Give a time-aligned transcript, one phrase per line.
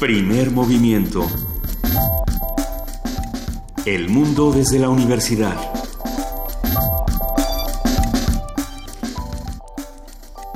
[0.00, 1.26] Primer movimiento.
[3.84, 5.54] El mundo desde la universidad.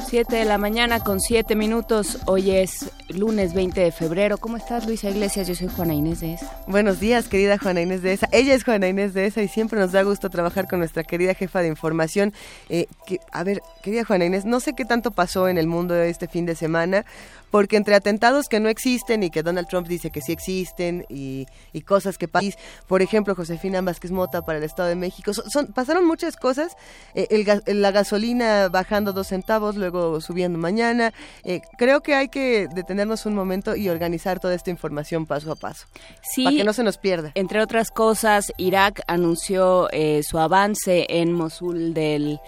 [0.09, 2.21] Siete de la mañana con siete minutos.
[2.25, 4.39] Hoy es lunes 20 de febrero.
[4.39, 5.47] ¿Cómo estás, Luisa Iglesias?
[5.47, 6.51] Yo soy Juana Inés de ESA.
[6.67, 8.29] Buenos días, querida Juana Inés de ESA.
[8.33, 11.35] Ella es Juana Inés de ESA y siempre nos da gusto trabajar con nuestra querida
[11.35, 12.33] jefa de información.
[12.69, 12.87] Eh,
[13.33, 16.47] a ver, querida Juana Inés, no sé qué tanto pasó en el mundo este fin
[16.47, 17.05] de semana,
[17.51, 21.47] porque entre atentados que no existen y que Donald Trump dice que sí existen y,
[21.87, 22.51] cosas que pasan,
[22.89, 25.31] por ejemplo, Josefina Vázquez Mota para el Estado de México,
[25.75, 26.73] pasaron muchas cosas,
[27.15, 31.13] eh, la gasolina bajando dos centavos, luego subiendo mañana,
[31.45, 32.69] eh, creo que hay que
[33.05, 35.87] detenernos un momento y organizar toda esta información paso a paso,
[36.23, 37.33] sí, para que no se nos pierda.
[37.35, 42.39] Entre otras cosas, Irak anunció eh, su avance en Mosul del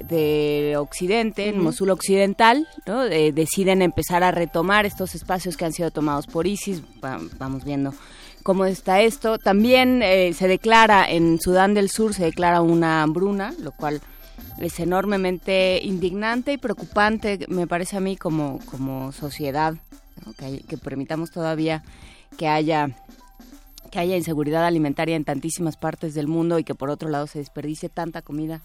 [0.00, 3.04] de Occidente, en Mosul Occidental, ¿no?
[3.04, 6.82] deciden empezar a retomar estos espacios que han sido tomados por ISIS.
[7.38, 7.92] vamos viendo
[8.42, 9.36] cómo está esto.
[9.36, 14.00] También eh, se declara en Sudán del Sur, se declara una hambruna, lo cual
[14.60, 19.74] es enormemente indignante y preocupante, me parece a mí, como, como sociedad,
[20.38, 21.82] que, que permitamos todavía
[22.36, 22.88] que haya
[23.90, 27.40] que haya inseguridad alimentaria en tantísimas partes del mundo y que por otro lado se
[27.40, 28.62] desperdicie tanta comida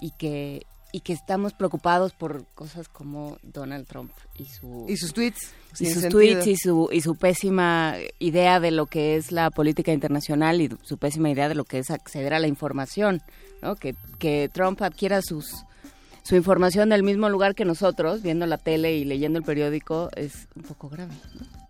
[0.00, 5.14] y que y que estamos preocupados por cosas como Donald Trump y su y sus
[5.14, 9.50] tweets y sus tweets y su y su pésima idea de lo que es la
[9.50, 13.22] política internacional y su pésima idea de lo que es acceder a la información,
[13.62, 13.76] ¿no?
[13.76, 15.64] Que que Trump adquiera sus
[16.22, 20.46] su información del mismo lugar que nosotros, viendo la tele y leyendo el periódico, es
[20.54, 21.12] un poco grave.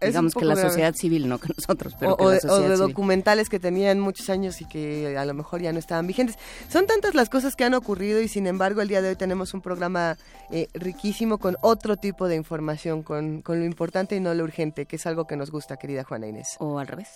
[0.02, 4.28] Digamos que la sociedad civil, no que nosotros, pero o, de documentales que tenían muchos
[4.28, 6.36] años y que a lo mejor ya no estaban vigentes.
[6.68, 9.54] Son tantas las cosas que han ocurrido y sin embargo el día de hoy tenemos
[9.54, 10.18] un programa
[10.50, 14.84] eh, riquísimo con otro tipo de información, con, con lo importante y no lo urgente,
[14.84, 16.56] que es algo que nos gusta, querida Juana Inés.
[16.58, 17.08] O al revés,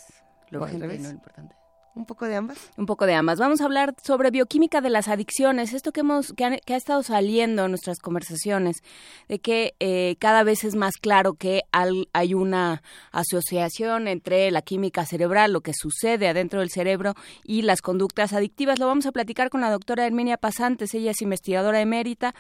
[0.49, 1.66] lo urgente y no lo importante.
[1.97, 2.59] ¿Un poco de ambas?
[2.77, 3.39] Un poco de ambas.
[3.39, 7.65] Vamos a hablar sobre bioquímica de las adicciones, esto que, hemos, que, ha estado saliendo
[7.65, 8.83] en nuestras conversaciones,
[9.29, 15.07] de que eh, cada vez es más claro que hay una asociación entre la química
[15.07, 17.15] cerebral, lo que sucede adentro del cerebro,
[17.45, 18.79] y las conductas adictivas.
[18.79, 22.35] Lo vamos a platicar con la doctora Herminia Pasantes, ella es investigadora emérita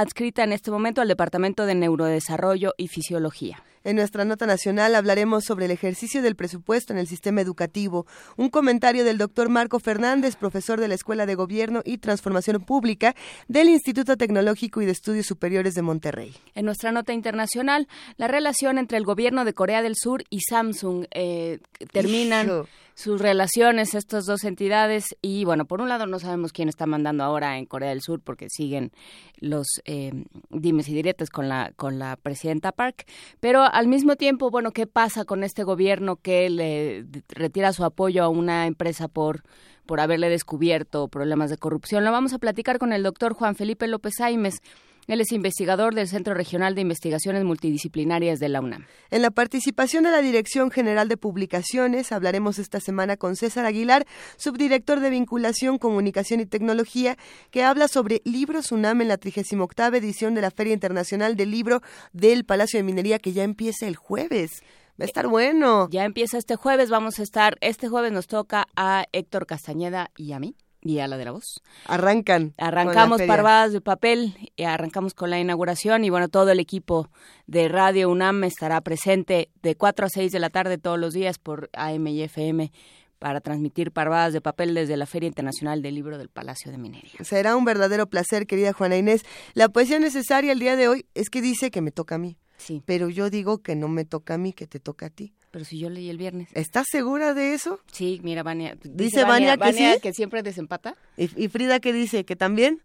[0.00, 3.62] adscrita en este momento al Departamento de Neurodesarrollo y Fisiología.
[3.82, 8.06] En nuestra nota nacional hablaremos sobre el ejercicio del presupuesto en el sistema educativo.
[8.36, 13.14] Un comentario del doctor Marco Fernández, profesor de la Escuela de Gobierno y Transformación Pública
[13.48, 16.34] del Instituto Tecnológico y de Estudios Superiores de Monterrey.
[16.54, 21.06] En nuestra nota internacional, la relación entre el gobierno de Corea del Sur y Samsung
[21.12, 21.60] eh,
[21.90, 22.66] terminan
[23.00, 25.16] sus relaciones estas dos entidades.
[25.22, 28.20] Y bueno por un lado no sabemos quién está mandando ahora en Corea del Sur
[28.20, 28.92] porque siguen
[29.38, 30.12] los eh,
[30.50, 33.06] dimes y diretes con la con la presidenta Park.
[33.40, 38.22] Pero al mismo tiempo bueno qué pasa con este gobierno que le retira su apoyo
[38.22, 39.42] a una empresa por
[39.86, 43.88] por haberle descubierto problemas de corrupción lo vamos a platicar con el doctor Juan Felipe
[43.88, 44.60] López Aimes
[45.06, 48.86] él es investigador del Centro Regional de Investigaciones Multidisciplinarias de la UNAM.
[49.10, 54.06] En la participación de la Dirección General de Publicaciones hablaremos esta semana con César Aguilar,
[54.36, 57.16] subdirector de Vinculación, Comunicación y Tecnología,
[57.50, 61.80] que habla sobre Libros UNAM en la 38 edición de la Feria Internacional del Libro
[62.12, 64.62] del Palacio de Minería que ya empieza el jueves.
[65.00, 65.88] Va a estar bueno.
[65.90, 70.32] Ya empieza este jueves, vamos a estar, este jueves nos toca a Héctor Castañeda y
[70.32, 71.62] a mí y a la de la voz.
[71.86, 72.54] Arrancan.
[72.56, 77.08] Arrancamos parvadas de papel, y arrancamos con la inauguración y bueno, todo el equipo
[77.46, 81.38] de Radio UNAM estará presente de 4 a 6 de la tarde todos los días
[81.38, 82.72] por AM y FM
[83.18, 87.12] para transmitir parvadas de papel desde la Feria Internacional del Libro del Palacio de Minería.
[87.20, 89.24] Será un verdadero placer, querida Juana Inés.
[89.52, 92.38] La poesía necesaria el día de hoy es que dice que me toca a mí.
[92.56, 92.82] Sí.
[92.86, 95.34] Pero yo digo que no me toca a mí, que te toca a ti.
[95.50, 96.48] Pero si yo leí el viernes.
[96.54, 97.80] ¿Estás segura de eso?
[97.92, 98.76] Sí, mira, Vania.
[98.82, 100.96] Dice, Vania, que, que siempre desempata.
[101.16, 102.24] ¿Y, ¿Y Frida qué dice?
[102.24, 102.82] ¿Que también?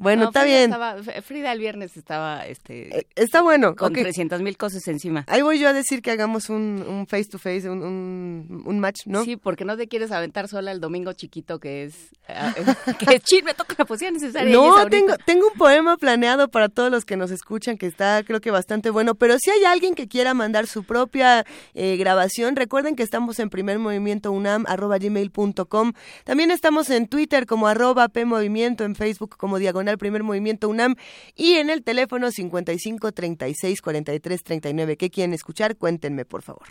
[0.00, 0.74] Bueno, está bien.
[1.22, 5.24] Frida el viernes estaba, este, eh, está bueno, con trescientas mil cosas encima.
[5.28, 9.00] Ahí voy yo a decir que hagamos un, un face to face, un, un, match,
[9.04, 9.24] ¿no?
[9.24, 11.94] Sí, porque no te quieres aventar sola el domingo chiquito que es,
[12.28, 12.54] ah,
[12.98, 14.50] que chile, me toca la poesía necesaria.
[14.54, 18.40] No, tengo, tengo un poema planeado para todos los que nos escuchan que está, creo
[18.40, 19.14] que bastante bueno.
[19.16, 21.44] Pero si hay alguien que quiera mandar su propia
[21.74, 25.92] eh, grabación, recuerden que estamos en primer movimiento unam arroba gmail.com.
[26.24, 30.68] También estamos en Twitter como arroba p movimiento, en Facebook como diagonal diagonal primer movimiento
[30.68, 30.96] UNAM
[31.34, 34.96] y en el teléfono 55 36 43 39.
[34.96, 35.76] ¿Qué quieren escuchar?
[35.76, 36.66] Cuéntenme, por favor.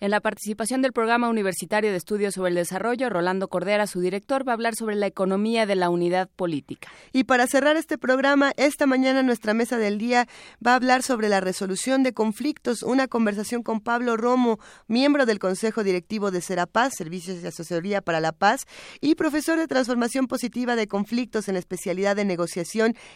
[0.00, 4.46] En la participación del Programa Universitario de Estudios sobre el Desarrollo, Rolando Cordera, su director,
[4.46, 6.88] va a hablar sobre la economía de la unidad política.
[7.12, 10.26] Y para cerrar este programa, esta mañana nuestra mesa del día
[10.64, 14.58] va a hablar sobre la resolución de conflictos, una conversación con Pablo Romo,
[14.88, 18.66] miembro del Consejo Directivo de Serapaz, Servicios de Asesoría para la Paz,
[19.00, 22.61] y profesor de Transformación Positiva de Conflictos en la especialidad de Negociación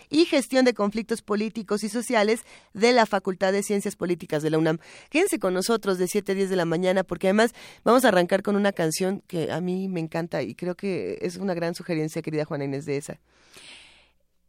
[0.08, 2.40] y Gestión de Conflictos Políticos y Sociales
[2.74, 4.78] de la Facultad de Ciencias Políticas de la UNAM.
[5.10, 7.52] Quédense con nosotros de 7 a 10 de la mañana porque además
[7.84, 11.36] vamos a arrancar con una canción que a mí me encanta y creo que es
[11.36, 13.20] una gran sugerencia, querida Juana Inés de esa.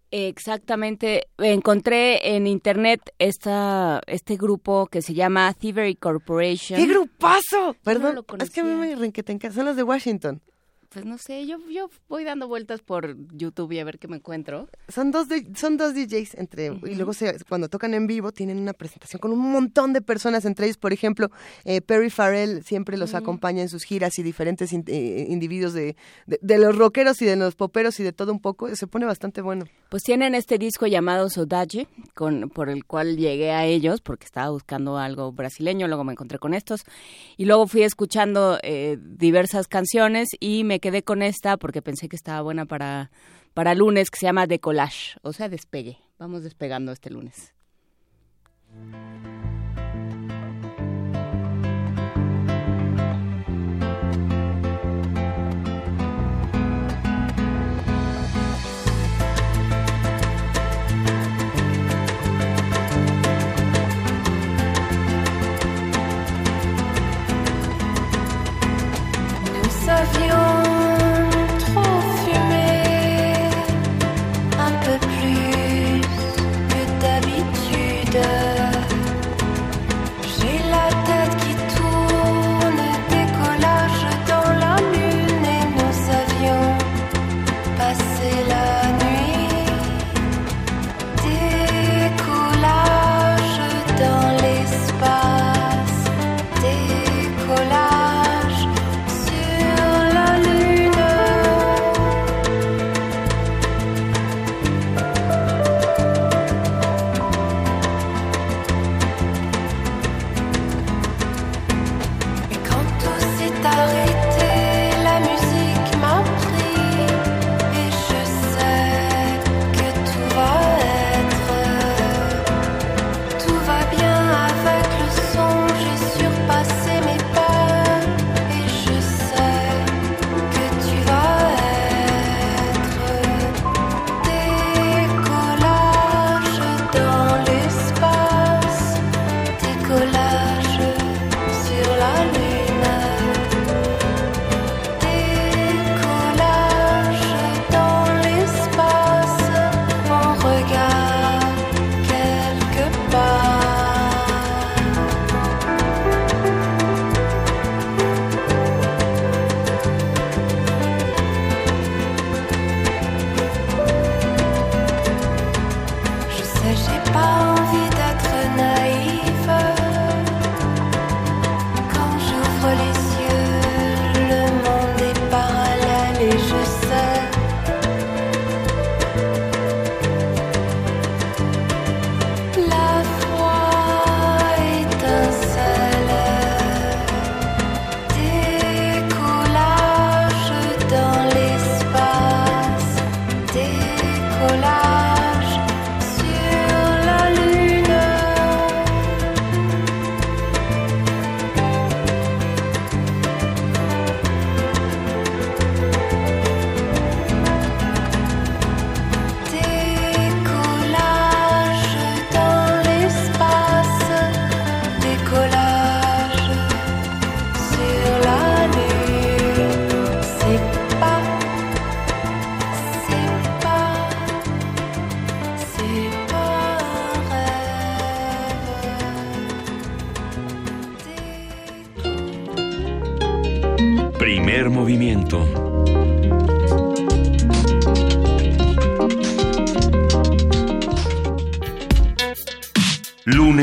[0.10, 1.28] Exactamente.
[1.38, 6.80] Encontré en internet esta, este grupo que se llama Thievery Corporation.
[6.80, 7.76] ¡Qué grupazo!
[7.84, 10.42] Perdón, es que a mí me rinqueten, son los de Washington
[10.90, 14.18] pues no sé, yo, yo voy dando vueltas por YouTube y a ver qué me
[14.18, 14.70] encuentro.
[14.88, 18.74] Son dos, son dos DJs entre, y luego se, cuando tocan en vivo tienen una
[18.74, 21.30] presentación con un montón de personas, entre ellos, por ejemplo,
[21.66, 25.96] eh, Perry Farrell siempre los acompaña en sus giras y diferentes eh, individuos de,
[26.26, 29.42] de, los rockeros y de los poperos y de todo un poco, se pone bastante
[29.42, 29.66] bueno.
[29.90, 34.50] Pues tienen este disco llamado Sodaje, con, por el cual llegué a ellos, porque estaba
[34.50, 36.84] buscando algo brasileño, luego me encontré con estos,
[37.38, 42.16] y luego fui escuchando eh, diversas canciones y me quedé con esta porque pensé que
[42.16, 43.12] estaba buena para,
[43.54, 45.98] para lunes, que se llama Decollage, o sea, despegue.
[46.18, 47.54] Vamos despegando este lunes.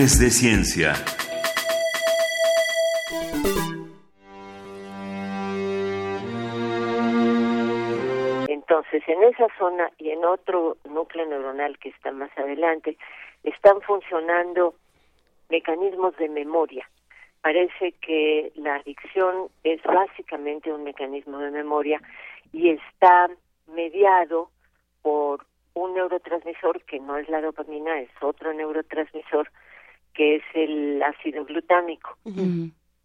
[0.04, 0.92] De ciencia.
[8.46, 12.98] Entonces, en esa zona y en otro núcleo neuronal que está más adelante
[13.44, 14.74] están funcionando
[15.48, 16.86] mecanismos de memoria.
[17.40, 21.98] Parece que la adicción es básicamente un mecanismo de memoria
[22.52, 23.30] y está
[23.68, 24.50] mediado
[25.00, 29.50] por un neurotransmisor que no es la dopamina, es otro neurotransmisor
[30.14, 32.16] que es el ácido glutámico.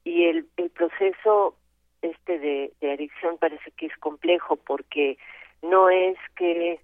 [0.03, 1.55] Y el, el proceso
[2.01, 5.17] este de, de, adicción parece que es complejo porque
[5.61, 6.79] no es que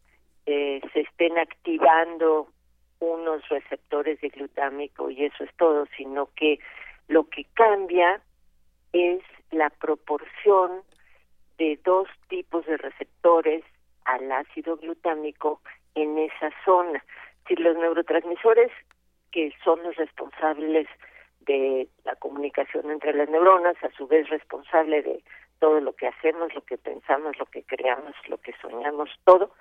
[0.45, 2.49] eh, se estén activando
[2.99, 6.59] unos receptores de glutámico y eso es todo, sino que
[7.07, 8.21] lo que cambia
[8.93, 10.81] es la proporción
[11.57, 13.63] de dos tipos de receptores
[14.05, 15.61] al ácido glutámico
[15.95, 17.03] en esa zona.
[17.47, 18.71] Si los neurotransmisores
[19.35, 20.87] que son los responsables
[21.41, 25.21] de la comunicación entre las neuronas, a su vez responsable de
[25.59, 29.51] todo lo que hacemos, lo que pensamos, lo que creamos, lo que soñamos, todo,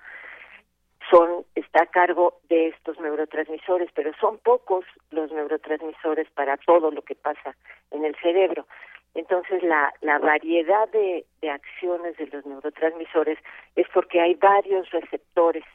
[1.11, 7.01] son está a cargo de estos neurotransmisores, pero son pocos los neurotransmisores para todo lo
[7.01, 7.53] que pasa
[7.91, 8.65] en el cerebro.
[9.13, 13.39] Entonces, la, variedad de acciones de los neurotransmisores
[13.75, 15.65] es porque hay varios receptores,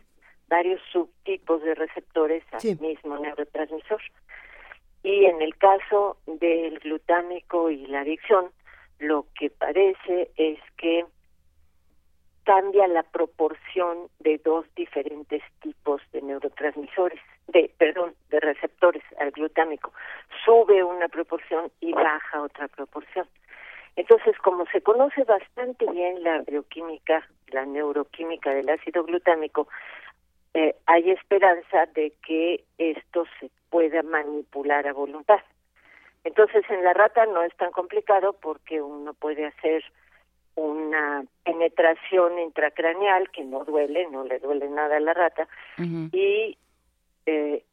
[0.51, 4.03] varios subtipos de receptores al mismo neurotransmisor.
[5.03, 8.51] Y en el caso del glutámico y la adicción,
[8.99, 11.07] lo que parece es que
[12.45, 19.93] cambia la proporción de dos diferentes tipos de neurotransmisores, de perdón, de receptores al glutámico.
[20.45, 23.27] Sube una proporción y baja otra proporción.
[23.97, 29.69] Entonces, como se conoce bastante bien la bioquímica, la neuroquímica del ácido glutámico,
[30.55, 35.41] eh, hay esperanza de que esto se pueda manipular a voluntad.
[36.25, 39.83] Entonces, en la rata no es tan complicado porque uno puede hacer
[40.57, 46.59] una penetración intracraneal que no duele, no le duele nada a la rata, y
[47.27, 47.65] eh,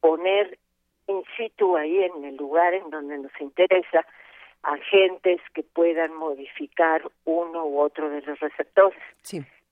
[0.00, 0.58] poner
[1.08, 4.04] in situ ahí en el lugar en donde nos interesa
[4.62, 8.98] agentes que puedan modificar uno u otro de los receptores.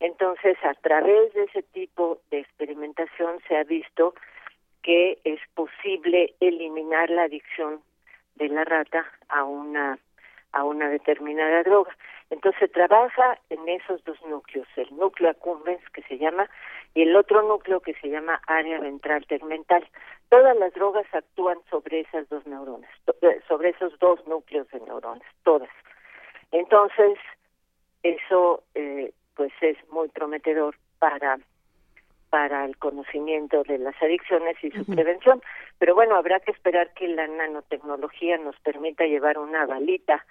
[0.05, 4.15] Entonces, a través de ese tipo de experimentación se ha visto
[4.83, 7.81] que es posible eliminar la adicción
[8.35, 9.99] de la rata a una
[10.53, 11.97] a una determinada droga.
[12.29, 16.51] Entonces trabaja en esos dos núcleos, el núcleo accumbens que se llama
[16.93, 19.89] y el otro núcleo que se llama área ventral tegmental.
[20.29, 22.91] Todas las drogas actúan sobre esas dos neuronas,
[23.23, 25.71] eh, sobre esos dos núcleos de neuronas, todas.
[26.53, 27.19] Entonces
[28.03, 31.39] eso eh, pues es muy prometedor para
[32.31, 35.41] para el conocimiento de las adicciones y su prevención.
[35.79, 40.27] Pero bueno, habrá que esperar que la nanotecnología nos permita llevar una balita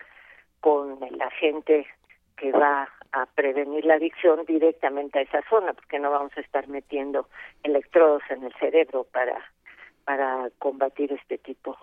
[0.60, 1.88] con el agente
[2.36, 6.68] que va a prevenir la adicción directamente a esa zona, porque no vamos a estar
[6.68, 7.30] metiendo
[7.64, 9.42] electrodos en el cerebro para
[10.04, 11.78] para combatir este tipo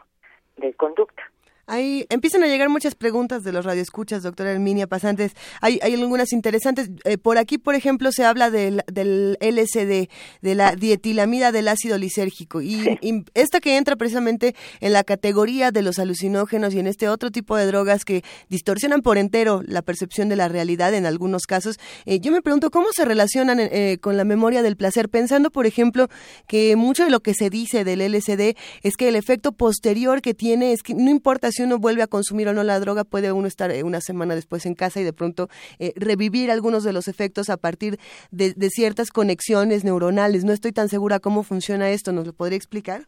[0.56, 1.22] de conducta.
[1.70, 5.36] Ahí empiezan a llegar muchas preguntas de los radioescuchas, doctora Herminia Pasantes.
[5.60, 6.90] Hay, hay algunas interesantes.
[7.04, 10.08] Eh, por aquí, por ejemplo, se habla del, del LSD,
[10.42, 12.60] de la dietilamida del ácido lisérgico.
[12.60, 12.98] Y,
[13.34, 17.56] esta que entra precisamente en la categoría de los alucinógenos y en este otro tipo
[17.56, 21.78] de drogas que distorsionan por entero la percepción de la realidad en algunos casos.
[22.04, 25.66] Eh, yo me pregunto cómo se relacionan eh, con la memoria del placer, pensando, por
[25.66, 26.08] ejemplo,
[26.48, 30.34] que mucho de lo que se dice del LSD es que el efecto posterior que
[30.34, 33.32] tiene es que no importa si uno vuelve a consumir o no la droga, puede
[33.32, 35.48] uno estar eh, una semana después en casa y de pronto
[35.78, 37.98] eh, revivir algunos de los efectos a partir
[38.30, 40.44] de, ciertas conexiones neuronales.
[40.44, 42.12] No estoy tan segura cómo funciona esto.
[42.12, 43.02] ¿Nos lo podría explicar?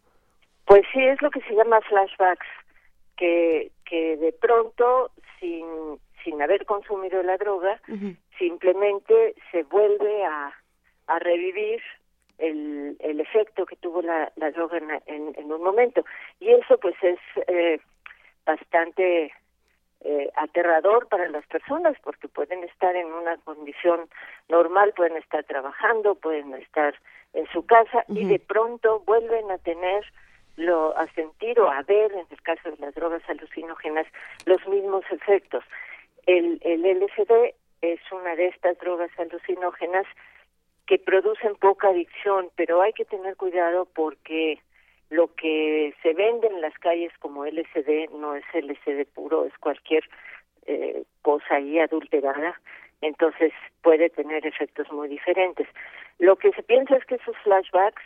[0.66, 2.46] Pues sí, es lo que se llama flashbacks,
[3.16, 5.66] que, que de pronto, sin,
[6.24, 7.80] sin haber consumido la droga,
[8.38, 10.52] simplemente se vuelve a,
[11.06, 11.80] a revivir
[12.38, 16.04] el, el efecto que tuvo la, la droga en, en, un momento.
[16.40, 17.78] Y eso pues es eh,
[18.44, 19.32] bastante
[20.04, 24.08] eh, aterrador para las personas porque pueden estar en una condición
[24.48, 26.94] normal, pueden estar trabajando, pueden estar
[27.34, 30.04] en su casa y de pronto vuelven a tener
[30.56, 34.06] lo a sentir o a ver en el caso de las drogas alucinógenas
[34.44, 35.64] los mismos efectos.
[36.26, 40.06] El, el LSD es una de estas drogas alucinógenas
[40.86, 44.60] que producen poca adicción, pero hay que tener cuidado porque
[45.12, 50.02] lo que se vende en las calles como LSD no es LSD puro, es cualquier
[50.66, 52.58] eh, cosa ahí adulterada,
[53.02, 53.52] entonces
[53.82, 55.68] puede tener efectos muy diferentes.
[56.18, 58.02] Lo que se piensa es que esos flashbacks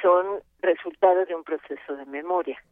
[0.00, 2.62] son resultado de un proceso de memoria.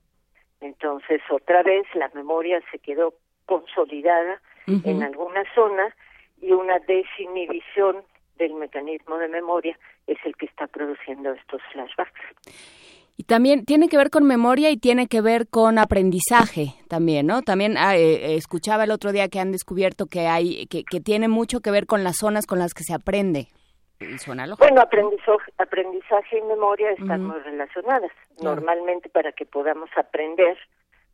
[0.61, 3.15] Entonces, otra vez la memoria se quedó
[3.47, 5.97] consolidada en alguna zona
[6.41, 8.05] y una desinhibición
[8.37, 12.21] del mecanismo de memoria es el que está produciendo estos flashbacks.
[13.21, 17.43] Y también tiene que ver con memoria y tiene que ver con aprendizaje también, ¿no?
[17.43, 21.27] También ah, eh, escuchaba el otro día que han descubierto que hay que, que tiene
[21.27, 23.49] mucho que ver con las zonas con las que se aprende.
[24.57, 28.13] Bueno, aprendizaje, aprendizaje y memoria están muy relacionadas.
[28.41, 30.57] Normalmente para que podamos aprender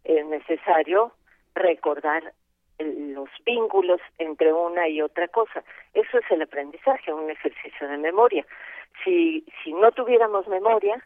[0.04, 1.14] es necesario
[1.54, 2.34] recordar
[2.78, 5.64] los vínculos entre una y otra cosa.
[5.94, 8.44] Eso es el aprendizaje, un ejercicio de memoria.
[9.02, 11.02] Si, si no tuviéramos memoria,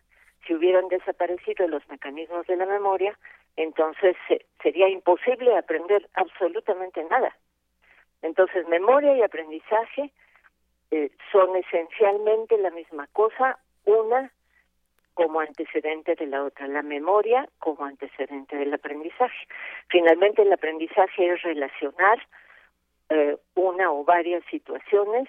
[0.46, 3.18] si hubieran desaparecido los mecanismos de la memoria,
[3.56, 4.16] entonces
[4.62, 7.36] sería imposible aprender absolutamente nada.
[8.22, 10.12] Entonces, memoria y aprendizaje
[10.90, 14.32] eh, son esencialmente la misma cosa, una
[15.14, 19.48] como antecedente de la otra, la memoria como antecedente del aprendizaje.
[19.88, 22.18] Finalmente, el aprendizaje es relacionar
[23.08, 25.28] eh, una o varias situaciones,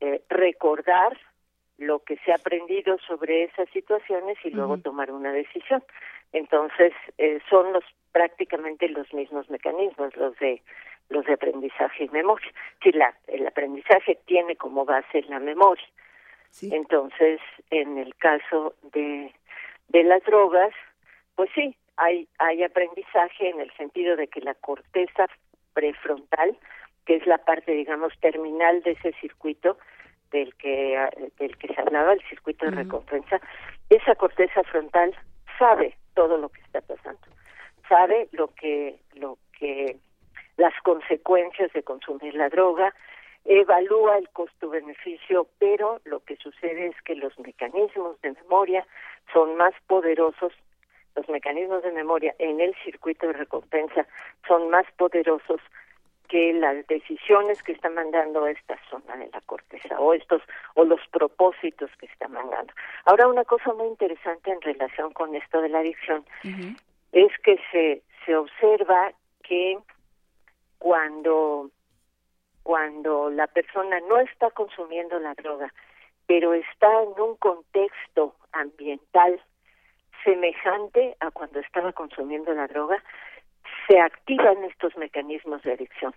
[0.00, 1.18] eh, recordar
[1.78, 5.82] lo que se ha aprendido sobre esas situaciones y luego tomar una decisión.
[6.32, 6.92] Entonces,
[7.48, 10.62] son los prácticamente los mismos mecanismos, los de
[11.08, 12.50] los de aprendizaje y memoria.
[12.82, 15.86] Si la, el aprendizaje tiene como base la memoria,
[16.62, 17.40] entonces
[17.70, 19.32] en el caso de,
[19.88, 20.72] de las drogas,
[21.34, 25.26] pues sí, hay, hay aprendizaje en el sentido de que la corteza
[25.74, 26.56] prefrontal,
[27.04, 29.78] que es la parte, digamos, terminal de ese circuito
[30.36, 30.98] del que,
[31.38, 33.40] del que se hablaba, el circuito de recompensa,
[33.88, 35.14] esa corteza frontal
[35.58, 37.26] sabe todo lo que está pasando,
[37.88, 39.96] sabe lo que, lo que
[40.58, 42.94] las consecuencias de consumir la droga,
[43.46, 48.86] evalúa el costo-beneficio, pero lo que sucede es que los mecanismos de memoria
[49.32, 50.52] son más poderosos,
[51.14, 54.06] los mecanismos de memoria en el circuito de recompensa
[54.46, 55.60] son más poderosos
[56.26, 60.42] que las decisiones que está mandando esta zona de la corteza o estos
[60.74, 62.72] o los propósitos que está mandando.
[63.04, 66.24] Ahora una cosa muy interesante en relación con esto de la adicción
[67.12, 69.78] es que se se observa que
[70.78, 71.70] cuando
[72.64, 75.72] cuando la persona no está consumiendo la droga,
[76.26, 79.40] pero está en un contexto ambiental
[80.24, 83.00] semejante a cuando estaba consumiendo la droga,
[83.86, 86.14] se activan estos mecanismos de adicción.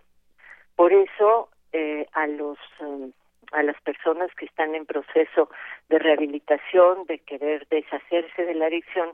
[0.76, 3.12] Por eso eh, a los um,
[3.52, 5.50] a las personas que están en proceso
[5.90, 9.10] de rehabilitación, de querer deshacerse de la adicción,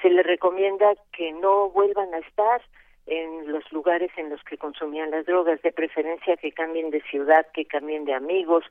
[0.00, 2.62] se les recomienda que no vuelvan a estar
[3.06, 7.46] en los lugares en los que consumían las drogas, de preferencia que cambien de ciudad,
[7.52, 8.64] que cambien de amigos,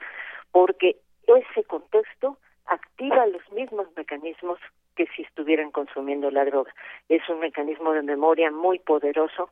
[0.52, 4.60] porque ese contexto activa los mismos mecanismos
[4.95, 6.73] que si estuvieran consumiendo la droga.
[7.10, 9.49] Es un mecanismo de memoria muy poderoso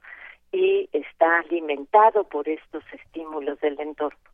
[0.51, 4.30] y está alimentado por estos estímulos del entorno.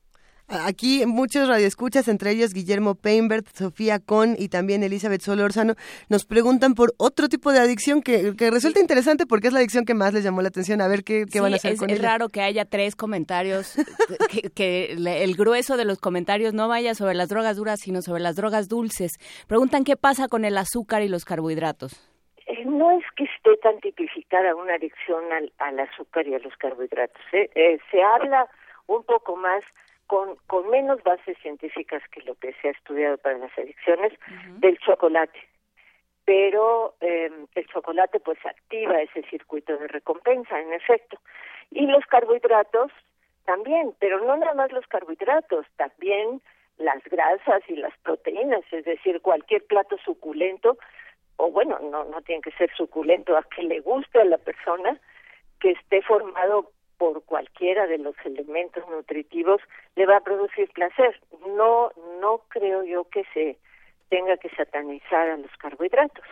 [0.50, 5.74] Aquí muchos radioescuchas, entre ellos Guillermo Peinbert, Sofía Con y también Elizabeth Solórzano,
[6.08, 9.94] nos preguntan por otro tipo de adicción que, resulta interesante porque es la adicción que
[9.94, 10.80] más les llamó la atención.
[10.80, 13.76] A ver qué, van a hacer es, con es raro que haya tres comentarios,
[14.56, 18.38] que, el grueso de los comentarios no vaya sobre las drogas duras, sino sobre las
[18.38, 19.18] drogas dulces.
[19.48, 22.10] Preguntan qué pasa con el azúcar y los carbohidratos.
[22.46, 27.22] Eh, no es que esté tan tipificada una adicción al, azúcar y a los carbohidratos.
[27.34, 27.50] ¿eh?
[27.54, 28.48] Eh, se habla
[28.88, 29.62] un poco más
[30.08, 34.14] con, con menos bases científicas que lo que se ha estudiado para las adicciones
[34.60, 35.40] del chocolate.
[36.26, 41.20] Pero eh, el chocolate pues activa ese circuito de recompensa, en efecto.
[41.72, 42.92] Y los carbohidratos
[43.46, 46.42] también, pero no nada más los carbohidratos, también
[46.78, 50.78] las grasas y las proteínas, es decir, cualquier plato suculento,
[51.38, 55.00] o bueno, no, no tiene que ser suculento, a que le guste a la persona,
[55.60, 59.62] que esté formado por cualquiera de los elementos nutritivos
[59.96, 61.20] le va a producir placer.
[61.56, 63.58] No, no creo yo que se
[64.10, 66.26] tenga que satanizar a los carbohidratos.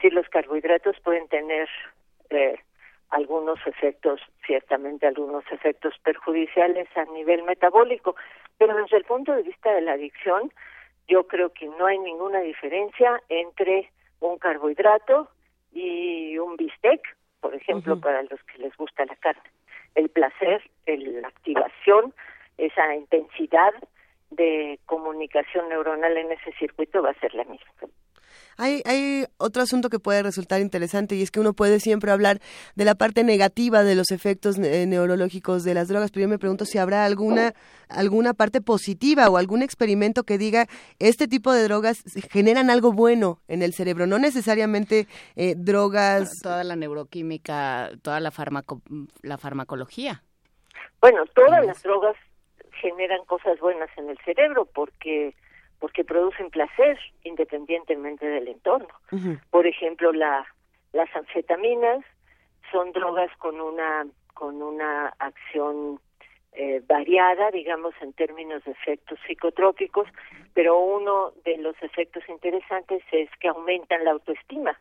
[0.00, 1.68] Si los carbohidratos pueden tener
[2.30, 2.58] eh,
[3.10, 8.14] algunos efectos, ciertamente algunos efectos perjudiciales a nivel metabólico,
[8.58, 10.52] pero desde el punto de vista de la adicción,
[11.08, 15.28] yo creo que no hay ninguna diferencia entre un carbohidrato
[15.72, 17.00] y un bistec,
[17.40, 19.50] por ejemplo, para los que les gusta la carne
[19.98, 22.14] el placer, la activación,
[22.56, 23.74] esa intensidad
[24.30, 27.72] de comunicación neuronal en ese circuito va a ser la misma.
[28.58, 32.40] Hay, hay otro asunto que puede resultar interesante y es que uno puede siempre hablar
[32.74, 36.64] de la parte negativa de los efectos neurológicos de las drogas, pero yo me pregunto
[36.64, 37.54] si habrá alguna,
[37.88, 40.66] alguna parte positiva o algún experimento que diga
[40.98, 41.98] este tipo de drogas
[42.30, 46.28] generan algo bueno en el cerebro, no necesariamente eh, drogas.
[46.42, 48.82] Toda la neuroquímica, toda la, farmaco,
[49.22, 50.22] la farmacología.
[51.00, 52.16] Bueno, todas las drogas
[52.80, 55.34] generan cosas buenas en el cerebro porque
[55.78, 58.88] porque producen placer independientemente del entorno.
[59.50, 60.46] Por ejemplo, la,
[60.92, 62.04] las anfetaminas
[62.70, 66.00] son drogas con una con una acción
[66.52, 70.08] eh, variada, digamos, en términos de efectos psicotrópicos,
[70.54, 74.78] pero uno de los efectos interesantes es que aumentan la autoestima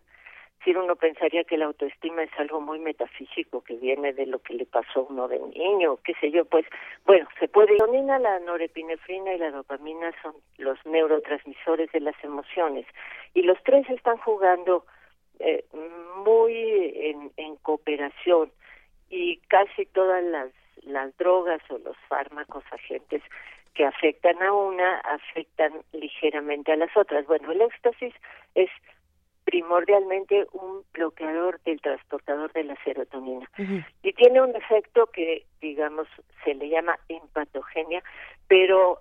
[0.76, 4.66] uno pensaría que la autoestima es algo muy metafísico que viene de lo que le
[4.66, 6.66] pasó a uno de niño, qué sé yo, pues
[7.06, 7.78] bueno, se puede.
[7.78, 12.86] La la norepinefrina y la dopamina son los neurotransmisores de las emociones
[13.34, 14.86] y los tres están jugando
[15.40, 15.64] eh,
[16.26, 16.54] muy
[16.96, 18.52] en, en cooperación
[19.10, 20.50] y casi todas las,
[20.84, 23.22] las drogas o los fármacos agentes
[23.74, 27.26] que afectan a una afectan ligeramente a las otras.
[27.28, 28.14] Bueno, el éxtasis
[28.56, 28.70] es
[29.48, 33.50] primordialmente un bloqueador del transportador de la serotonina.
[34.04, 36.06] Y tiene un efecto que, digamos,
[36.44, 38.04] se le llama empatogenia,
[38.50, 39.00] pero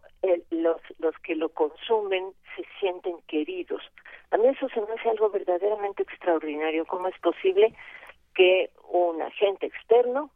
[0.51, 3.83] los, los que lo consumen se sienten queridos.
[4.31, 6.87] A mí eso se me hace algo verdaderamente extraordinario.
[6.87, 7.75] ¿Cómo es posible
[8.37, 10.31] que un agente externo,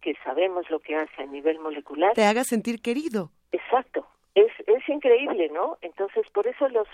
[0.00, 2.12] que sabemos lo que hace a nivel molecular...
[2.12, 3.32] Te haga sentir querido.
[3.50, 4.06] Exacto.
[4.36, 5.76] Es, es increíble, ¿no?
[5.80, 6.86] Entonces, por eso los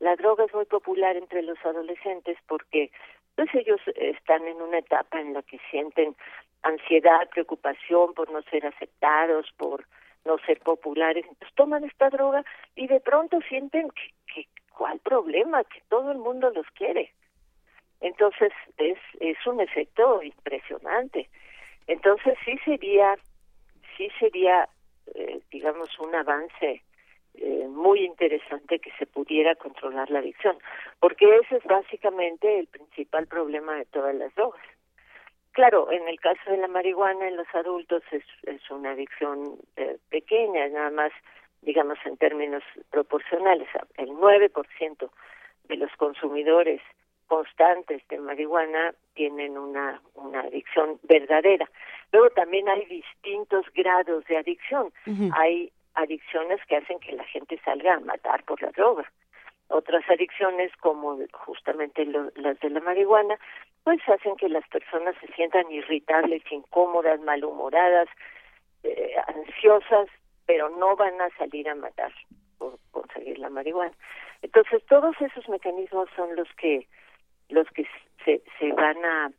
[0.00, 2.90] la droga es muy popular entre los adolescentes porque
[3.36, 6.16] pues ellos están en una etapa en la que sienten
[6.62, 9.86] ansiedad, preocupación por no ser aceptados, por
[10.24, 15.64] no ser populares, entonces toman esta droga y de pronto sienten que, que cuál problema,
[15.64, 17.12] que todo el mundo los quiere.
[18.00, 21.28] Entonces es es un efecto impresionante.
[21.86, 23.16] Entonces sí sería
[23.96, 24.68] sí sería
[25.14, 26.82] eh, digamos un avance
[27.34, 30.58] eh, muy interesante que se pudiera controlar la adicción,
[30.98, 34.60] porque ese es básicamente el principal problema de todas las drogas.
[35.52, 39.98] Claro, en el caso de la marihuana en los adultos es, es una adicción eh,
[40.08, 41.12] pequeña, nada más,
[41.62, 43.68] digamos, en términos proporcionales.
[43.96, 45.10] El 9%
[45.64, 46.80] de los consumidores
[47.26, 51.70] constantes de marihuana tienen una, una adicción verdadera.
[52.12, 54.92] Luego también hay distintos grados de adicción.
[55.34, 59.10] Hay adicciones que hacen que la gente salga a matar por la droga.
[59.68, 63.38] Otras adicciones, como justamente las de la marihuana,
[63.84, 68.08] pues hacen que las personas se sientan irritables, incómodas, malhumoradas,
[68.82, 70.08] eh, ansiosas,
[70.46, 72.12] pero no van a salir a matar
[72.58, 73.92] por conseguir la marihuana.
[74.42, 76.88] Entonces, todos esos mecanismos son los que
[77.48, 77.86] los que
[78.24, 79.30] se, se van a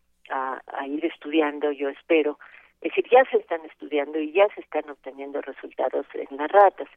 [0.88, 2.38] ir estudiando, yo espero,
[2.82, 6.88] es decir, ya se están estudiando y ya se están obteniendo resultados en las ratas.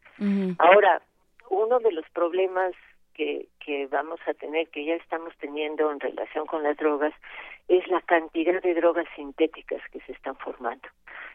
[0.59, 1.03] Ahora,
[1.51, 2.73] uno de los problemas
[3.13, 7.13] que, que vamos a tener, que ya estamos teniendo en relación con las drogas,
[7.69, 10.89] es la cantidad de drogas sintéticas que se están formando.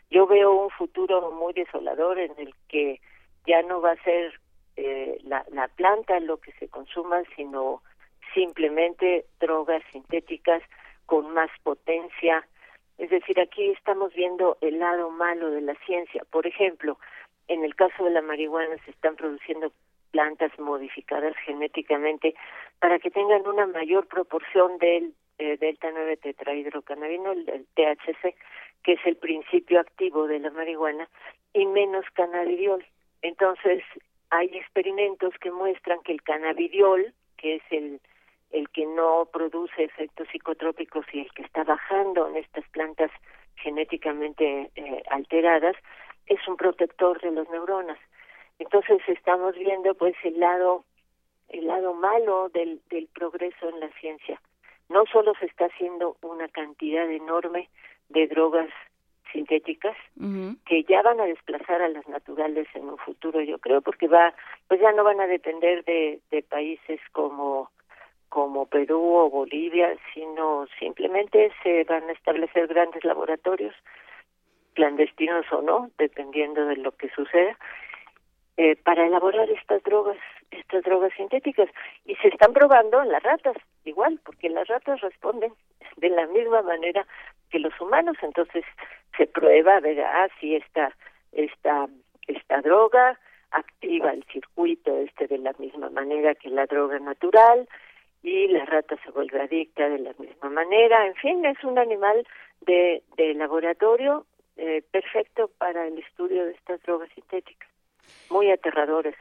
[0.09, 2.99] Yo veo un futuro muy desolador en el que
[3.45, 4.39] ya no va a ser
[4.75, 7.83] eh, la, la planta lo que se consuma, sino
[8.33, 10.63] simplemente drogas sintéticas
[11.05, 12.47] con más potencia,
[12.99, 16.23] es decir, aquí estamos viendo el lado malo de la ciencia.
[16.29, 16.99] Por ejemplo,
[17.47, 19.71] en el caso de la marihuana se están produciendo
[20.11, 22.35] plantas modificadas genéticamente
[22.79, 28.35] para que tengan una mayor proporción del eh, delta 9 tetrahidrocannabinol, el THC,
[28.83, 31.07] que es el principio activo de la marihuana,
[31.53, 32.85] y menos cannabidiol.
[33.21, 33.81] Entonces,
[34.29, 38.01] hay experimentos que muestran que el cannabidiol, que es el
[38.51, 43.11] el que no produce efectos psicotrópicos y el que está bajando en estas plantas
[43.55, 45.75] genéticamente eh, alteradas,
[46.25, 47.99] es un protector de las neuronas.
[48.57, 50.83] Entonces estamos viendo pues el lado
[51.49, 54.39] el lado malo del, del progreso en la ciencia.
[54.87, 57.69] No solo se está haciendo una cantidad enorme
[58.09, 58.69] de drogas
[59.31, 59.95] sintéticas
[60.65, 64.33] que ya van a desplazar a las naturales en un futuro, yo creo, porque va,
[64.67, 67.69] pues ya no van a depender de, de países como
[68.29, 73.75] como Perú o Bolivia, sino simplemente se van a establecer grandes laboratorios,
[74.73, 77.57] clandestinos o no, dependiendo de lo que suceda,
[78.57, 80.17] eh, para elaborar estas drogas,
[80.51, 81.69] estas drogas sintéticas.
[82.05, 85.53] Y se están probando en las ratas, igual, porque las ratas responden
[85.97, 87.05] de la misma manera
[87.49, 88.63] que los humanos, entonces
[89.17, 90.95] se prueba, verá ah, si esta,
[91.31, 91.87] esta,
[92.27, 93.19] esta droga
[93.51, 97.67] activa el circuito este de la misma manera que la droga natural,
[98.23, 101.05] y la rata se vuelve adicta de la misma manera.
[101.07, 102.25] En fin, es un animal
[102.61, 104.25] de, de laboratorio
[104.57, 107.69] eh, perfecto para el estudio de estas drogas sintéticas.
[108.29, 109.17] Muy aterrador eso.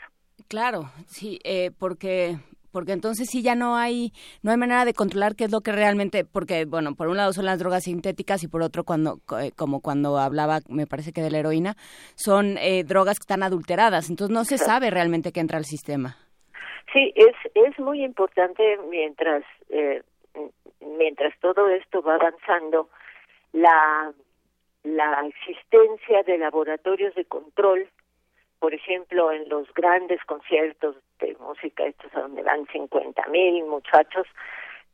[0.49, 2.37] Claro, sí, eh, porque
[2.71, 5.73] porque entonces sí ya no hay no hay manera de controlar qué es lo que
[5.73, 9.53] realmente porque bueno por un lado son las drogas sintéticas y por otro cuando eh,
[9.57, 11.77] como cuando hablaba me parece que de la heroína
[12.15, 16.19] son eh, drogas que están adulteradas entonces no se sabe realmente qué entra al sistema
[16.93, 20.03] sí es es muy importante mientras eh,
[20.81, 22.89] mientras todo esto va avanzando
[23.53, 24.13] la
[24.85, 27.89] la existencia de laboratorios de control
[28.59, 34.27] por ejemplo, en los grandes conciertos de música, estos a donde van 50 mil muchachos,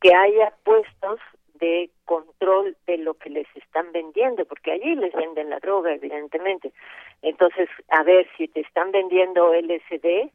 [0.01, 1.19] que haya puestos
[1.55, 6.71] de control de lo que les están vendiendo, porque allí les venden la droga, evidentemente.
[7.21, 10.29] Entonces, a ver si te están vendiendo LSD,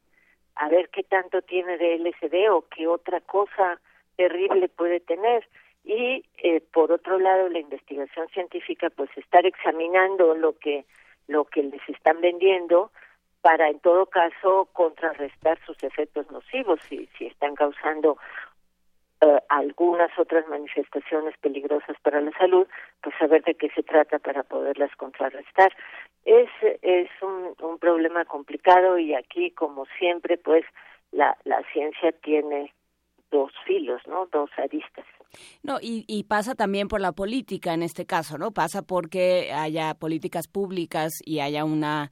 [0.56, 3.80] a ver qué tanto tiene de LSD o qué otra cosa
[4.16, 5.46] terrible puede tener.
[5.84, 10.84] Y eh, por otro lado, la investigación científica, pues estar examinando lo que
[11.26, 12.90] lo que les están vendiendo
[13.40, 18.18] para en todo caso contrarrestar sus efectos nocivos si, si están causando
[19.22, 22.66] eh, algunas otras manifestaciones peligrosas para la salud,
[23.02, 25.72] pues saber de qué se trata para poderlas contrarrestar.
[26.24, 26.48] Es,
[26.82, 30.64] es un, problema complicado y aquí, como siempre, pues
[31.12, 32.74] la, la ciencia tiene
[33.30, 34.26] dos filos, ¿no?
[34.26, 35.04] Dos aristas.
[35.62, 38.50] No, y, y, pasa también por la política en este caso, ¿no?
[38.50, 42.10] Pasa porque haya políticas públicas y haya una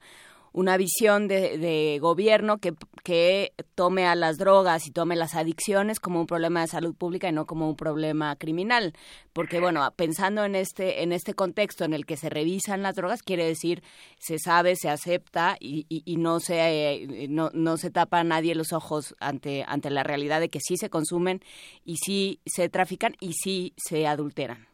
[0.53, 6.19] una visión de, gobierno que, que, tome a las drogas y tome las adicciones como
[6.19, 8.93] un problema de salud pública y no como un problema criminal.
[9.33, 13.23] Porque, bueno, pensando en este, en este contexto en el que se revisan las drogas,
[13.23, 13.83] quiere decir
[14.17, 18.73] se sabe, se acepta y, y, no, se, no, no se tapa a nadie los
[18.73, 21.41] ojos ante, ante la realidad de que sí se consumen
[21.85, 24.68] y sí se trafican y sí se adulteran.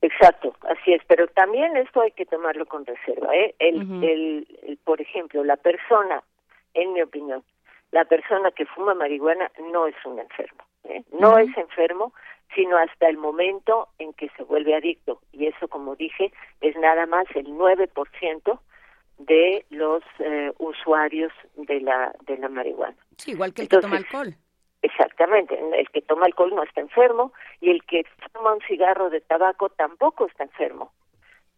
[0.00, 3.34] Exacto, así es, pero también esto hay que tomarlo con reserva.
[3.34, 3.54] ¿eh?
[3.58, 6.22] El, el, por ejemplo, la persona,
[6.74, 7.42] en mi opinión,
[7.90, 11.02] la persona que fuma marihuana no es un enfermo, ¿eh?
[11.18, 12.12] no es enfermo,
[12.54, 15.20] sino hasta el momento en que se vuelve adicto.
[15.32, 18.60] Y eso, como dije, es nada más el 9%
[19.18, 22.96] de los eh, usuarios de la, de la marihuana.
[23.16, 24.34] Sí, igual que el que toma alcohol.
[24.88, 29.20] Exactamente, el que toma alcohol no está enfermo y el que toma un cigarro de
[29.20, 30.92] tabaco tampoco está enfermo.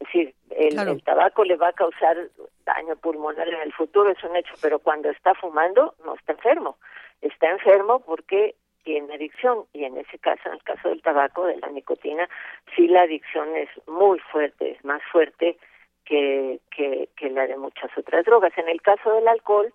[0.01, 2.17] Es decir, el, tabaco le va a causar
[2.65, 6.79] daño pulmonar en el futuro, es un hecho, pero cuando está fumando no está enfermo.
[7.21, 11.59] Está enfermo porque tiene adicción y en ese caso, en el caso del tabaco, de
[11.59, 12.29] la nicotina,
[12.75, 15.57] sí la adicción es muy fuerte, es más fuerte
[16.05, 18.57] que, que, que la de muchas otras drogas.
[18.57, 19.73] En el caso del alcohol,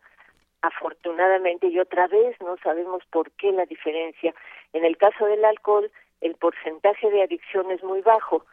[0.67, 4.33] afortunadamente, y otra vez no sabemos por qué la diferencia.
[4.73, 8.45] En el caso del alcohol, el porcentaje de adicción es muy bajo,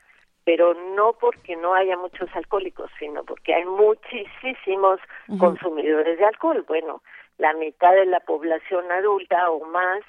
[0.44, 5.00] pero no porque no haya muchos alcohólicos, sino porque hay muchísimos
[5.38, 6.64] consumidores de alcohol.
[6.66, 7.02] Bueno,
[7.38, 10.02] la mitad de la población adulta o más,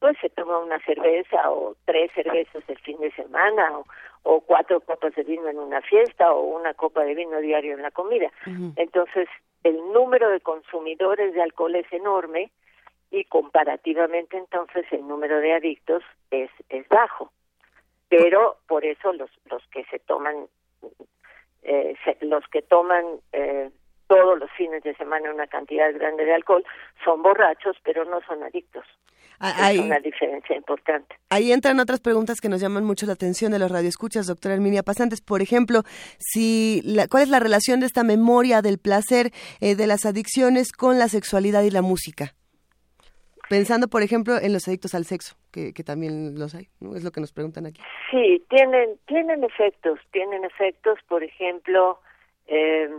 [0.00, 3.84] pues se toma una cerveza o tres cervezas el fin de semana o,
[4.22, 7.82] o cuatro copas de vino en una fiesta o una copa de vino diario en
[7.82, 8.30] la comida.
[8.76, 9.28] Entonces,
[9.64, 12.50] el número de consumidores de alcohol es enorme
[13.10, 17.32] y comparativamente entonces el número de adictos es, es bajo.
[18.08, 20.46] Pero por eso los, los que se toman,
[21.62, 23.70] eh, los que toman eh,
[24.06, 26.64] todos los fines de semana una cantidad grande de alcohol
[27.04, 28.84] son borrachos, pero no son adictos.
[29.40, 31.14] Hay, es una diferencia importante.
[31.30, 34.82] Ahí entran otras preguntas que nos llaman mucho la atención de los radioescuchas, doctora Herminia
[34.82, 35.20] Pasantes.
[35.20, 35.82] Por ejemplo,
[36.18, 40.98] si ¿cuál es la relación de esta memoria del placer eh, de las adicciones con
[40.98, 42.34] la sexualidad y la música?
[43.48, 46.96] Pensando, por ejemplo, en los adictos al sexo, que, que también los hay, ¿no?
[46.96, 47.80] Es lo que nos preguntan aquí.
[48.10, 51.98] Sí, tienen, tienen efectos, tienen efectos, por ejemplo,
[52.46, 52.90] eh,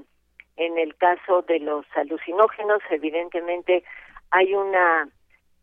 [0.58, 3.84] en el caso de los alucinógenos, evidentemente
[4.32, 5.08] hay una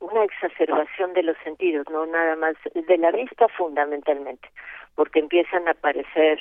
[0.01, 4.49] una exacerbación de los sentidos, no nada más de la vista fundamentalmente,
[4.95, 6.41] porque empiezan a aparecer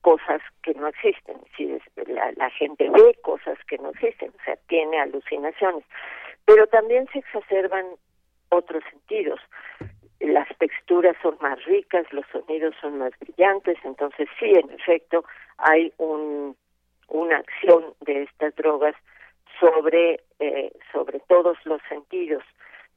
[0.00, 4.56] cosas que no existen, si la, la gente ve cosas que no existen, o sea,
[4.66, 5.84] tiene alucinaciones,
[6.44, 7.86] pero también se exacerban
[8.48, 9.40] otros sentidos.
[10.18, 15.24] Las texturas son más ricas, los sonidos son más brillantes, entonces sí, en efecto,
[15.58, 16.56] hay un,
[17.08, 18.94] una acción de estas drogas
[19.60, 22.42] sobre, eh, sobre todos los sentidos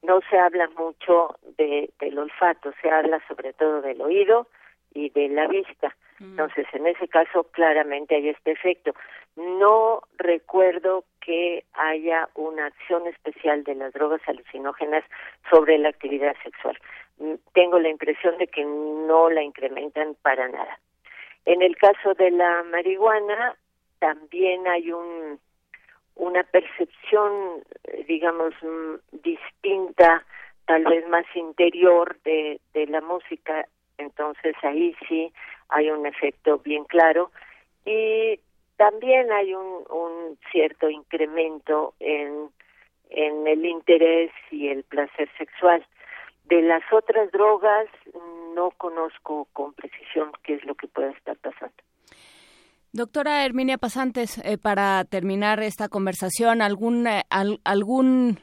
[0.06, 4.48] no se habla mucho de, del olfato, se habla sobre todo del oído
[4.94, 5.96] y de la vista.
[6.20, 6.32] Mm.
[6.32, 8.94] Entonces, en ese caso, claramente hay este efecto.
[9.36, 15.04] No recuerdo que haya una acción especial de las drogas alucinógenas
[15.50, 16.78] sobre la actividad sexual.
[17.18, 20.80] Mm, tengo la impresión de que no la incrementan para nada.
[21.46, 23.56] En el caso de la marihuana,
[24.00, 25.40] también hay un
[26.16, 30.26] una percepción, eh, digamos, mm, distinta
[30.66, 35.32] tal vez más interior de, la música, entonces ahí sí
[35.70, 37.32] hay un efecto bien claro
[37.86, 38.40] y
[38.78, 42.50] también hay un, un cierto incremento en,
[43.10, 45.86] en el interés y el placer sexual.
[46.46, 47.88] De las otras drogas
[48.54, 51.76] no conozco con precisión qué es lo que pueda estar pasando.
[52.96, 57.24] Doctora Herminia Pasantes, eh, para terminar esta conversación, ¿algún, eh,
[57.66, 58.40] algún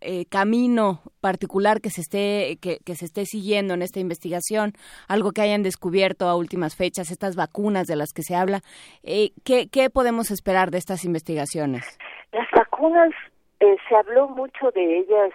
[0.00, 4.74] eh, camino particular que se esté que, se esté siguiendo en esta investigación,
[5.08, 8.60] algo que hayan descubierto a últimas fechas, estas vacunas de las que se habla,
[9.02, 11.82] eh, ¿qué, ¿qué, podemos esperar de estas investigaciones?
[12.30, 13.10] Las vacunas
[13.58, 15.32] eh, se habló mucho de ellas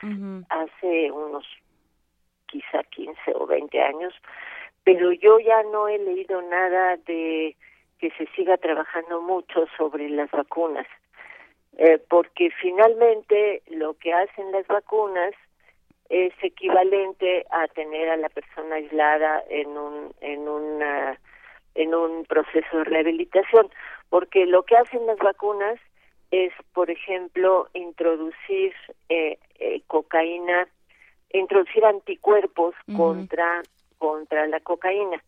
[0.47, 1.45] hace unos
[2.45, 4.13] quizá 15 o 20 años,
[4.85, 7.57] pero yo ya no he leído nada de
[8.03, 10.85] que se siga trabajando mucho sobre las vacunas.
[11.77, 15.33] Eh, porque finalmente lo que hacen las vacunas
[16.09, 21.17] es equivalente a tener a la persona aislada en un en una
[21.75, 23.69] en un proceso de rehabilitación.
[24.09, 25.79] Porque lo que hacen las vacunas
[26.31, 28.73] es por ejemplo introducir
[29.07, 30.67] eh, eh, cocaína
[31.31, 33.63] introducir anticuerpos contra
[33.97, 35.23] contra la cocaína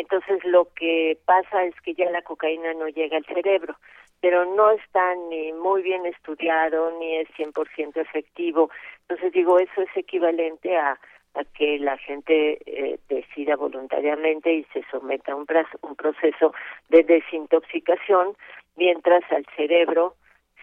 [0.00, 3.76] entonces lo que pasa es que ya la cocaína no llega al cerebro
[4.20, 8.70] pero no está ni muy bien estudiado ni es 100% efectivo.
[9.02, 10.98] Entonces digo, eso es equivalente a,
[11.34, 15.46] a que la gente eh, decida voluntariamente y se someta a un,
[15.82, 16.52] un proceso
[16.88, 18.36] de desintoxicación
[18.76, 20.14] mientras al cerebro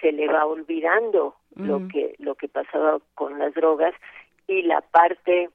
[0.02, 3.94] se le va olvidando lo que lo que pasaba con las drogas
[4.46, 5.50] y la parte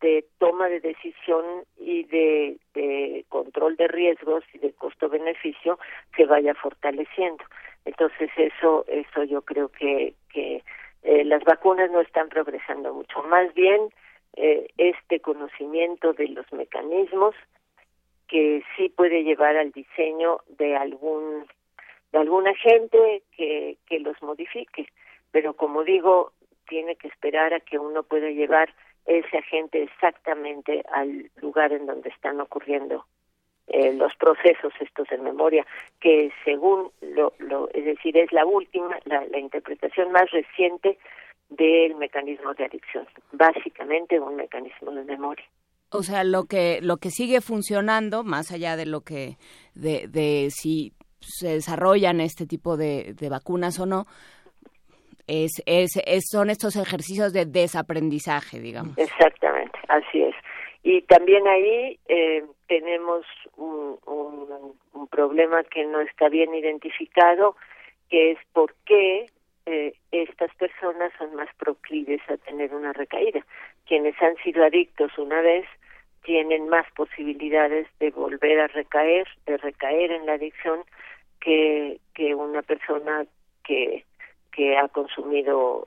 [0.00, 1.44] de toma de decisión
[1.78, 5.78] y de, control de riesgos y de costo-beneficio
[6.16, 7.44] se vaya fortaleciendo.
[7.84, 10.62] Entonces eso, eso yo creo que, que
[11.02, 13.22] eh, las vacunas no están progresando mucho.
[13.24, 13.88] Más bien
[14.36, 17.34] eh, este conocimiento de los mecanismos
[18.28, 21.46] que sí puede llevar al diseño de algún
[22.12, 24.88] de algún agente que, que los modifique.
[25.32, 26.32] Pero como digo,
[26.68, 28.74] tiene que esperar a que uno pueda llevar
[29.06, 33.04] ese agente exactamente al lugar en donde están ocurriendo
[33.68, 35.66] eh, los procesos estos en memoria,
[36.00, 40.98] que según lo, lo, es decir, es la última, la, la interpretación más reciente
[41.48, 45.44] del mecanismo de adicción, básicamente un mecanismo de memoria.
[45.90, 49.36] O sea, lo que lo que sigue funcionando, más allá de lo que
[49.74, 54.06] de, de si se desarrollan este tipo de, de vacunas o no,
[55.26, 55.92] es, es,
[56.30, 58.96] son estos ejercicios de desaprendizaje, digamos.
[58.96, 60.34] Exactamente, así es.
[60.82, 67.56] Y también ahí eh, tenemos un, un, problema que no está bien identificado,
[68.08, 69.26] que es por qué
[69.66, 73.44] eh, estas personas son más proclives a tener una recaída.
[73.86, 75.66] Quienes han sido adictos una vez
[76.22, 80.84] tienen más posibilidades de volver a recaer, de recaer en la adicción,
[81.40, 83.26] que, que una persona
[83.64, 84.04] que
[84.56, 85.86] que ha consumido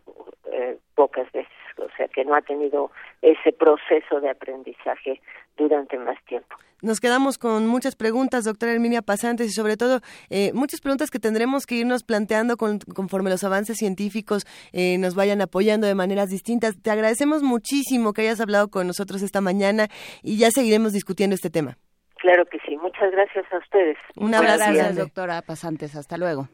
[0.52, 5.20] eh, pocas veces, o sea, que no ha tenido ese proceso de aprendizaje
[5.58, 6.56] durante más tiempo.
[6.82, 11.20] Nos quedamos con muchas preguntas, doctora Herminia Pasantes, y sobre todo eh, muchas preguntas que
[11.20, 16.82] tendremos que irnos planteando conforme los avances científicos eh, nos vayan apoyando de maneras distintas.
[16.82, 19.88] Te agradecemos muchísimo que hayas hablado con nosotros esta mañana
[20.24, 21.78] y ya seguiremos discutiendo este tema.
[22.16, 22.78] Claro que sí.
[22.78, 23.98] Muchas gracias a ustedes.
[24.16, 24.58] Un abrazo.
[24.58, 25.96] Gracias, doctora Pasantes.
[25.96, 26.48] Hasta luego.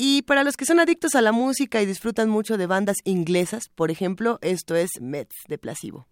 [0.00, 3.68] Y para los que son adictos a la música y disfrutan mucho de bandas inglesas,
[3.74, 6.06] por ejemplo, esto es Mets de Placebo.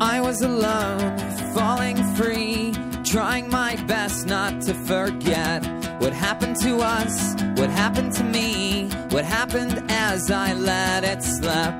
[0.00, 1.16] I was alone,
[1.54, 2.72] falling free,
[3.04, 5.64] trying my best not to forget
[6.00, 8.90] what happened to us, what happened to me.
[9.10, 11.74] What happened as I let it slip?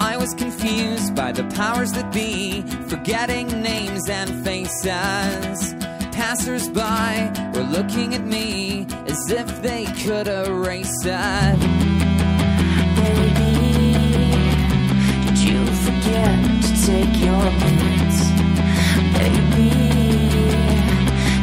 [0.00, 5.74] I was confused by the powers that be, forgetting names and faces.
[6.12, 11.58] Passers by were looking at me as if they could erase it.
[13.00, 13.56] Baby,
[15.26, 18.18] did you forget to take your meds?
[19.18, 19.70] Baby,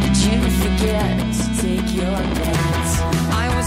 [0.03, 2.56] did you forget to take your meds?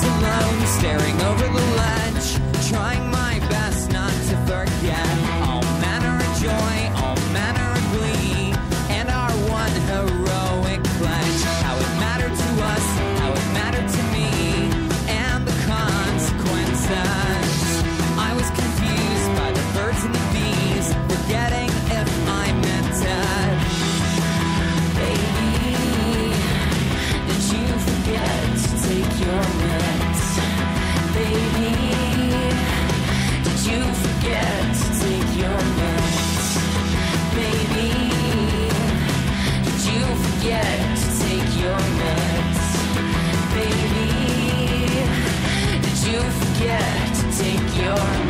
[0.03, 4.80] Alone, staring over the ledge, trying my best not to forget
[46.11, 48.30] you forget to take your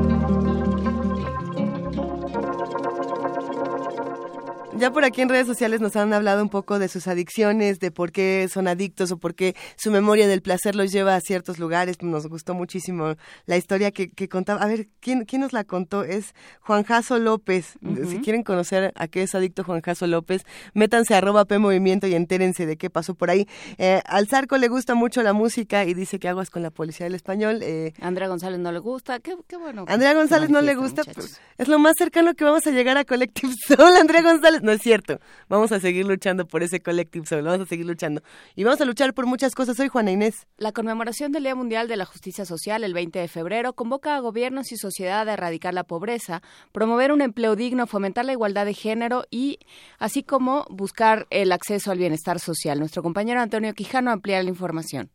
[4.81, 7.91] Ya por aquí en redes sociales nos han hablado un poco de sus adicciones, de
[7.91, 11.59] por qué son adictos o por qué su memoria del placer los lleva a ciertos
[11.59, 12.01] lugares.
[12.01, 13.13] Nos gustó muchísimo
[13.45, 14.59] la historia que, contaba.
[14.63, 16.03] A ver, ¿quién, ¿quién, nos la contó?
[16.03, 17.77] Es Juan Jaso López.
[18.09, 22.07] Si quieren conocer a qué es adicto Juan Jaso López, métanse a arroba P Movimiento
[22.07, 23.47] y entérense de qué pasó por ahí.
[23.77, 27.03] Eh, al Zarco le gusta mucho la música y dice que aguas con la policía
[27.03, 27.59] del español.
[27.61, 29.19] Eh, Andrea González no le gusta.
[29.19, 29.85] Qué, bueno.
[29.87, 31.03] Andrea González no le gusta.
[31.03, 33.95] Pues, es lo más cercano que vamos a llegar a Collective Soul.
[33.95, 35.19] Andrea González es cierto.
[35.49, 38.21] Vamos a seguir luchando por ese colectivo, vamos a seguir luchando.
[38.55, 39.77] Y vamos a luchar por muchas cosas.
[39.77, 40.47] Soy Juana Inés.
[40.57, 44.19] La conmemoración del Día Mundial de la Justicia Social el 20 de febrero convoca a
[44.19, 46.41] gobiernos y sociedad a erradicar la pobreza,
[46.71, 49.59] promover un empleo digno, fomentar la igualdad de género y
[49.99, 52.79] así como buscar el acceso al bienestar social.
[52.79, 55.09] Nuestro compañero Antonio Quijano amplía la información.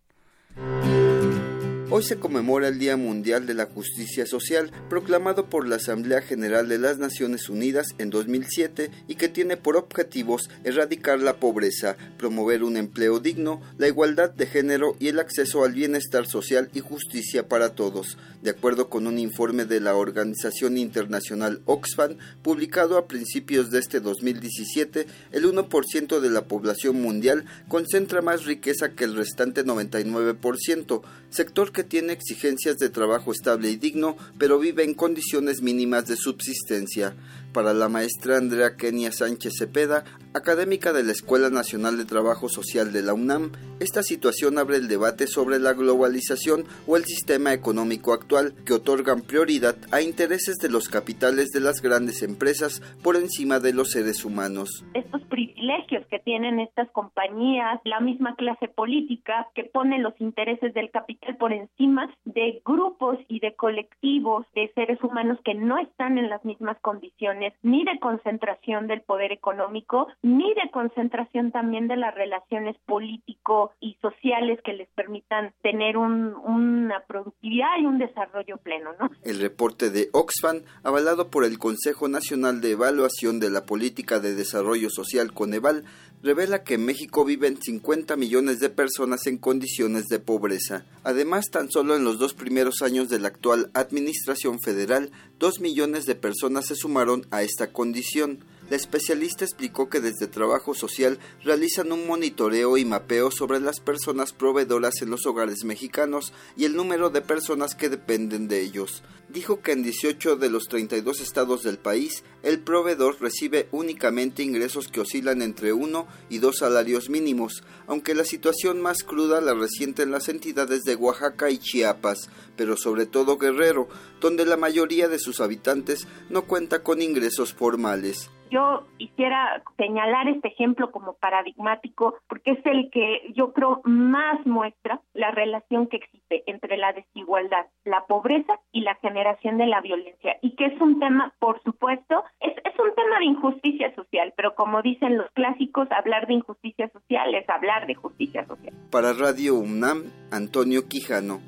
[1.88, 6.68] Hoy se conmemora el Día Mundial de la Justicia Social, proclamado por la Asamblea General
[6.68, 12.64] de las Naciones Unidas en 2007 y que tiene por objetivos erradicar la pobreza, promover
[12.64, 17.46] un empleo digno, la igualdad de género y el acceso al bienestar social y justicia
[17.46, 18.18] para todos.
[18.42, 24.00] De acuerdo con un informe de la Organización Internacional Oxfam, publicado a principios de este
[24.00, 31.02] 2017, el 1% de la población mundial concentra más riqueza que el restante 99%,
[31.36, 36.16] sector que tiene exigencias de trabajo estable y digno, pero vive en condiciones mínimas de
[36.16, 37.14] subsistencia.
[37.56, 40.04] Para la maestra Andrea Kenia Sánchez Cepeda,
[40.34, 44.88] académica de la Escuela Nacional de Trabajo Social de la UNAM, esta situación abre el
[44.88, 50.68] debate sobre la globalización o el sistema económico actual que otorgan prioridad a intereses de
[50.68, 54.84] los capitales de las grandes empresas por encima de los seres humanos.
[54.92, 60.90] Estos privilegios que tienen estas compañías, la misma clase política que pone los intereses del
[60.90, 66.28] capital por encima de grupos y de colectivos de seres humanos que no están en
[66.28, 72.14] las mismas condiciones ni de concentración del poder económico ni de concentración también de las
[72.14, 79.10] relaciones político y sociales que les permitan tener una productividad y un desarrollo pleno, ¿no?
[79.24, 84.34] El reporte de Oxfam, avalado por el Consejo Nacional de Evaluación de la Política de
[84.34, 85.84] Desarrollo Social Coneval,
[86.22, 90.84] revela que en México viven 50 millones de personas en condiciones de pobreza.
[91.04, 96.06] Además, tan solo en los dos primeros años de la actual Administración Federal, dos millones
[96.06, 98.38] de personas se sumaron a esta condición.
[98.68, 104.32] La especialista explicó que desde Trabajo Social realizan un monitoreo y mapeo sobre las personas
[104.32, 109.04] proveedoras en los hogares mexicanos y el número de personas que dependen de ellos.
[109.28, 114.88] Dijo que en 18 de los 32 estados del país, el proveedor recibe únicamente ingresos
[114.88, 120.02] que oscilan entre uno y dos salarios mínimos, aunque la situación más cruda la resiente
[120.02, 123.88] en las entidades de Oaxaca y Chiapas, pero sobre todo Guerrero,
[124.20, 128.30] donde la mayoría de sus habitantes no cuenta con ingresos formales.
[128.50, 135.00] Yo quisiera señalar este ejemplo como paradigmático porque es el que yo creo más muestra
[135.14, 140.36] la relación que existe entre la desigualdad, la pobreza y la generación de la violencia
[140.42, 144.54] y que es un tema, por supuesto, es, es un tema de injusticia social, pero
[144.54, 148.74] como dicen los clásicos, hablar de injusticia social es hablar de justicia social.
[148.90, 151.40] Para Radio UNAM, Antonio Quijano.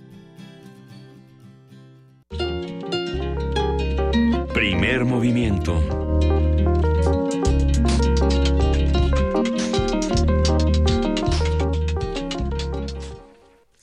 [4.52, 6.07] Primer movimiento.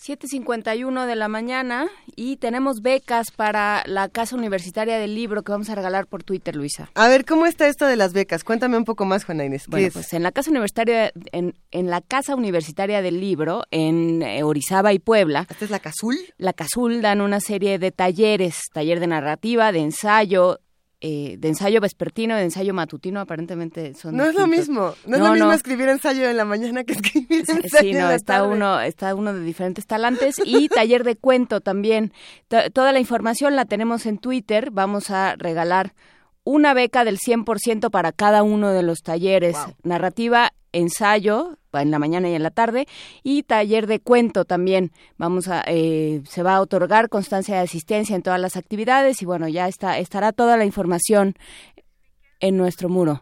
[0.05, 5.69] 7.51 de la mañana y tenemos becas para la Casa Universitaria del Libro que vamos
[5.71, 6.91] a regalar por Twitter, Luisa.
[6.93, 8.43] A ver, ¿cómo está esto de las becas?
[8.43, 9.65] Cuéntame un poco más, Juana Inés.
[9.67, 14.43] Bueno, pues en la Casa Universitaria, en, en, la Casa Universitaria del Libro, en eh,
[14.43, 15.47] Orizaba y Puebla.
[15.49, 16.17] ¿Esta es la Casul?
[16.37, 20.59] La Casul dan una serie de talleres, taller de narrativa, de ensayo,
[21.07, 25.21] eh, de ensayo vespertino, de ensayo matutino, aparentemente son No es lo mismo, no, es
[25.21, 29.13] lo mismo escribir ensayo en la mañana que escribir ensayo Sí, no, está uno, está
[29.13, 32.11] uno de diferentes talantes y taller de cuento también.
[32.73, 35.93] toda la información la tenemos en Twitter, vamos a regalar
[36.45, 39.57] una beca del 100% para cada uno de los talleres.
[39.83, 42.87] Narrativa, ensayo, en la mañana y en la tarde,
[43.23, 44.91] y taller de cuento también.
[45.17, 49.25] Vamos a, eh, se va a otorgar constancia de asistencia en todas las actividades y
[49.25, 51.35] bueno, ya está, estará toda la información
[52.39, 53.21] en nuestro muro.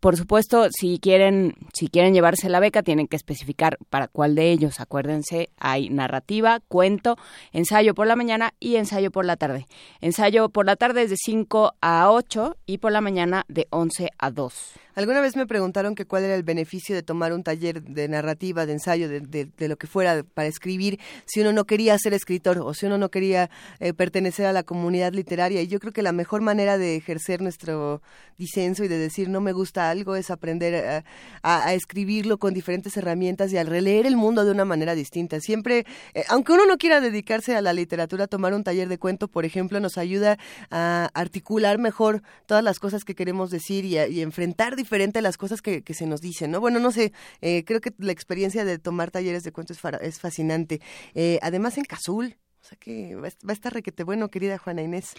[0.00, 4.52] Por supuesto, si quieren, si quieren llevarse la beca, tienen que especificar para cuál de
[4.52, 4.80] ellos.
[4.80, 7.16] Acuérdense, hay narrativa, cuento,
[7.52, 9.66] ensayo por la mañana y ensayo por la tarde.
[10.00, 14.10] Ensayo por la tarde es de 5 a 8 y por la mañana de 11
[14.18, 14.72] a 2.
[14.98, 18.66] Alguna vez me preguntaron que cuál era el beneficio de tomar un taller de narrativa,
[18.66, 22.74] de ensayo, de, lo que fuera para escribir, si uno no quería ser escritor o
[22.74, 25.62] si uno no quería eh, pertenecer a la comunidad literaria.
[25.62, 28.02] Y yo creo que la mejor manera de ejercer nuestro
[28.38, 31.04] disenso y de decir no me gusta algo es aprender
[31.44, 35.38] a, escribirlo con diferentes herramientas y al releer el mundo de una manera distinta.
[35.38, 39.28] Siempre, eh, aunque uno no quiera dedicarse a la literatura, tomar un taller de cuento,
[39.28, 40.38] por ejemplo, nos ayuda
[40.72, 45.60] a articular mejor todas las cosas que queremos decir y, y enfrentar diferente las cosas
[45.60, 46.60] que, se nos dicen, ¿no?
[46.60, 47.12] Bueno, no sé,
[47.42, 50.80] eh, creo que la experiencia de tomar talleres de cuentos es, fascinante.
[51.14, 55.12] Eh, además en Cazul, o sea que va, a estar requete bueno, querida Juana Inés.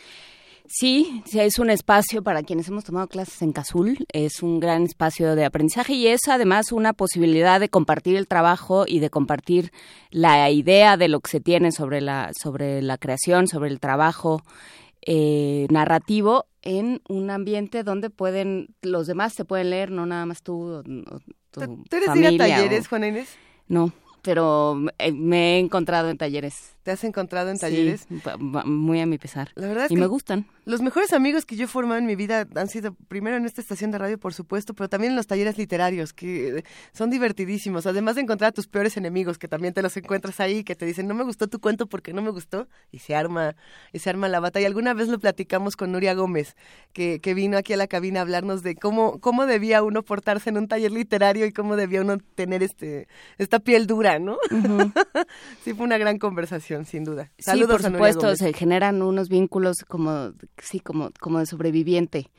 [0.66, 5.36] Sí, es un espacio para quienes hemos tomado clases en Cazul, es un gran espacio
[5.36, 9.72] de aprendizaje y es además una posibilidad de compartir el trabajo y de compartir
[10.10, 14.44] la idea de lo que se tiene sobre la, sobre la creación, sobre el trabajo
[15.02, 20.44] eh, narrativo en un ambiente donde pueden los demás se pueden leer, no nada más
[20.44, 20.84] tú.
[21.52, 23.38] ¿Tú eres ir a talleres, Juana Inés?
[23.68, 26.76] No, pero eh, me he encontrado en talleres.
[26.84, 28.08] ¿Te has encontrado en talleres?
[28.66, 29.52] muy a mi pesar.
[29.56, 30.46] La verdad y me gustan.
[30.66, 33.60] Los mejores amigos que yo he formado en mi vida han sido primero en esta
[33.60, 36.64] estación de radio, por supuesto, pero también en los talleres literarios, que
[36.94, 37.86] son divertidísimos.
[37.86, 40.86] Además de encontrar a tus peores enemigos, que también te los encuentras ahí, que te
[40.86, 43.56] dicen, no me gustó tu cuento porque no me gustó, y se arma,
[43.92, 44.68] y se arma la batalla.
[44.68, 46.56] Alguna vez lo platicamos con Nuria Gómez,
[46.94, 50.50] que, que vino aquí a la cabina a hablarnos de cómo, cómo debía uno portarse
[50.50, 53.08] en un taller literario y cómo debía uno tener este,
[53.38, 54.38] esta piel dura, ¿no?
[55.64, 57.32] sí, fue una gran conversación, sin duda.
[57.40, 62.30] Saludos sí, por supuesto, se generan unos vínculos como sí, como, como de sobreviviente.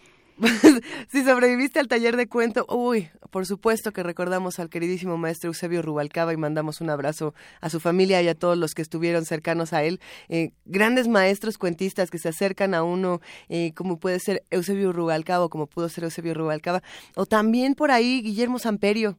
[1.08, 5.82] si sobreviviste al taller de cuento, uy, por supuesto que recordamos al queridísimo maestro Eusebio
[5.82, 9.72] Rubalcaba y mandamos un abrazo a su familia y a todos los que estuvieron cercanos
[9.72, 10.00] a él.
[10.28, 15.44] Eh, grandes maestros cuentistas que se acercan a uno, eh, como puede ser Eusebio Rubalcaba
[15.44, 16.82] o como pudo ser Eusebio Rubalcaba,
[17.16, 19.18] o también por ahí Guillermo Samperio,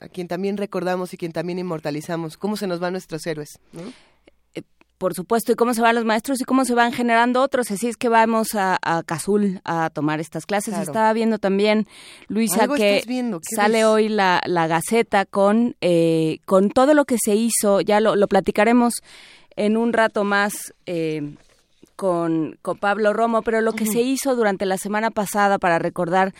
[0.00, 2.36] a quien también recordamos y quien también inmortalizamos.
[2.36, 3.58] ¿Cómo se nos van nuestros héroes?
[3.72, 3.82] ¿no?
[5.02, 7.72] Por supuesto, y cómo se van los maestros y cómo se van generando otros.
[7.72, 10.78] Así es que vamos a, a Cazul a tomar estas clases.
[10.78, 11.88] Estaba viendo también,
[12.28, 13.02] Luisa, que
[13.52, 17.80] sale hoy la, la Gaceta con, eh, con todo lo que se hizo.
[17.80, 19.02] Ya lo, lo platicaremos
[19.56, 20.72] en un rato más.
[20.86, 21.34] Eh,
[22.02, 26.34] con, con, Pablo Romo, pero lo que se hizo durante la semana pasada para recordar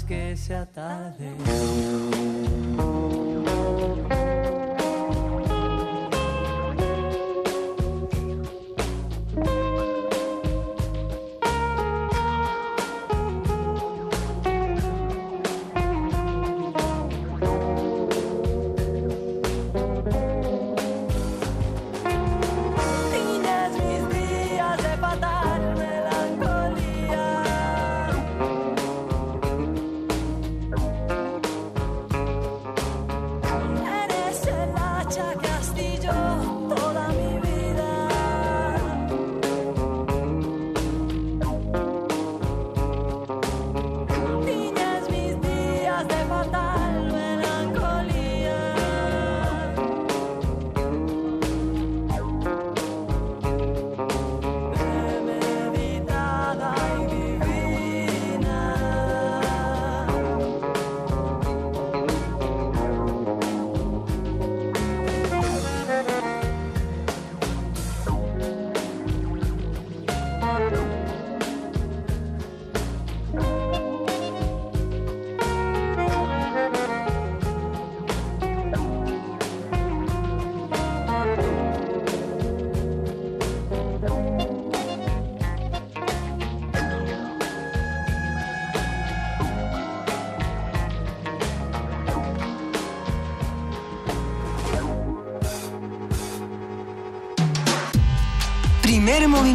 [0.07, 1.64] Que sea tarde.
[36.05, 36.44] door.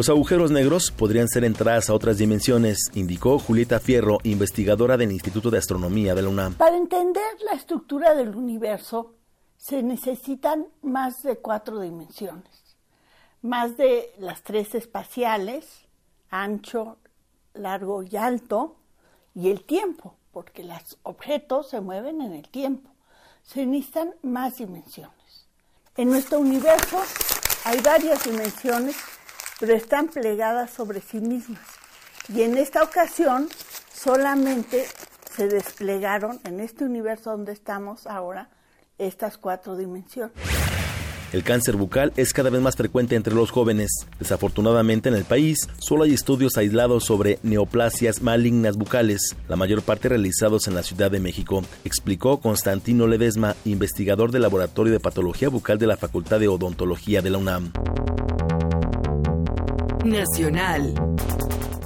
[0.00, 5.50] Los agujeros negros podrían ser entradas a otras dimensiones, indicó Julieta Fierro, investigadora del Instituto
[5.50, 6.54] de Astronomía de la UNAM.
[6.54, 9.12] Para entender la estructura del universo
[9.58, 12.78] se necesitan más de cuatro dimensiones,
[13.42, 15.66] más de las tres espaciales,
[16.30, 16.96] ancho,
[17.52, 18.76] largo y alto,
[19.34, 22.88] y el tiempo, porque los objetos se mueven en el tiempo.
[23.42, 25.46] Se necesitan más dimensiones.
[25.94, 27.02] En nuestro universo
[27.66, 28.96] hay varias dimensiones,
[29.60, 31.60] pero están plegadas sobre sí mismas.
[32.34, 33.48] Y en esta ocasión
[33.92, 34.86] solamente
[35.36, 38.48] se desplegaron en este universo donde estamos ahora
[38.98, 40.32] estas cuatro dimensiones.
[41.32, 43.92] El cáncer bucal es cada vez más frecuente entre los jóvenes.
[44.18, 50.08] Desafortunadamente en el país solo hay estudios aislados sobre neoplasias malignas bucales, la mayor parte
[50.08, 55.78] realizados en la Ciudad de México, explicó Constantino Ledesma, investigador del Laboratorio de Patología Bucal
[55.78, 57.72] de la Facultad de Odontología de la UNAM.
[60.04, 60.94] Nacional.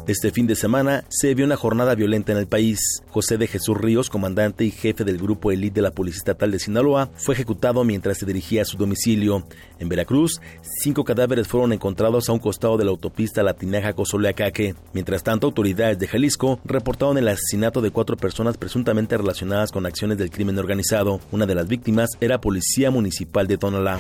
[0.07, 2.79] Este fin de semana se vio una jornada violenta en el país.
[3.09, 6.59] José de Jesús Ríos, comandante y jefe del grupo élite de la Policía Estatal de
[6.59, 9.47] Sinaloa, fue ejecutado mientras se dirigía a su domicilio.
[9.79, 10.41] En Veracruz,
[10.83, 14.75] cinco cadáveres fueron encontrados a un costado de la autopista Latinaja-Cozoleacaque.
[14.93, 20.19] Mientras tanto, autoridades de Jalisco reportaron el asesinato de cuatro personas presuntamente relacionadas con acciones
[20.19, 21.21] del crimen organizado.
[21.33, 23.99] Una de las víctimas era policía municipal de Tonalá.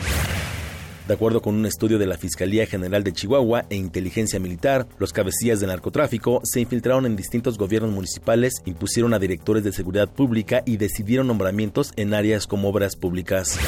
[1.06, 5.12] De acuerdo con un estudio de la Fiscalía General de Chihuahua e Inteligencia Militar, los
[5.12, 10.62] cabecillas de narcotráfico se infiltraron en distintos gobiernos municipales, impusieron a directores de seguridad pública
[10.64, 13.58] y decidieron nombramientos en áreas como obras públicas.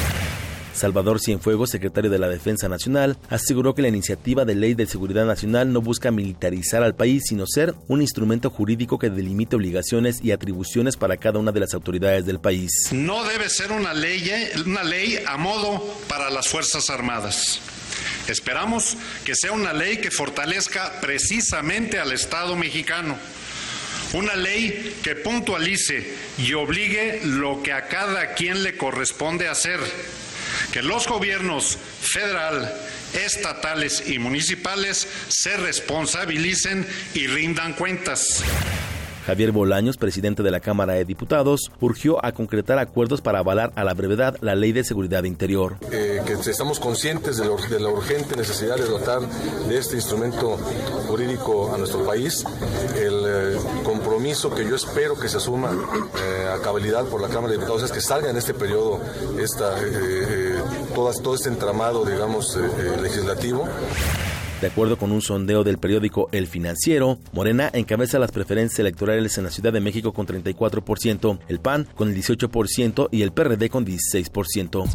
[0.77, 5.25] Salvador Cienfuegos, secretario de la Defensa Nacional, aseguró que la iniciativa de ley de seguridad
[5.25, 10.31] nacional no busca militarizar al país, sino ser un instrumento jurídico que delimite obligaciones y
[10.31, 12.71] atribuciones para cada una de las autoridades del país.
[12.91, 14.31] No debe ser una ley,
[14.65, 17.59] una ley a modo para las Fuerzas Armadas.
[18.27, 23.17] Esperamos que sea una ley que fortalezca precisamente al Estado mexicano.
[24.13, 29.79] Una ley que puntualice y obligue lo que a cada quien le corresponde hacer.
[30.71, 32.73] Que los gobiernos federal,
[33.13, 38.43] estatales y municipales se responsabilicen y rindan cuentas.
[39.27, 43.83] Javier Bolaños, presidente de la Cámara de Diputados, urgió a concretar acuerdos para avalar a
[43.83, 45.75] la brevedad la Ley de Seguridad Interior.
[45.91, 47.43] Eh, estamos conscientes de,
[47.81, 49.19] la urgente necesidad de dotar
[49.67, 50.55] de este instrumento
[51.09, 52.45] jurídico a nuestro país,
[52.95, 57.47] el eh, compromiso que yo espero que se asuma eh, a cabalidad por la Cámara
[57.47, 59.01] de Diputados es que salga en este periodo
[59.41, 59.75] esta,
[60.95, 62.57] todo este entramado, digamos,
[63.01, 63.67] legislativo.
[64.61, 69.43] De acuerdo con un sondeo del periódico El Financiero, Morena encabeza las preferencias electorales en
[69.43, 73.85] la Ciudad de México con 34%, el PAN con el 18% y el PRD con
[73.85, 74.91] 16%.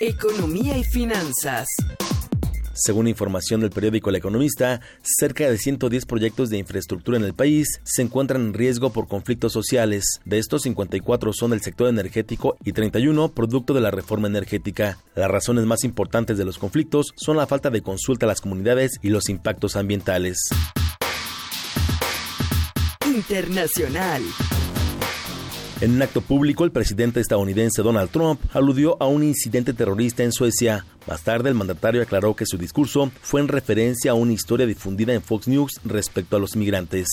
[0.00, 1.68] Economía y finanzas.
[2.74, 7.80] Según información del periódico El Economista, cerca de 110 proyectos de infraestructura en el país
[7.84, 10.20] se encuentran en riesgo por conflictos sociales.
[10.24, 14.98] De estos, 54 son del sector energético y 31 producto de la reforma energética.
[15.14, 18.92] Las razones más importantes de los conflictos son la falta de consulta a las comunidades
[19.02, 20.38] y los impactos ambientales.
[23.06, 24.22] Internacional.
[25.82, 30.30] En un acto público, el presidente estadounidense Donald Trump aludió a un incidente terrorista en
[30.30, 30.86] Suecia.
[31.06, 35.12] Más tarde, el mandatario aclaró que su discurso fue en referencia a una historia difundida
[35.12, 37.08] en Fox News respecto a los migrantes.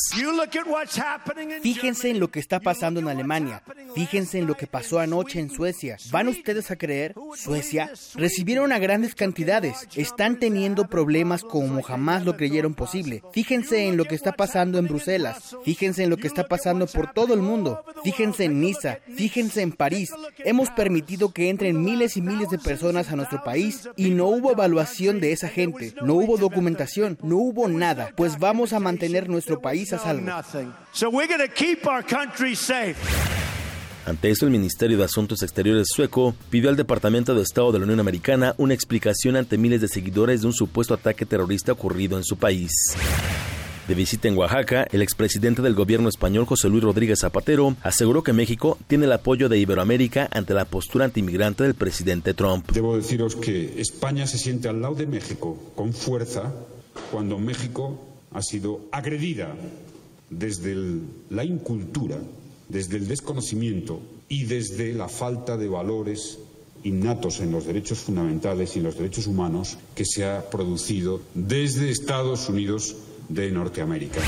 [1.64, 3.64] Fíjense en lo que está pasando en Alemania.
[3.96, 5.98] Fíjense en lo que pasó anoche en Suecia.
[6.12, 7.16] ¿Van ustedes a creer?
[7.36, 9.88] Suecia recibieron a grandes cantidades.
[9.96, 13.24] Están teniendo problemas como jamás lo creyeron posible.
[13.34, 15.56] Fíjense en lo que está pasando en Bruselas.
[15.66, 17.84] Fíjense en lo que está pasando por todo el mundo.
[18.04, 19.00] Fíjense en Niza.
[19.16, 20.12] Fíjense en París.
[20.40, 24.52] Hemos permitido que entren miles y miles de personas a nuestro país y no hubo
[24.52, 29.62] evaluación de esa gente, no hubo documentación, no hubo nada, pues vamos a mantener nuestro
[29.62, 30.32] país a salvo.
[34.06, 37.86] Ante esto, el Ministerio de Asuntos Exteriores sueco pidió al Departamento de Estado de la
[37.86, 42.24] Unión Americana una explicación ante miles de seguidores de un supuesto ataque terrorista ocurrido en
[42.24, 42.72] su país.
[43.90, 48.34] De visita en Oaxaca, el expresidente del gobierno español José Luis Rodríguez Zapatero aseguró que
[48.34, 52.70] México tiene el apoyo de Iberoamérica ante la postura antimigrante del presidente Trump.
[52.72, 56.54] Debo deciros que España se siente al lado de México con fuerza
[57.12, 58.00] cuando México
[58.32, 59.56] ha sido agredida
[60.30, 60.78] desde
[61.32, 62.20] la incultura,
[62.68, 66.38] desde el desconocimiento y desde la falta de valores
[66.84, 71.90] innatos en los derechos fundamentales y en los derechos humanos que se ha producido desde
[71.90, 72.96] Estados Unidos
[73.30, 74.20] de Norteamérica.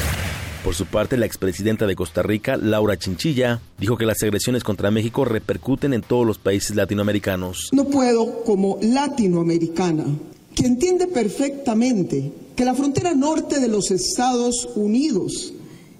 [0.64, 4.92] Por su parte, la expresidenta de Costa Rica, Laura Chinchilla, dijo que las agresiones contra
[4.92, 7.70] México repercuten en todos los países latinoamericanos.
[7.72, 10.06] No puedo, como latinoamericana,
[10.54, 15.54] que entiende perfectamente que la frontera norte de los Estados Unidos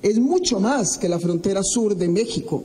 [0.04, 2.64] es mucho más que la frontera sur de México,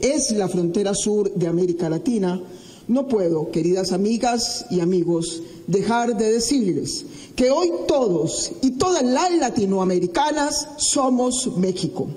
[0.00, 2.40] es la frontera sur de América Latina,
[2.88, 9.32] no puedo, queridas amigas y amigos, dejar de decirles que hoy todos y todas las
[9.32, 12.08] latinoamericanas somos México.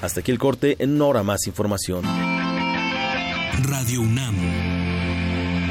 [0.00, 2.04] Hasta aquí el corte, en hora más información.
[3.64, 4.36] Radio UNAM,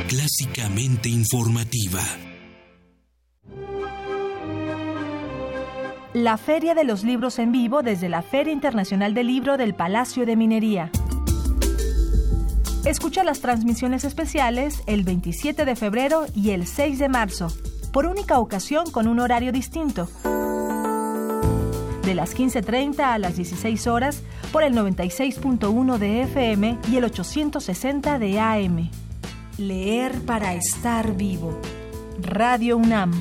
[0.08, 2.02] clásicamente informativa.
[6.14, 10.26] La Feria de los Libros en Vivo desde la Feria Internacional del Libro del Palacio
[10.26, 10.91] de Minería.
[12.86, 17.48] Escucha las transmisiones especiales el 27 de febrero y el 6 de marzo,
[17.94, 20.10] por única ocasión con un horario distinto.
[22.04, 28.18] De las 15.30 a las 16 horas por el 96.1 de FM y el 860
[28.18, 28.90] de AM.
[29.60, 31.62] Leer para estar vivo.
[32.20, 33.12] Radio UNAM.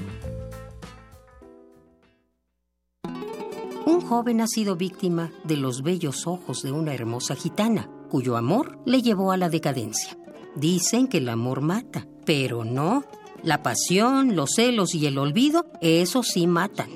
[3.84, 8.78] Un joven ha sido víctima de los bellos ojos de una hermosa gitana cuyo amor
[8.84, 10.18] le llevó a la decadencia.
[10.54, 13.04] Dicen que el amor mata, pero no.
[13.42, 16.90] La pasión, los celos y el olvido, eso sí matan.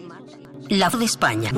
[0.69, 1.51] La de España.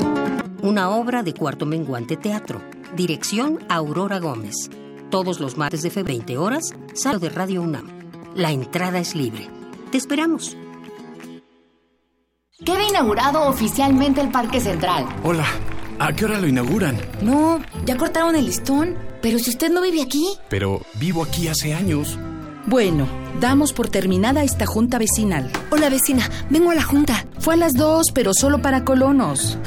[0.63, 2.61] Una obra de Cuarto Menguante Teatro.
[2.95, 4.71] Dirección Aurora Gómez.
[5.11, 7.89] Todos los martes de febrero, 20 horas, salo de Radio UNAM.
[8.35, 9.49] La entrada es libre.
[9.91, 10.57] Te esperamos.
[12.65, 15.07] Queda inaugurado oficialmente el Parque Central.
[15.23, 15.47] Hola,
[15.99, 16.97] ¿a qué hora lo inauguran?
[17.23, 18.97] No, ya cortaron el listón,
[19.27, 20.25] pero si usted no vive aquí.
[20.49, 22.17] Pero vivo aquí hace años.
[22.65, 23.09] Bueno,
[23.41, 25.51] damos por terminada esta junta vecinal.
[25.73, 27.27] Hola vecina, vengo a la junta.
[27.41, 29.59] Fue a las dos, pero solo para colonos.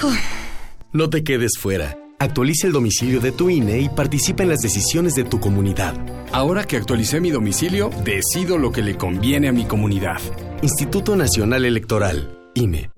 [0.93, 1.97] No te quedes fuera.
[2.19, 5.93] Actualiza el domicilio de tu INE y participa en las decisiones de tu comunidad.
[6.31, 10.21] Ahora que actualicé mi domicilio, decido lo que le conviene a mi comunidad.
[10.61, 12.91] Instituto Nacional Electoral, INE.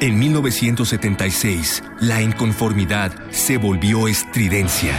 [0.00, 4.98] En 1976, la inconformidad se volvió estridencia.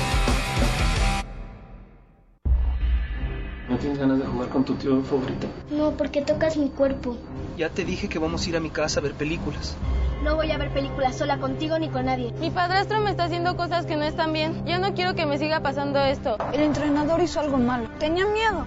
[3.81, 5.47] tienes ganas de jugar con tu tío favorito?
[5.71, 7.17] No, porque tocas mi cuerpo.
[7.57, 9.75] Ya te dije que vamos a ir a mi casa a ver películas.
[10.23, 12.31] No voy a ver películas sola contigo ni con nadie.
[12.39, 14.63] Mi padrastro me está haciendo cosas que no están bien.
[14.65, 16.37] Ya no quiero que me siga pasando esto.
[16.53, 17.89] El entrenador hizo algo malo.
[17.99, 18.65] Tenía miedo.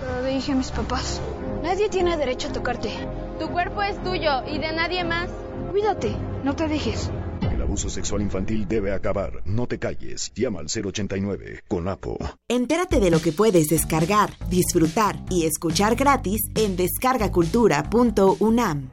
[0.00, 1.20] Pero le dije a mis papás,
[1.62, 2.90] nadie tiene derecho a tocarte.
[3.38, 5.30] Tu cuerpo es tuyo y de nadie más.
[5.70, 7.10] Cuídate, no te dejes.
[7.66, 9.42] El abuso sexual infantil debe acabar.
[9.44, 10.30] No te calles.
[10.36, 12.16] Llama al 089 con APO.
[12.46, 18.90] Entérate de lo que puedes descargar, disfrutar y escuchar gratis en descargacultura.unam.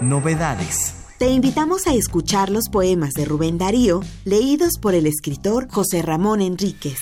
[0.00, 1.06] Novedades.
[1.20, 6.42] Te invitamos a escuchar los poemas de Rubén Darío, leídos por el escritor José Ramón
[6.42, 6.98] Enríquez.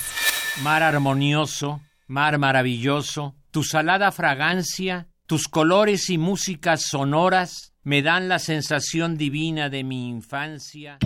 [0.61, 8.39] Mar armonioso, mar maravilloso, tu salada fragancia, tus colores y músicas sonoras me dan la
[8.39, 10.97] sensación divina de mi infancia.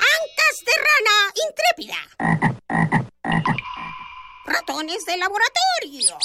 [0.00, 1.94] Ancas de rana intrépida.
[4.46, 6.18] Ratones de laboratorio.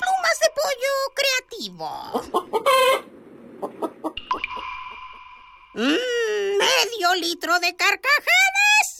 [0.00, 1.88] Plumas de pollo creativo.
[5.74, 8.99] Mm, medio litro de carcajadas.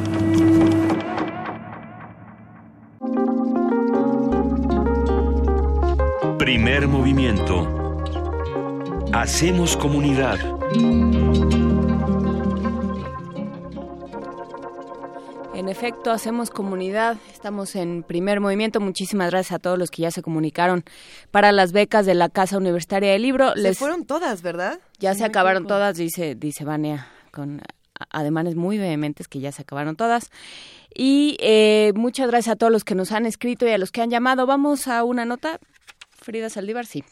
[6.51, 7.65] Primer movimiento.
[9.13, 10.37] Hacemos comunidad.
[15.55, 17.15] En efecto, hacemos comunidad.
[17.31, 18.81] Estamos en primer movimiento.
[18.81, 20.83] Muchísimas gracias a todos los que ya se comunicaron
[21.31, 23.53] para las becas de la Casa Universitaria del Libro.
[23.55, 24.81] Se fueron todas, ¿verdad?
[24.99, 25.75] Ya se acabaron equivoco.
[25.75, 27.61] todas, dice, dice Vania, con
[28.09, 30.29] ademanes muy vehementes que ya se acabaron todas.
[30.93, 34.01] Y eh, muchas gracias a todos los que nos han escrito y a los que
[34.01, 34.45] han llamado.
[34.45, 35.57] Vamos a una nota.
[36.21, 37.03] Frida Saldívar, sí.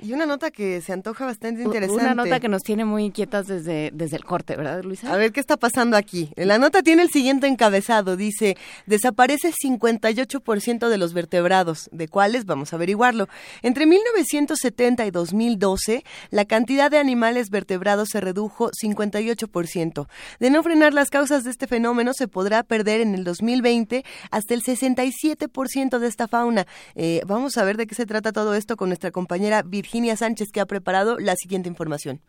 [0.00, 2.04] Y una nota que se antoja bastante interesante.
[2.04, 5.12] Una nota que nos tiene muy inquietas desde, desde el corte, ¿verdad, Luisa?
[5.12, 6.30] A ver, ¿qué está pasando aquí?
[6.36, 8.16] La nota tiene el siguiente encabezado.
[8.16, 11.88] Dice, desaparece 58% de los vertebrados.
[11.90, 12.44] ¿De cuáles?
[12.44, 13.28] Vamos a averiguarlo.
[13.62, 20.06] Entre 1970 y 2012, la cantidad de animales vertebrados se redujo 58%.
[20.38, 24.54] De no frenar las causas de este fenómeno, se podrá perder en el 2020 hasta
[24.54, 26.68] el 67% de esta fauna.
[26.94, 30.50] Eh, vamos a ver de qué se trata todo esto con nuestra compañera Virginia Sánchez,
[30.52, 32.20] que ha preparado la siguiente información.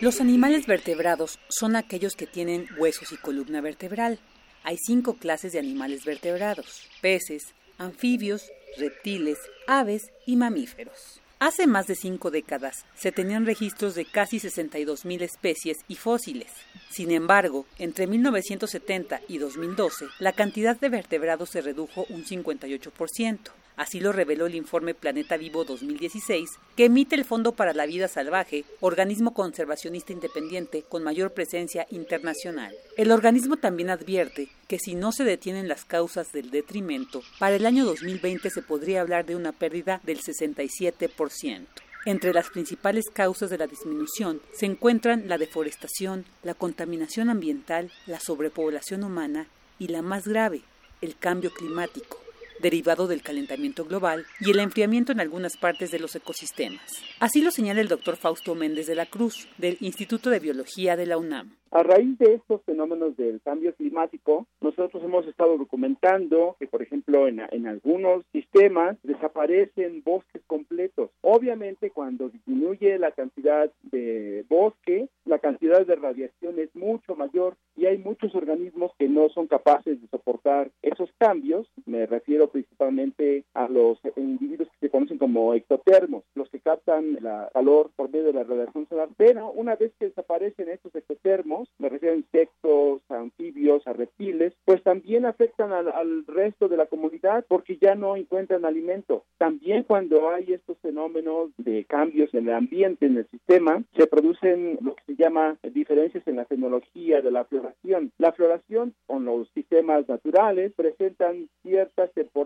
[0.00, 4.18] Los animales vertebrados son aquellos que tienen huesos y columna vertebral.
[4.64, 11.20] Hay cinco clases de animales vertebrados, peces, anfibios, reptiles, aves y mamíferos.
[11.38, 16.52] Hace más de cinco décadas se tenían registros de casi 62.000 especies y fósiles.
[16.90, 23.38] Sin embargo, entre 1970 y 2012, la cantidad de vertebrados se redujo un 58%.
[23.80, 28.08] Así lo reveló el informe Planeta Vivo 2016, que emite el Fondo para la Vida
[28.08, 32.74] Salvaje, organismo conservacionista independiente con mayor presencia internacional.
[32.98, 37.64] El organismo también advierte que si no se detienen las causas del detrimento, para el
[37.64, 41.66] año 2020 se podría hablar de una pérdida del 67%.
[42.04, 48.20] Entre las principales causas de la disminución se encuentran la deforestación, la contaminación ambiental, la
[48.20, 49.46] sobrepoblación humana
[49.78, 50.60] y la más grave,
[51.00, 52.19] el cambio climático
[52.60, 57.02] derivado del calentamiento global y el enfriamiento en algunas partes de los ecosistemas.
[57.18, 61.06] Así lo señala el doctor Fausto Méndez de la Cruz, del Instituto de Biología de
[61.06, 61.60] la UNAM.
[61.72, 67.28] A raíz de estos fenómenos del cambio climático, nosotros hemos estado documentando que, por ejemplo,
[67.28, 71.10] en, en, algunos sistemas desaparecen bosques completos.
[71.20, 77.86] Obviamente, cuando disminuye la cantidad de bosque, la cantidad de radiación es mucho mayor y
[77.86, 81.70] hay muchos organismos que no son capaces de soportar esos cambios.
[81.86, 87.48] Me refiero principalmente a los individuos que se conocen como ectotermos, los que captan la
[87.52, 89.08] calor por medio de la radiación solar.
[89.16, 94.54] Pero una vez que desaparecen estos ectotermos, me refiero a insectos, a anfibios, a reptiles,
[94.64, 99.24] pues también afectan al, al resto de la comunidad porque ya no encuentran alimento.
[99.38, 104.78] También cuando hay estos fenómenos de cambios en el ambiente, en el sistema, se producen
[104.80, 108.12] lo que se llama diferencias en la tecnología de la floración.
[108.18, 112.39] La floración con los sistemas naturales presentan ciertas temporadas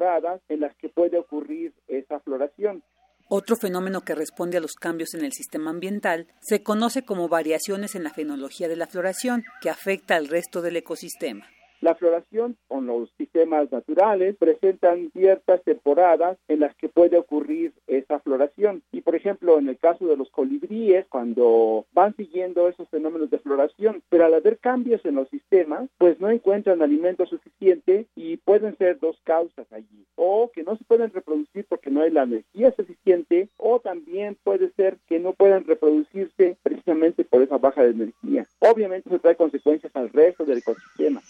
[0.49, 2.83] en las que puede ocurrir esa floración.
[3.29, 7.95] Otro fenómeno que responde a los cambios en el sistema ambiental se conoce como variaciones
[7.95, 11.47] en la fenología de la floración, que afecta al resto del ecosistema.
[11.81, 18.21] La floración con los sistemas naturales presentan ciertas temporadas en las que puede ocurrir esa
[18.21, 18.83] floración.
[18.93, 23.39] Y por ejemplo, en el caso de los colibríes, cuando van siguiendo esos fenómenos de
[23.39, 28.77] floración, pero al haber cambios en los sistemas, pues no encuentran alimento suficiente y pueden
[28.79, 30.07] ser dos causas allí.
[30.17, 34.71] O que no se pueden reproducir porque no hay la energía suficiente, o también puede
[34.73, 38.47] ser que no puedan reproducirse precisamente por esa baja de energía.
[38.61, 41.21] Obviamente eso trae consecuencias al resto del ecosistema.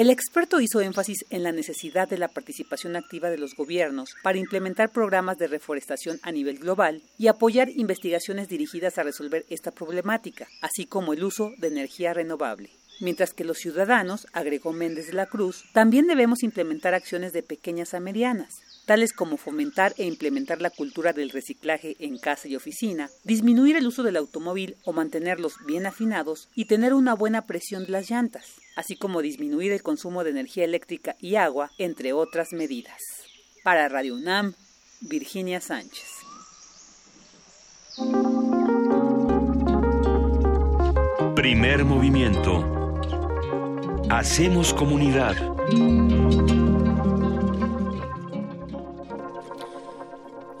[0.00, 4.38] El experto hizo énfasis en la necesidad de la participación activa de los gobiernos para
[4.38, 10.48] implementar programas de reforestación a nivel global y apoyar investigaciones dirigidas a resolver esta problemática,
[10.62, 12.70] así como el uso de energía renovable.
[13.00, 17.92] Mientras que los ciudadanos, agregó Méndez de la Cruz, también debemos implementar acciones de pequeñas
[17.92, 18.54] a medianas,
[18.90, 23.86] tales como fomentar e implementar la cultura del reciclaje en casa y oficina, disminuir el
[23.86, 28.56] uso del automóvil o mantenerlos bien afinados y tener una buena presión de las llantas,
[28.74, 33.00] así como disminuir el consumo de energía eléctrica y agua, entre otras medidas.
[33.62, 34.54] Para Radio UNAM,
[35.02, 36.08] Virginia Sánchez.
[41.36, 42.66] Primer movimiento.
[44.10, 45.36] Hacemos comunidad.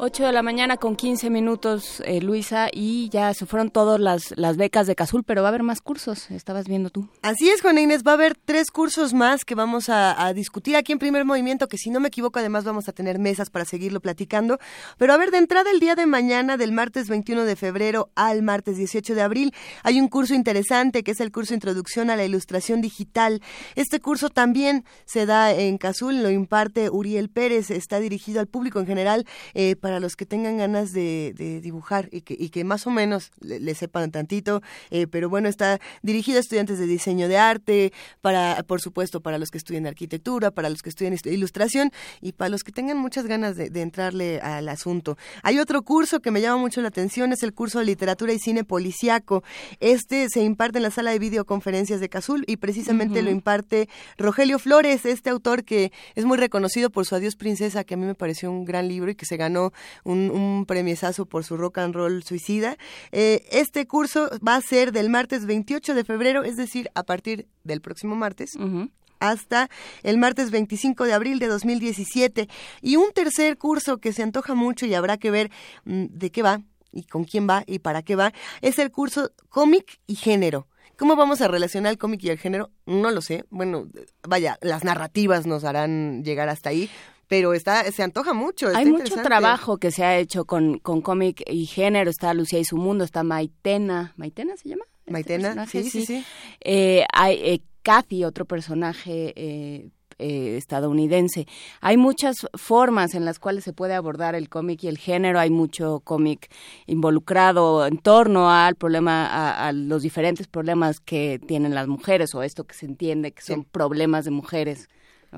[0.02, 4.32] 8 de la mañana con 15 minutos, eh, Luisa, y ya se fueron todas las,
[4.38, 7.06] las becas de Cazul, pero va a haber más cursos, estabas viendo tú.
[7.20, 10.74] Así es, Juana Inés, va a haber tres cursos más que vamos a, a, discutir
[10.76, 13.66] aquí en Primer Movimiento, que si no me equivoco, además vamos a tener mesas para
[13.66, 14.58] seguirlo platicando.
[14.96, 18.40] Pero a ver, de entrada el día de mañana, del martes 21 de febrero al
[18.40, 22.24] martes 18 de abril, hay un curso interesante que es el curso Introducción a la
[22.24, 23.42] Ilustración Digital.
[23.74, 28.80] Este curso también se da en Cazul, lo imparte Uriel Pérez, está dirigido al público
[28.80, 32.62] en general eh, para los que tengan ganas de, de dibujar y que, y que,
[32.62, 36.86] más o menos le, le sepan tantito, eh, pero bueno, está dirigido a estudiantes de
[36.86, 41.16] diseño de arte, para, por supuesto, para los que estudian arquitectura, para los que estudian
[41.24, 45.16] ilustración y para los que tengan muchas ganas de, de entrarle al asunto.
[45.42, 48.38] Hay otro curso que me llama mucho la atención, es el curso de literatura y
[48.38, 49.42] cine policiaco.
[49.80, 53.24] Este se imparte en la sala de videoconferencias de Cazul y precisamente uh -huh.
[53.24, 53.88] lo imparte
[54.18, 58.04] Rogelio Flores, este autor que es muy reconocido por su Adiós Princesa, que a mí
[58.04, 59.72] me pareció un gran libro y que se ganó
[60.04, 62.76] un, un premiesazo por su rock and roll suicida.
[63.12, 67.46] Eh, este curso va a ser del martes 28 de febrero, es decir, a partir
[67.64, 68.56] del próximo martes.
[68.56, 69.68] Uh -huh hasta
[70.02, 72.48] el martes 25 de abril de 2017.
[72.80, 75.50] Y un tercer curso que se antoja mucho y habrá que ver
[75.84, 76.62] mmm, de qué va
[76.92, 80.66] y con quién va y para qué va, es el curso cómic y género.
[80.96, 82.70] ¿Cómo vamos a relacionar el cómic y el género?
[82.84, 83.44] No lo sé.
[83.48, 83.86] Bueno,
[84.26, 86.90] vaya, las narrativas nos harán llegar hasta ahí,
[87.30, 88.66] pero está se antoja mucho.
[88.66, 92.10] Está Hay mucho trabajo que se ha hecho con, con cómic y género.
[92.10, 94.12] Está Lucía y su mundo, está Maitena.
[94.16, 94.82] ¿Maitena se llama?
[95.06, 96.24] Maitena, este sí, sí, sí.
[96.60, 101.46] Eh, hay eh, Kathy, otro personaje eh, eh, estadounidense.
[101.80, 105.38] Hay muchas formas en las cuales se puede abordar el cómic y el género.
[105.38, 106.50] Hay mucho cómic
[106.86, 112.42] involucrado en torno al problema, a, a, los diferentes problemas que tienen las mujeres o
[112.42, 113.68] esto que se entiende que son sí.
[113.70, 114.88] problemas de mujeres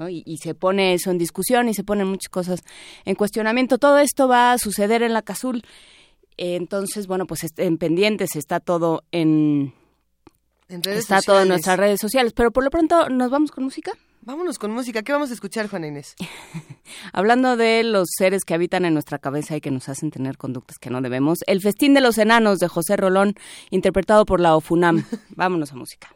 [0.09, 2.61] y, se pone eso en discusión y se ponen muchas cosas
[3.05, 3.79] en cuestionamiento.
[3.79, 5.63] Todo esto va a suceder en la CASUL.
[6.37, 9.75] Entonces, bueno, pues en pendientes está todo en,
[10.69, 12.33] está todo en nuestras redes sociales.
[12.33, 13.93] Pero por lo pronto, ¿nos vamos con música?
[14.23, 15.03] Vámonos con música.
[15.03, 16.15] ¿Qué vamos a escuchar, Juana Inés?
[17.13, 20.79] Hablando de los seres que habitan en nuestra cabeza y que nos hacen tener conductas
[20.79, 23.35] que no debemos, El Festín de los Enanos de José Rolón,
[23.71, 25.05] interpretado por la OFUNAM.
[25.31, 26.15] Vámonos a música.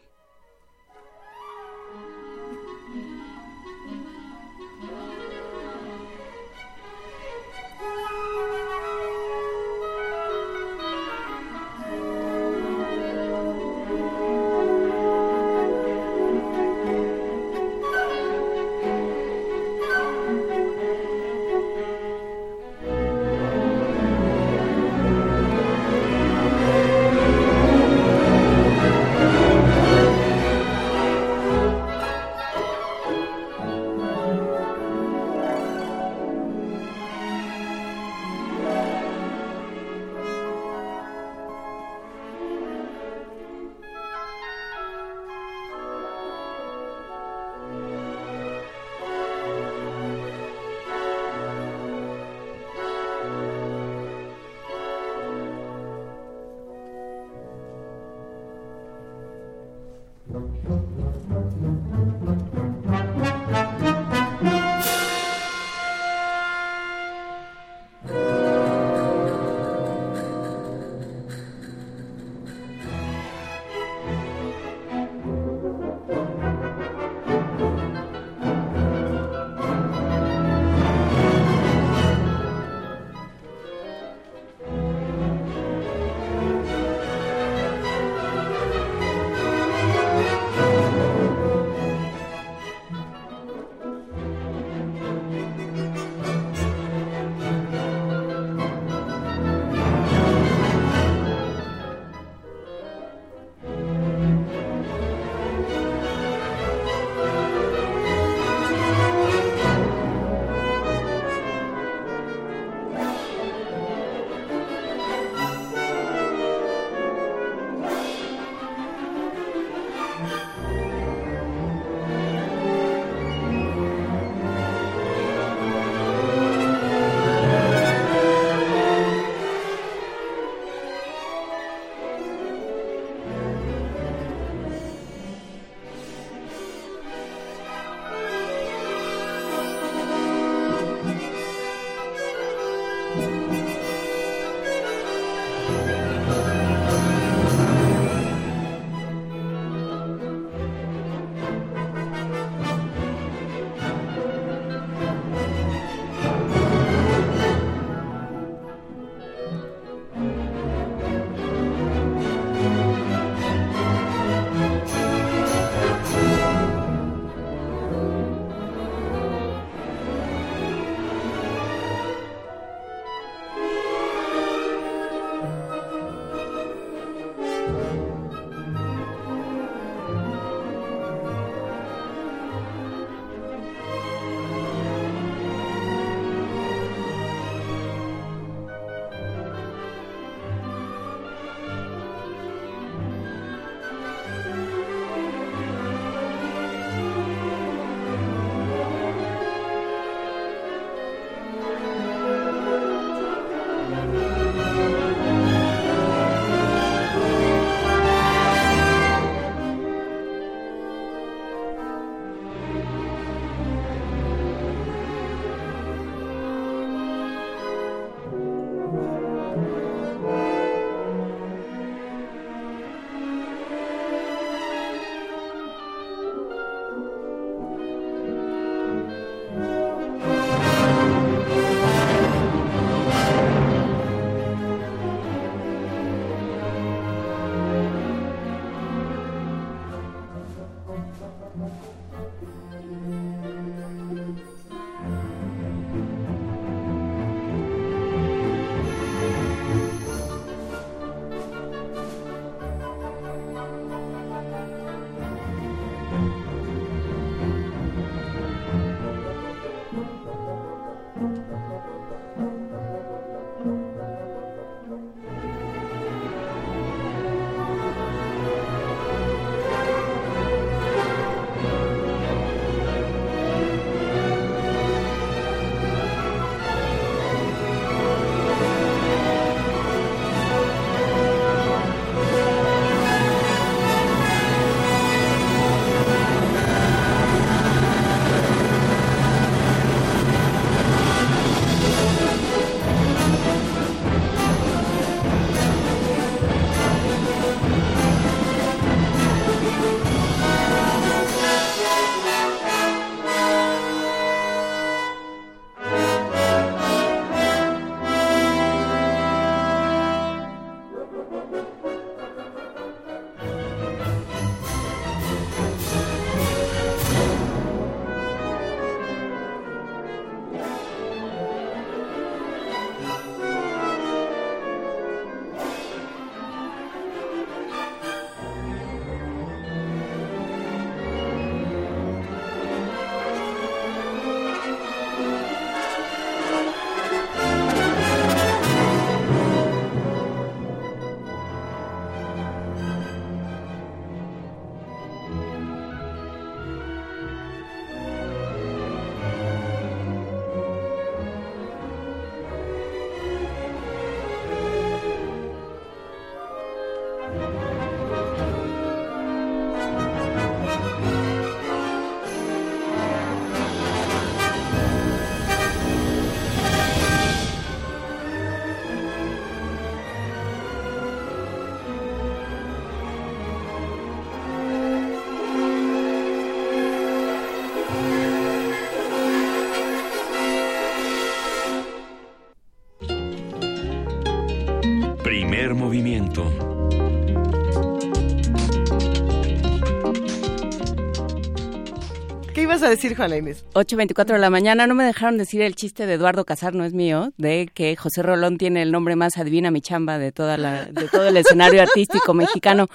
[392.82, 393.64] A decir, Juana Inés?
[393.74, 394.86] 8.24 de la mañana.
[394.86, 398.22] No me dejaron decir el chiste de Eduardo Casar, no es mío, de que José
[398.22, 401.82] Rolón tiene el nombre más adivina mi chamba de, toda la, de todo el escenario
[401.82, 402.88] artístico mexicano.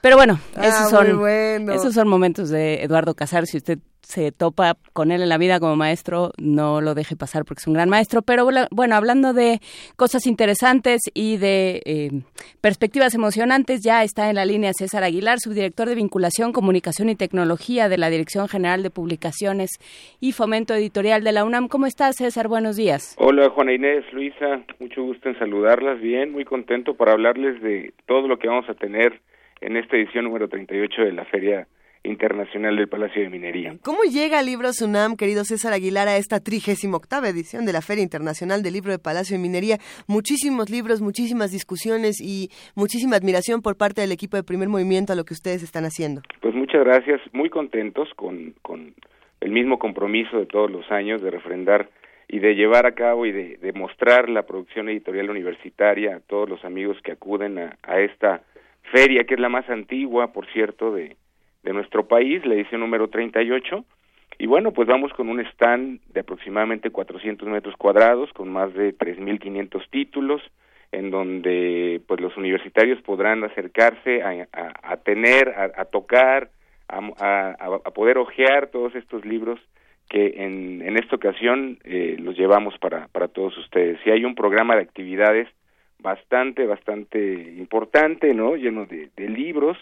[0.00, 1.28] Pero bueno, ah, esos, son,
[1.70, 3.46] esos son momentos de Eduardo Casar.
[3.46, 7.44] Si usted se topa con él en la vida como maestro, no lo deje pasar
[7.44, 8.22] porque es un gran maestro.
[8.22, 9.58] Pero bueno, hablando de
[9.96, 12.10] cosas interesantes y de eh,
[12.60, 17.88] perspectivas emocionantes, ya está en la línea César Aguilar, subdirector de vinculación, comunicación y tecnología
[17.88, 19.70] de la Dirección General de Publicaciones
[20.20, 21.66] y Fomento Editorial de la UNAM.
[21.66, 22.46] ¿Cómo estás, César?
[22.46, 23.16] Buenos días.
[23.18, 26.00] Hola, Juana Inés, Luisa, mucho gusto en saludarlas.
[26.00, 29.20] Bien, muy contento para hablarles de todo lo que vamos a tener
[29.60, 31.66] en esta edición número 38 de la Feria
[32.06, 33.76] Internacional del Palacio de Minería.
[33.82, 37.82] ¿Cómo llega el libro Sunam, querido César Aguilar, a esta trigésima octava edición de la
[37.82, 39.78] Feria Internacional del Libro de Palacio de Minería?
[40.06, 45.16] Muchísimos libros, muchísimas discusiones y muchísima admiración por parte del equipo de Primer Movimiento a
[45.16, 46.22] lo que ustedes están haciendo.
[46.40, 48.94] Pues muchas gracias, muy contentos con, con
[49.40, 51.88] el mismo compromiso de todos los años de refrendar
[52.28, 56.48] y de llevar a cabo y de, de mostrar la producción editorial universitaria a todos
[56.48, 58.42] los amigos que acuden a, a esta
[58.92, 61.16] feria, que es la más antigua, por cierto, de,
[61.66, 63.84] de nuestro país, la edición número 38.
[64.38, 68.96] Y bueno, pues vamos con un stand de aproximadamente 400 metros cuadrados, con más de
[68.96, 70.40] 3.500 títulos,
[70.92, 74.46] en donde pues los universitarios podrán acercarse a,
[74.82, 76.50] a, tener, a, tocar,
[76.88, 79.58] a, a, poder hojear todos estos libros
[80.08, 83.98] que en, en esta ocasión eh, los llevamos para, para todos ustedes.
[84.06, 85.48] Y hay un programa de actividades
[85.98, 87.18] bastante, bastante
[87.58, 88.54] importante, ¿no?
[88.54, 89.76] Lleno de, de libros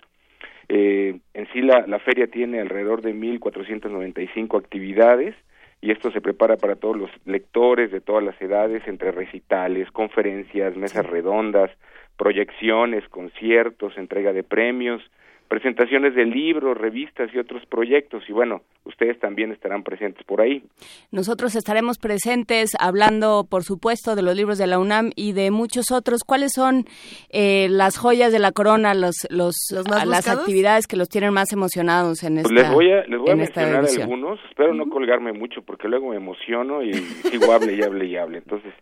[0.69, 5.35] eh, en sí la, la feria tiene alrededor de 1.495 actividades
[5.81, 10.77] y esto se prepara para todos los lectores de todas las edades, entre recitales, conferencias,
[10.77, 11.71] mesas redondas,
[12.17, 15.03] proyecciones, conciertos, entrega de premios,
[15.49, 18.25] presentaciones de libros, revistas y otros proyectos.
[18.29, 20.63] Y bueno, ustedes también estarán presentes por ahí.
[21.11, 25.91] Nosotros estaremos presentes hablando, por supuesto, de los libros de la UNAM y de muchos
[25.91, 26.25] otros.
[26.25, 26.85] ¿Cuáles son
[27.31, 32.23] eh, las joyas de la corona, los, los, las actividades que los tienen más emocionados
[32.23, 34.41] en pues esta Les voy a, les voy a mencionar algunos.
[34.49, 38.39] Espero no colgarme mucho porque luego me emociono y sigo hable y hable y hable.
[38.39, 38.73] Entonces,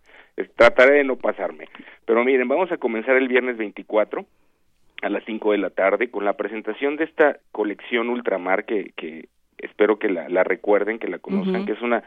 [0.56, 1.68] trataré de no pasarme.
[2.04, 4.24] Pero miren, vamos a comenzar el viernes 24
[5.02, 9.28] a las 5 de la tarde con la presentación de esta colección Ultramar que, que
[9.58, 12.04] espero que la, la recuerden, que la conozcan, que es una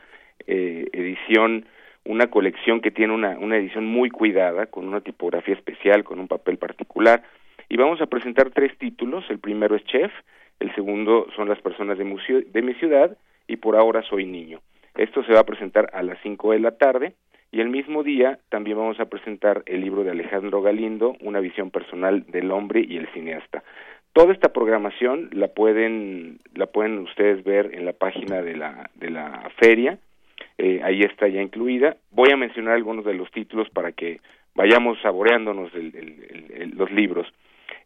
[0.48, 1.66] eh, edición,
[2.06, 6.28] una colección que tiene una, una edición muy cuidada, con una tipografía especial, con un
[6.28, 7.24] papel particular.
[7.68, 9.26] Y vamos a presentar tres títulos.
[9.30, 10.12] El primero es Chef,
[10.60, 13.18] el segundo son Las personas de, museo, de mi ciudad
[13.48, 14.62] y por ahora soy niño.
[14.96, 17.16] Esto se va a presentar a las 5 de la tarde
[17.52, 21.72] y el mismo día también vamos a presentar el libro de Alejandro Galindo, Una visión
[21.72, 23.64] personal del hombre y el cineasta.
[24.14, 29.10] Toda esta programación la pueden la pueden ustedes ver en la página de la de
[29.10, 30.00] la feria,
[30.58, 31.98] eh, ahí está ya incluida.
[32.12, 34.22] Voy a mencionar algunos de los títulos para que
[34.54, 35.72] vayamos saboreándonos
[36.74, 37.28] los libros.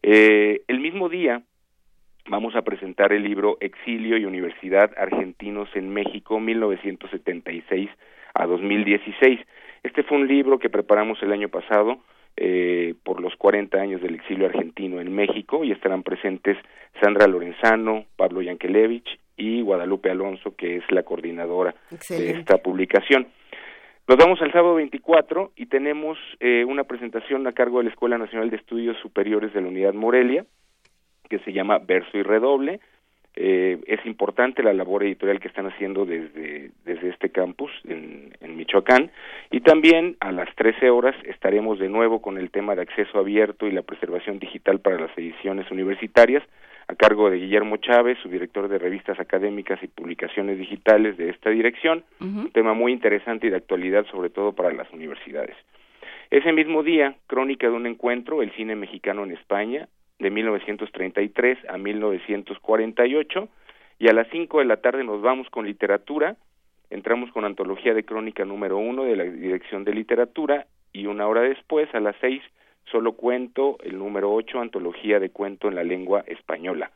[0.02, 1.42] Eh, el mismo día
[2.28, 7.90] vamos a presentar el libro Exilio y Universidad Argentinos en México 1976
[8.34, 9.40] a 2016.
[9.82, 11.98] Este fue un libro que preparamos el año pasado
[12.36, 16.56] eh, por los 40 años del exilio argentino en México y estarán presentes
[17.00, 21.74] Sandra Lorenzano, Pablo Yankelevich y Guadalupe Alonso, que es la coordinadora
[22.08, 23.28] de esta publicación.
[24.08, 28.18] Nos vamos al sábado 24 y tenemos eh, una presentación a cargo de la Escuela
[28.18, 30.44] Nacional de Estudios Superiores de la Unidad Morelia,
[31.28, 32.80] que se llama Verso y Redoble,
[33.36, 38.56] eh, es importante la labor editorial que están haciendo desde, desde este campus en, en,
[38.56, 39.10] Michoacán.
[39.50, 43.66] Y también a las 13 horas estaremos de nuevo con el tema de acceso abierto
[43.66, 46.42] y la preservación digital para las ediciones universitarias
[46.90, 51.50] a cargo de Guillermo Chávez, su director de revistas académicas y publicaciones digitales de esta
[51.50, 55.54] dirección, un tema muy interesante y de actualidad sobre todo para las universidades.
[56.30, 59.88] Ese mismo día, Crónica de un encuentro, el cine mexicano en España,
[60.20, 63.48] de 1933 a 1948
[63.98, 66.36] y a las 5 de la tarde nos vamos con literatura,
[66.90, 71.42] entramos con antología de crónica número uno de la Dirección de Literatura y una hora
[71.42, 72.42] después, a las 6,
[72.90, 76.90] Solo Cuento, el número 8, Antología de Cuento en la Lengua Española.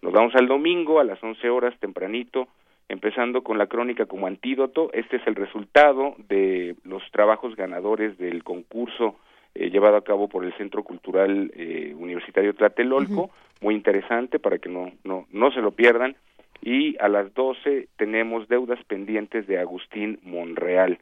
[0.00, 2.48] Nos vamos al domingo a las 11 horas tempranito,
[2.88, 4.90] empezando con la crónica como antídoto.
[4.92, 9.16] Este es el resultado de los trabajos ganadores del concurso
[9.54, 13.30] eh, llevado a cabo por el Centro Cultural eh, Universitario Tlatelolco,
[13.60, 16.16] muy interesante para que no, no, no se lo pierdan.
[16.62, 20.98] Y a las 12 tenemos deudas pendientes de Agustín Monreal.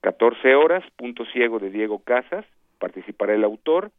[0.00, 2.44] 14 horas, punto ciego de Diego Casas,
[2.78, 3.90] participará el autor.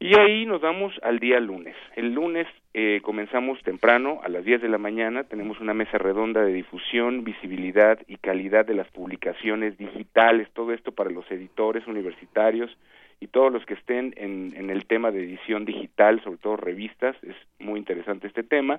[0.00, 1.74] Y ahí nos vamos al día lunes.
[1.96, 6.42] El lunes eh, comenzamos temprano, a las 10 de la mañana, tenemos una mesa redonda
[6.42, 12.70] de difusión, visibilidad y calidad de las publicaciones digitales, todo esto para los editores universitarios
[13.18, 17.16] y todos los que estén en, en el tema de edición digital, sobre todo revistas,
[17.24, 18.78] es muy interesante este tema.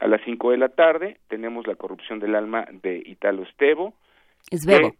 [0.00, 3.92] A las 5 de la tarde tenemos la corrupción del alma de Italo Estevo.
[4.50, 4.94] Esbebo.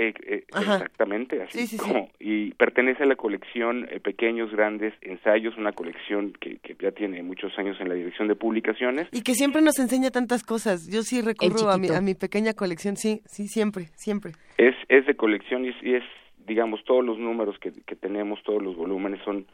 [0.00, 5.72] Eh, eh, exactamente, así como, y pertenece a la colección eh, Pequeños Grandes Ensayos, una
[5.72, 9.08] colección que, que, ya tiene muchos años en la dirección de publicaciones.
[9.10, 10.88] Y que siempre nos enseña tantas cosas.
[10.88, 14.34] Yo sí recurro a mi, a mi pequeña colección, sí, sí, siempre, siempre.
[14.56, 16.04] Es, es de colección y es,
[16.46, 19.48] digamos, todos los números que, que tenemos, todos los volúmenes son,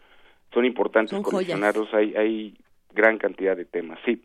[0.52, 1.88] son importantes coleccionarlos.
[1.94, 2.54] Hay, hay
[2.92, 4.22] gran cantidad de temas, sí.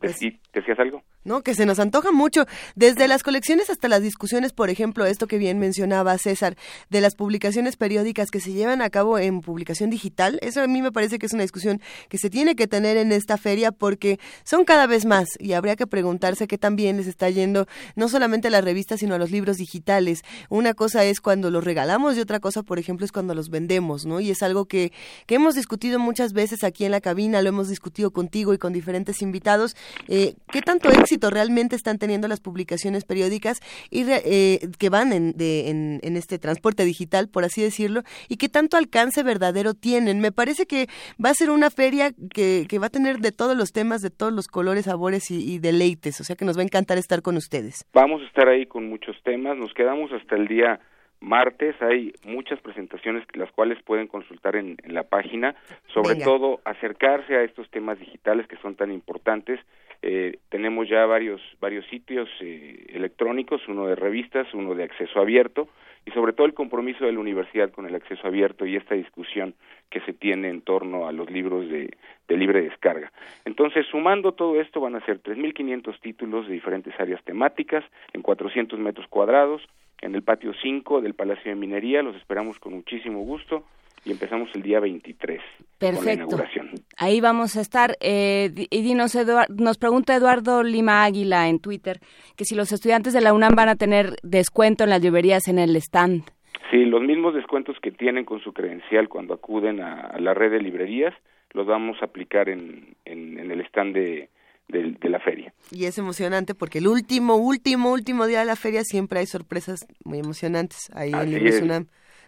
[0.00, 0.18] Pues,
[0.52, 1.02] ¿Decías algo?
[1.26, 1.42] ¿No?
[1.42, 2.46] Que se nos antoja mucho,
[2.76, 6.56] desde las colecciones hasta las discusiones, por ejemplo, esto que bien mencionaba César,
[6.88, 10.80] de las publicaciones periódicas que se llevan a cabo en publicación digital, eso a mí
[10.80, 14.18] me parece que es una discusión que se tiene que tener en esta feria porque
[14.44, 17.66] son cada vez más y habría que preguntarse qué también les está yendo
[17.96, 20.22] no solamente a las revistas, sino a los libros digitales.
[20.48, 24.06] Una cosa es cuando los regalamos y otra cosa, por ejemplo, es cuando los vendemos,
[24.06, 24.20] ¿no?
[24.20, 24.92] Y es algo que,
[25.26, 28.72] que hemos discutido muchas veces aquí en la cabina, lo hemos discutido contigo y con
[28.72, 29.76] diferentes invitados.
[30.06, 33.60] Eh, ¿Qué tanto éxito realmente están teniendo las publicaciones periódicas
[33.90, 38.76] y eh, que van en, en, este transporte digital, por así decirlo, y qué tanto
[38.76, 40.20] alcance verdadero tienen.
[40.20, 40.86] Me parece que
[41.22, 44.10] va a ser una feria que, que va a tener de todos los temas, de
[44.10, 47.22] todos los colores, sabores y, y deleites, o sea que nos va a encantar estar
[47.22, 47.84] con ustedes.
[47.92, 50.80] Vamos a estar ahí con muchos temas, nos quedamos hasta el día
[51.20, 51.74] martes.
[51.80, 55.54] Hay muchas presentaciones las cuales pueden consultar en, la página.
[55.92, 59.60] Sobre todo acercarse a estos temas digitales que son tan importantes
[60.02, 65.68] eh, tenemos ya varios varios sitios eh, electrónicos, uno de revistas, uno de acceso abierto
[66.04, 69.54] y sobre todo el compromiso de la universidad con el acceso abierto y esta discusión
[69.90, 71.96] que se tiene en torno a los libros de,
[72.28, 73.12] de libre descarga.
[73.44, 78.78] Entonces, sumando todo esto, van a ser 3.500 títulos de diferentes áreas temáticas en 400
[78.78, 79.66] metros cuadrados
[80.00, 82.02] en el patio 5 del Palacio de Minería.
[82.02, 83.64] Los esperamos con muchísimo gusto
[84.06, 85.40] y empezamos el día 23
[85.78, 85.96] Perfecto.
[85.96, 86.70] con la inauguración.
[86.96, 87.96] Ahí vamos a estar.
[88.00, 89.18] Eh, y dinos,
[89.50, 91.98] nos pregunta Eduardo Lima Águila en Twitter
[92.36, 95.58] que si los estudiantes de la UNAM van a tener descuento en las librerías en
[95.58, 96.22] el stand.
[96.70, 100.60] Sí, los mismos descuentos que tienen con su credencial cuando acuden a, la red de
[100.60, 101.14] librerías
[101.52, 104.28] los vamos a aplicar en, en, el stand de,
[104.68, 105.54] de, la feria.
[105.70, 109.86] Y es emocionante porque el último, último, último día de la feria siempre hay sorpresas
[110.04, 111.86] muy emocionantes ahí en Libros UNAM.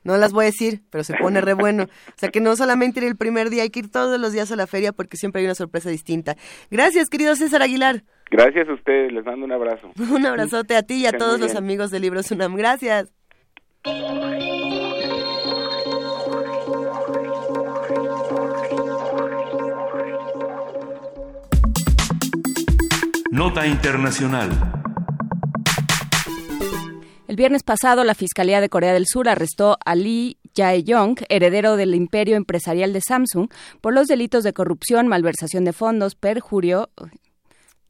[0.08, 1.82] No las voy a decir, pero se pone re bueno.
[1.82, 4.50] O sea que no solamente ir el primer día, hay que ir todos los días
[4.50, 6.34] a la feria porque siempre hay una sorpresa distinta.
[6.70, 8.04] Gracias, querido César Aguilar.
[8.30, 9.92] Gracias a ustedes, les mando un abrazo.
[10.10, 12.56] un abrazote a ti y a todos los amigos de Libros UNAM.
[12.56, 13.12] Gracias.
[23.30, 24.77] Nota Internacional.
[27.28, 31.94] El viernes pasado, la Fiscalía de Corea del Sur arrestó a Lee Jae-yong, heredero del
[31.94, 33.50] imperio empresarial de Samsung,
[33.82, 36.88] por los delitos de corrupción, malversación de fondos, perjurio.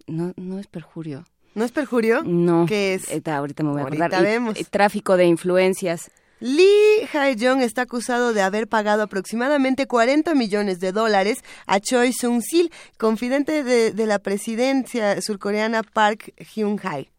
[0.09, 1.25] No, no es perjurio.
[1.55, 2.25] ¿No es perjurio?
[2.25, 2.67] No.
[2.67, 3.29] ¿Qué es?
[3.29, 4.25] ahorita me voy a acordar.
[4.25, 4.59] vemos.
[4.71, 6.11] tráfico de influencias.
[6.41, 12.73] Lee Jae-yong está acusado de haber pagado aproximadamente 40 millones de dólares a Choi Sung-sil,
[12.97, 17.13] confidente de, de la presidencia surcoreana Park Hyun-hae.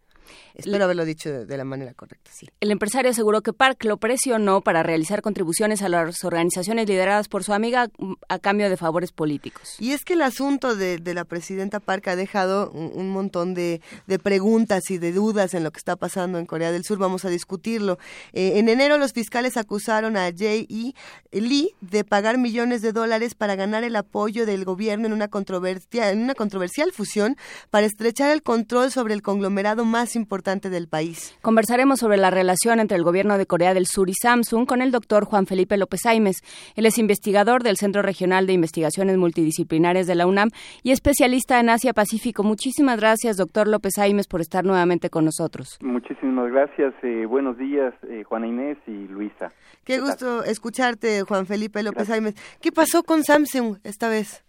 [0.60, 2.48] Espero haberlo dicho de, la manera correcta, sí.
[2.60, 7.44] El empresario aseguró que Park lo presionó para realizar contribuciones a las organizaciones lideradas por
[7.44, 9.76] su amiga mm, a cambio de favores políticos.
[9.80, 13.81] Y es que el asunto de, la presidenta Park ha dejado un, montón de,
[14.22, 16.98] preguntas y de dudas en lo que está pasando en Corea del Sur.
[16.98, 17.98] Vamos a discutirlo.
[18.34, 20.94] Eh, en enero los fiscales acusaron a J.E.
[21.31, 26.11] Lee de pagar millones de dólares para ganar el apoyo del gobierno en una, controversia,
[26.11, 27.38] en una controversial fusión
[27.69, 31.38] para estrechar el control sobre el conglomerado más importante importante del país.
[31.43, 34.91] Conversaremos sobre la relación entre el gobierno de Corea del Sur y Samsung con el
[34.91, 36.38] doctor Juan Felipe López Aimes.
[36.76, 40.49] Él es investigador del Centro Regional de Investigaciones Multidisciplinares de la UNAM
[40.81, 42.41] y especialista en Asia Pacífico.
[42.41, 45.77] Muchísimas gracias, doctor López Aimes, por estar nuevamente con nosotros.
[45.81, 46.95] Muchísimas gracias.
[47.03, 49.51] Eh, buenos días, eh, Juana Inés y Luisa.
[49.84, 52.34] Qué, gusto escucharte, Juan Felipe López Aimes.
[52.59, 54.43] ¿Qué pasó con Samsung esta vez?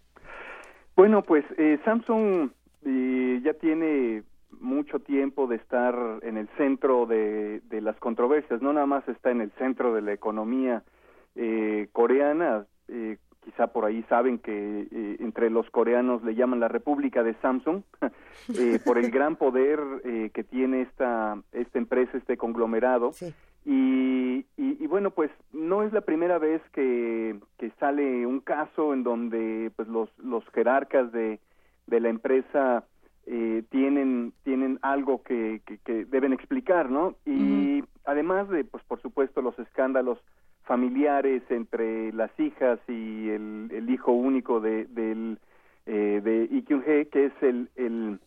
[0.95, 2.49] Bueno, pues eh, Samsung
[3.43, 4.23] ya tiene
[4.61, 9.41] mucho tiempo de estar en el centro de, las controversias, no nada más está en
[9.41, 10.83] el centro de la economía
[11.35, 16.67] eh, coreana, eh, quizá por ahí saben que eh, entre los coreanos le llaman la
[16.67, 17.81] República de Samsung,
[18.85, 19.79] por el gran poder
[20.33, 23.11] que tiene esta, esta empresa, este conglomerado.
[23.63, 29.03] Y, y, bueno, pues no es la primera vez que, que sale un caso en
[29.03, 31.39] donde pues los, los jerarcas de,
[31.85, 32.85] de la empresa
[33.27, 37.15] eh, tienen tienen algo que, que, deben explicar, ¿no?
[37.25, 40.19] Y además de, pues por supuesto, los escándalos
[40.63, 45.39] familiares entre las hijas y el, el hijo único de del
[45.85, 48.19] eh, de Lee que es el, el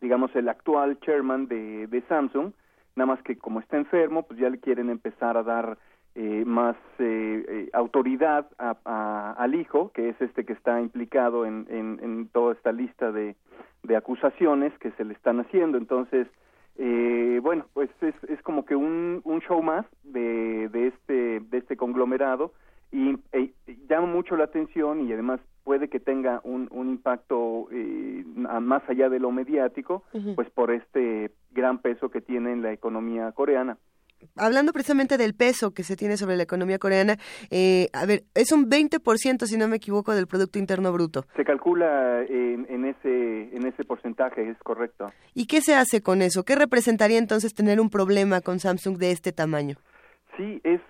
[0.00, 2.52] digamos el actual chairman de, de Samsung,
[2.96, 5.78] nada más que como está enfermo, pues ya le quieren empezar a dar
[6.14, 11.66] eh, más eh, eh, autoridad a, al hijo, que es este que está implicado en,
[11.70, 13.36] en, en toda esta lista de,
[13.84, 15.78] de, acusaciones que se le están haciendo.
[15.78, 16.26] Entonces,
[16.76, 21.58] eh, bueno, pues es, es como que un, un show más de, de, este, de
[21.58, 22.52] este conglomerado
[22.90, 23.52] y e,
[23.88, 29.08] llama mucho la atención y además puede que tenga un, un impacto eh, más allá
[29.08, 30.02] de lo mediático,
[30.34, 33.76] pues por este gran peso que tiene en la economía coreana
[34.36, 37.16] hablando precisamente del peso que se tiene sobre la economía coreana,
[37.50, 41.24] eh, a ver, es un 20%, si no me equivoco, del Producto Interno Bruto.
[41.36, 45.12] Se calcula en, en, ese, en ese porcentaje, es correcto.
[45.34, 46.44] ¿Y qué se hace con eso?
[46.44, 49.76] ¿Qué representaría entonces tener un problema con Samsung de este tamaño?
[50.36, 50.80] Sí, es,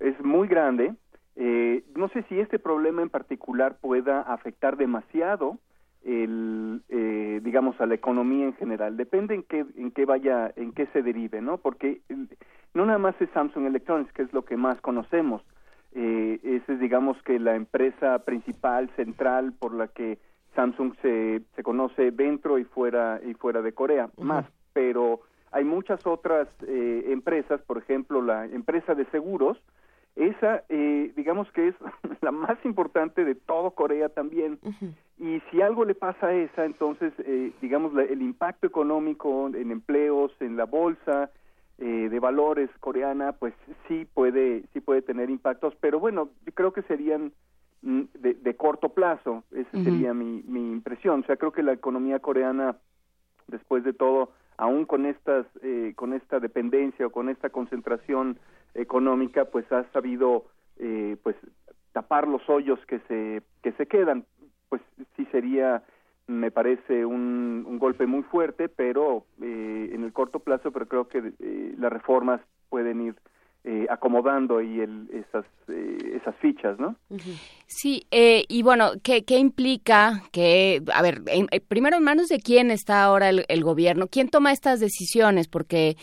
[0.00, 0.94] es muy grande.
[1.36, 5.58] Eh, no sé si este problema en particular pueda afectar demasiado
[6.04, 8.96] el eh, digamos a la economía en general.
[8.96, 12.00] Depende en qué en qué vaya en qué se derive no porque
[12.74, 15.42] no nada más es Samsung Electronics que es lo que más conocemos.
[15.94, 20.18] Eh, esa es digamos que la empresa principal central por la que
[20.54, 24.46] Samsung se, se conoce dentro y fuera y fuera de Corea más.
[24.72, 25.20] Pero
[25.50, 29.58] hay muchas otras eh, empresas por ejemplo la empresa de seguros
[30.18, 31.74] esa eh, digamos que es
[32.22, 34.58] la más importante de todo Corea también.
[35.18, 40.32] Y si algo le pasa a esa entonces eh, digamos el impacto económico en empleos
[40.40, 41.30] en la bolsa
[41.78, 43.54] eh, de valores coreana pues
[43.86, 45.74] sí puede sí puede tener impactos.
[45.80, 47.32] Pero bueno yo creo que serían
[47.82, 49.44] mm, de, de corto plazo.
[49.52, 51.20] Esa sería mi, mi impresión.
[51.20, 52.76] O sea creo que la economía coreana
[53.46, 58.38] después de todo aún con estas eh, con esta dependencia o con esta concentración
[58.78, 60.46] económica pues ha sabido
[60.78, 61.36] eh, pues
[61.92, 64.24] tapar los hoyos que se que se quedan
[64.68, 64.82] pues
[65.16, 65.82] sí sería
[66.26, 71.08] me parece un, un golpe muy fuerte pero eh, en el corto plazo pero creo
[71.08, 73.14] que eh, las reformas pueden ir
[73.64, 76.96] eh, acomodando ahí el, esas eh, esas fichas, ¿no?
[77.66, 81.22] Sí, eh, y bueno, ¿qué, ¿qué, implica que, a ver,
[81.68, 84.06] primero en manos de quién está ahora el, gobierno?
[84.06, 85.48] ¿Quién toma estas decisiones?
[85.48, 85.96] Porque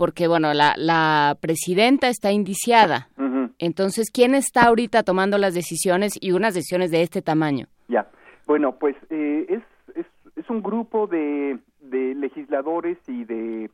[0.00, 3.10] porque bueno, la, la presidenta está indiciada.
[3.58, 7.66] Entonces, ¿quién está ahorita tomando las decisiones y unas decisiones de este tamaño?
[7.88, 8.08] Ya,
[8.46, 9.62] bueno, pues eh, es,
[9.94, 10.06] es,
[10.36, 13.70] es, un grupo de, de legisladores y de,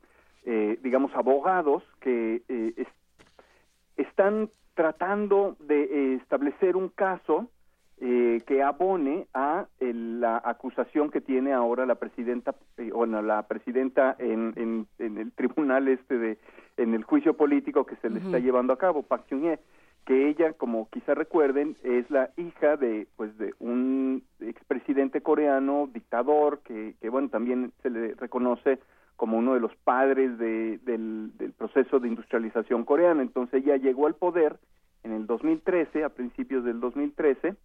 [0.46, 2.88] eh, digamos, abogados que eh, es,
[3.96, 7.48] están tratando de establecer un caso
[8.00, 13.42] eh, que abone a el, la acusación que tiene ahora la presidenta, eh, bueno, la
[13.44, 16.38] presidenta en, en, en, el tribunal este de,
[16.76, 19.56] en el juicio político que se le está llevando a cabo, Park chung
[20.04, 26.60] que ella, como quizá recuerden, es la hija de, pues, de un expresidente coreano, dictador,
[26.60, 28.78] que, que, bueno, también se le reconoce
[29.16, 33.20] como uno de los padres de, del, del proceso de industrialización coreana.
[33.22, 34.58] Entonces ella llegó al poder
[35.02, 37.56] en el 2013, a principios del 2013,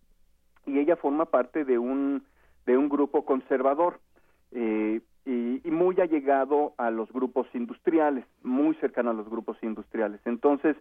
[0.66, 2.24] y ella forma parte de un
[2.66, 4.00] de un grupo conservador
[4.52, 10.20] eh, y, y, muy allegado a los grupos industriales, muy cercano a los grupos industriales.
[10.26, 10.76] Entonces,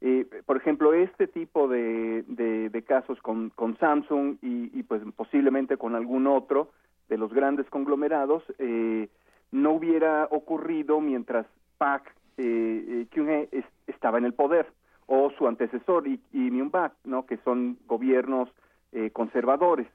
[0.00, 5.78] eh, por ejemplo, este tipo de, de, casos con, con Samsung y, y, pues posiblemente
[5.78, 6.70] con algún otro
[7.08, 9.08] de los grandes conglomerados eh,
[9.52, 11.46] no hubiera ocurrido mientras
[11.78, 14.66] Park eh, eh estaba en el poder
[15.06, 17.24] o su antecesor y, y Myung Bak, ¿no?
[17.24, 18.50] que son gobiernos
[18.96, 19.86] eh, conservadores.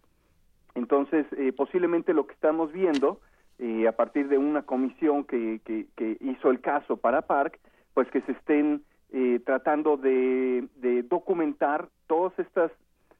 [0.75, 3.19] Entonces, eh, posiblemente lo que estamos viendo
[3.59, 7.59] eh, a partir de una comisión que, que, que, hizo el caso para Park,
[7.93, 12.71] pues que se estén eh, tratando de, de, documentar todas estas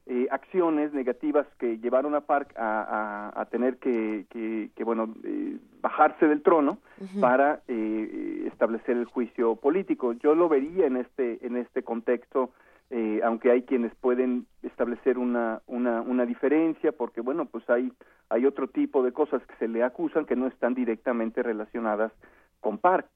[0.06, 6.28] eh, acciones negativas que llevaron a Park a, a, tener que, que, bueno, eh, bajarse
[6.28, 6.80] del trono
[7.20, 10.14] para eh, establecer el juicio político.
[10.14, 12.52] Yo lo vería en este, en este contexto,
[13.24, 17.92] aunque hay quienes pueden establecer una, una, una diferencia, porque bueno, pues hay,
[18.30, 22.12] hay otro tipo de cosas que se le acusan que no están directamente relacionadas
[22.60, 23.08] con Park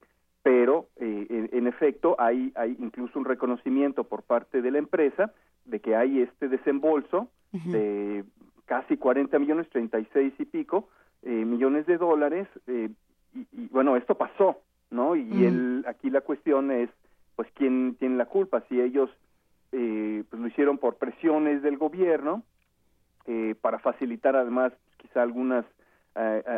[0.46, 5.32] pero eh, en, efecto hay, hay incluso un reconocimiento por parte de la empresa
[5.64, 8.22] de que hay este desembolso de
[8.64, 10.88] casi 40 millones, 36 y pico
[11.22, 12.90] eh, millones de dólares, eh,
[13.34, 15.16] y, bueno, esto pasó, ¿no?
[15.16, 16.90] Y el, aquí la cuestión es,
[17.34, 18.62] pues, ¿quién tiene la culpa?
[18.68, 19.10] Si ellos
[20.30, 22.42] pues lo hicieron por presiones del gobierno,
[23.60, 25.64] para facilitar además quizá algunas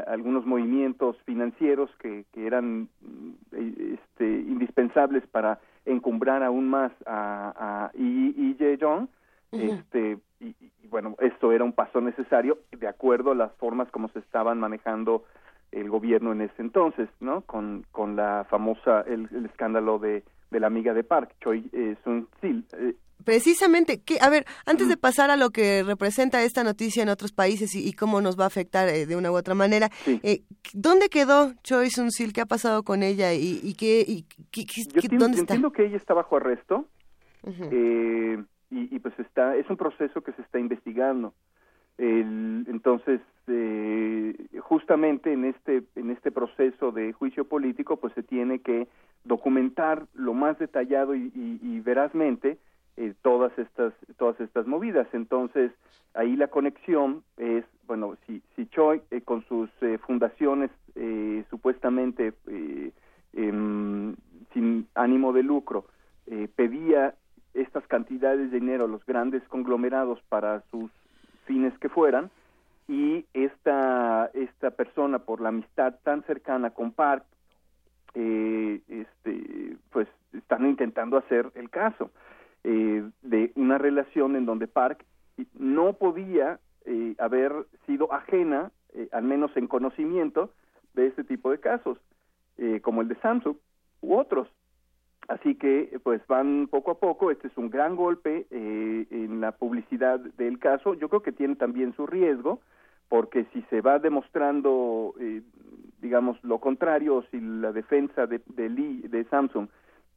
[0.06, 7.90] algunos movimientos financieros que, que eran mm, este, indispensables para encumbrar aún más a, a
[7.98, 9.08] y Jong.
[9.50, 10.54] este, y,
[10.88, 15.24] bueno, esto era un paso necesario de acuerdo a las formas como se estaban manejando
[15.72, 17.42] el gobierno en ese entonces, ¿no?
[17.42, 22.64] Con, con la famosa, el, escándalo de, de la amiga de Park, Choi eh, Sun-sil.
[22.72, 27.08] Eh, Precisamente, que, a ver, antes de pasar a lo que representa esta noticia en
[27.08, 30.42] otros países y, cómo nos va a afectar eh, de una u otra manera, eh,
[30.72, 32.32] ¿dónde quedó Choi Sun-sil?
[32.32, 33.34] ¿Qué ha pasado con ella?
[33.34, 35.54] ¿Y, y qué, y, Yo dónde está?
[35.54, 36.86] entiendo que ella está bajo arresto
[37.44, 41.34] eh, y, pues está, es un proceso que se está investigando.
[41.96, 48.60] El, entonces, eh, justamente en este, en este proceso de juicio político, pues se tiene
[48.60, 48.86] que
[49.24, 52.58] documentar lo más detallado y, y verazmente
[53.00, 55.06] eh, todas estas todas estas movidas.
[55.12, 55.70] Entonces
[56.14, 60.70] ahí la conexión es bueno si si Choi eh, con sus eh, fundaciones
[61.48, 62.32] supuestamente
[63.34, 64.16] em,
[64.52, 65.84] sin ánimo de lucro
[66.56, 67.14] pedía
[67.54, 70.90] estas cantidades de dinero a los grandes conglomerados para sus
[71.44, 72.32] fines que fueran
[72.88, 77.24] y esta esta persona por la amistad tan cercana con Park
[78.14, 82.10] este pues están intentando hacer el caso
[82.70, 85.02] eh, de una relación en donde Park
[85.58, 87.50] no podía eh, haber
[87.86, 90.52] sido ajena, eh, al menos en conocimiento,
[90.92, 91.96] de este tipo de casos,
[92.82, 93.56] como el de Samsung
[94.02, 94.48] u otros.
[95.28, 97.30] Así que, pues van poco a poco.
[97.30, 100.94] Este es un gran golpe en la publicidad del caso.
[100.94, 102.60] Yo creo que tiene también su riesgo,
[103.08, 105.14] porque si se va demostrando,
[106.02, 109.68] digamos, lo contrario, si la defensa de, de, Lee, de Samsung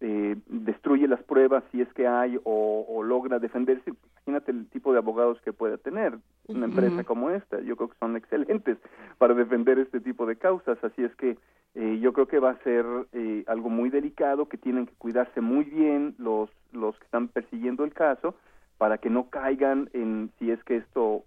[0.03, 4.97] eh, destruye las pruebas si es que hay o, logra defenderse, imagínate el tipo de
[4.97, 6.17] abogados que pueda tener
[6.47, 7.61] una empresa como esta.
[7.61, 8.79] Yo creo que son excelentes
[9.19, 11.37] para defender este tipo de causas, así es que
[11.75, 12.83] eh, yo creo que va a ser
[13.13, 17.83] eh, algo muy delicado, que tienen que cuidarse muy bien los, los que están persiguiendo
[17.83, 18.33] el caso
[18.79, 21.25] para que no caigan en, si es que esto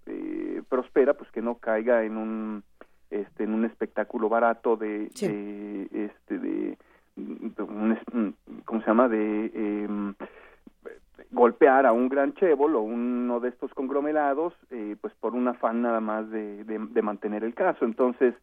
[0.68, 2.64] prospera, pues que no caiga en un,
[3.10, 6.76] este, en un espectáculo barato de, de este, de
[7.16, 8.34] un,
[8.64, 9.08] ¿cómo se llama?
[9.08, 9.88] de eh,
[11.30, 15.82] golpear a un gran chébol o uno de estos conglomerados, eh, pues por un afán
[15.82, 17.84] nada más de, de, mantener el caso.
[17.84, 18.34] Entonces,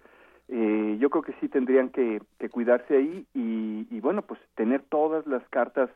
[0.49, 4.81] eh, yo creo que sí tendrían que, que cuidarse ahí y, y, bueno, pues tener
[4.89, 5.89] todas las cartas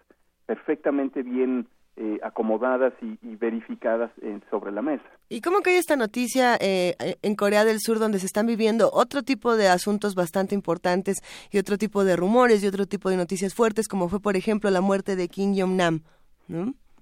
[0.46, 4.12] perfectamente bien eh, acomodadas y, verificadas
[4.50, 5.04] sobre la mesa.
[5.30, 9.24] ¿Y cómo hay esta noticia eh, en Corea del Sur donde se están viviendo otro
[9.24, 11.18] tipo de asuntos bastante importantes
[11.52, 14.70] y otro tipo de rumores y otro tipo de noticias fuertes, como fue, por ejemplo,
[14.72, 16.02] la muerte de Kim Jong-nam?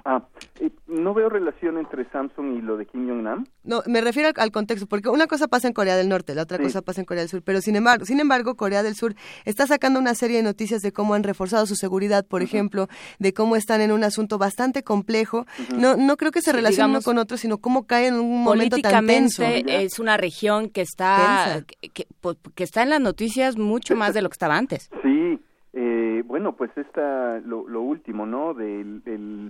[0.05, 0.21] Ah,
[0.59, 3.45] eh, no veo relación entre Samsung y lo de Kim Jong-nam.
[3.63, 6.59] No, me refiero al, contexto, porque una cosa pasa en Corea del Norte, la otra
[6.59, 9.15] cosa pasa en Corea del Sur, pero sin embargo, sin embargo, Corea del Sur
[9.45, 12.89] está sacando una serie de noticias de cómo han reforzado su seguridad, por ejemplo,
[13.19, 15.45] de cómo están en un asunto bastante complejo.
[15.73, 19.07] No no creo que se relacione con otro, sino cómo cae en un momento tan
[19.07, 19.43] tenso.
[19.43, 21.63] es una región que está
[21.93, 22.07] que,
[22.55, 24.89] que, está en las noticias mucho más de lo que estaba antes.
[25.01, 25.39] Sí,
[25.75, 28.53] eh, bueno, pues esta, lo, lo último, ¿no?
[28.53, 29.01] Del,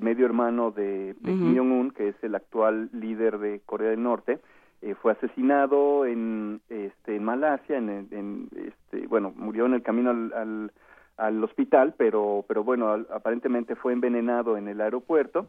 [0.02, 4.40] medio hermano de, Kim Jong-un, que es el actual líder de Corea del Norte,
[4.82, 10.12] eh, fue asesinado en, este, en Malasia, en, en, este, bueno, murió en el camino
[10.12, 10.72] al,
[11.18, 15.48] al, hospital, pero, pero bueno, aparentemente fue envenenado en el aeropuerto.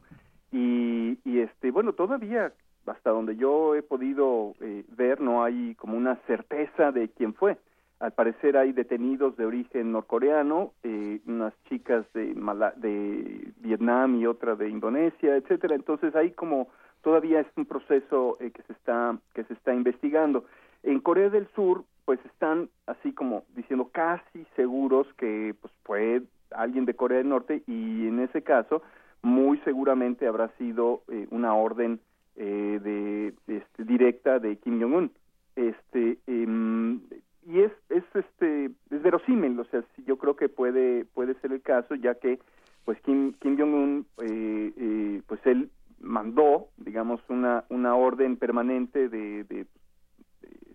[0.50, 2.52] Y, y este, bueno, todavía
[2.86, 7.56] hasta donde yo he podido eh, ver no hay como una certeza de quién fue
[8.04, 12.34] al parecer hay detenidos de origen norcoreano, eh, unas chicas de,
[12.76, 15.74] de Vietnam y otra de Indonesia, etcétera.
[15.74, 16.68] Entonces hay como
[17.00, 20.44] todavía es un proceso eh, que se está que se está investigando.
[20.82, 26.20] En Corea del Sur, pues están así como diciendo casi seguros que pues fue
[26.50, 28.82] alguien de Corea del Norte y en ese caso
[29.22, 32.00] muy seguramente habrá sido eh, una orden
[32.36, 35.10] eh, de este, directa de Kim Jong Un
[35.56, 37.00] este em,
[37.46, 41.62] y es es este es verosímil o sea yo creo que puede puede ser el
[41.62, 42.38] caso ya que
[42.84, 49.44] pues Kim Kim Jong Un eh, pues él mandó digamos una una orden permanente de,
[49.44, 49.66] de,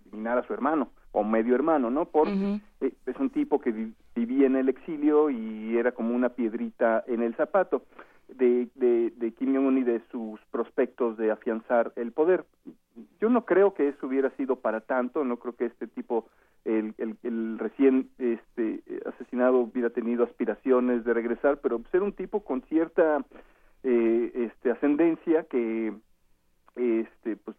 [0.05, 2.27] eliminar a su hermano o medio hermano no por
[2.79, 7.35] es un tipo que vivía en el exilio y era como una piedrita en el
[7.35, 7.83] zapato
[8.35, 12.45] de, de, de Kim Jong-un y de sus prospectos de afianzar el poder.
[13.19, 16.27] Yo no creo que eso hubiera sido para tanto, no creo que este tipo,
[16.65, 22.61] el, el, recién este, asesinado hubiera tenido aspiraciones de regresar, pero ser un tipo con
[22.63, 23.23] cierta
[23.83, 25.93] eh, este, ascendencia que
[26.75, 27.57] este, pues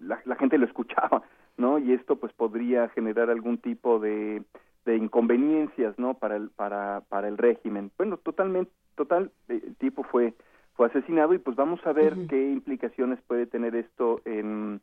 [0.00, 1.22] la, la gente lo escuchaba,
[1.56, 1.78] ¿no?
[1.78, 4.42] Y esto pues podría generar algún tipo de
[4.84, 7.90] de inconveniencias no para el para para el régimen.
[7.96, 10.34] Bueno totalmente total eh, el tipo fue
[10.74, 14.80] fue asesinado y pues vamos a ver qué implicaciones puede tener esto en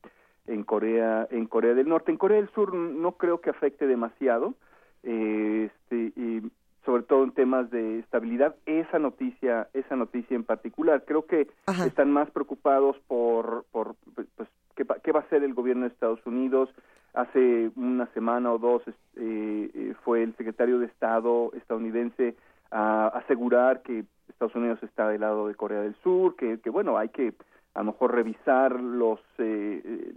[0.47, 2.11] en Corea en Corea del Norte.
[2.11, 4.55] En Corea del Sur no creo que afecte demasiado
[5.03, 6.41] eh, este y
[6.85, 11.03] sobre todo en temas de estabilidad esa noticia esa noticia en particular.
[11.05, 11.47] Creo que
[11.85, 16.25] están más preocupados por por pues qué, qué va a hacer el gobierno de Estados
[16.25, 16.69] Unidos.
[17.13, 18.93] Hace una semana o dos eh,
[19.73, 22.35] eh, fue el secretario de Estado estadounidense
[22.71, 26.97] a asegurar que Estados Unidos está del lado de Corea del Sur, que, que bueno,
[26.97, 27.33] hay que
[27.73, 30.13] a lo mejor revisar los eh, eh,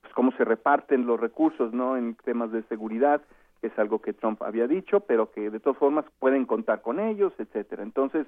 [0.00, 1.96] pues cómo se reparten los recursos, ¿no?
[1.96, 3.22] En temas de seguridad,
[3.62, 6.98] que es algo que Trump había dicho, pero que de todas formas pueden contar con
[6.98, 7.84] ellos, etcétera.
[7.84, 8.26] Entonces,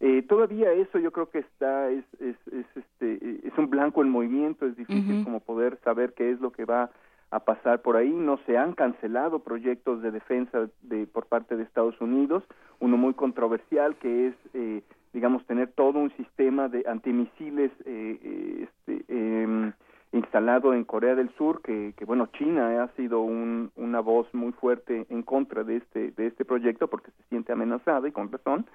[0.00, 4.10] eh, todavía eso yo creo que está es, es, es este es un blanco en
[4.10, 6.90] movimiento, es difícil como poder saber qué es lo que va
[7.30, 8.10] a pasar por ahí.
[8.10, 12.42] No se han cancelado proyectos de defensa de, por parte de Estados Unidos.
[12.80, 14.82] Uno muy controversial que es, eh,
[15.12, 19.72] digamos, tener todo un sistema de antimisiles eh, eh este, em,
[20.12, 25.06] instalado en Corea del Sur, que, bueno, China ha sido un, una voz muy fuerte
[25.08, 28.66] en contra de este, de este proyecto porque se siente amenazada y con razón.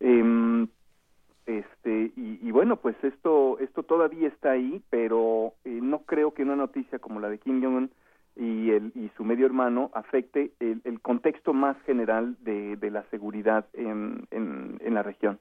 [0.00, 0.66] Eh,
[1.48, 6.56] este y, bueno pues esto esto todavía está ahí pero eh, no creo que una
[6.56, 7.90] noticia como la de Kim Jong Un
[8.36, 13.66] y el y su medio hermano afecte el, el contexto más general de, la seguridad
[13.72, 15.38] en, en, en la región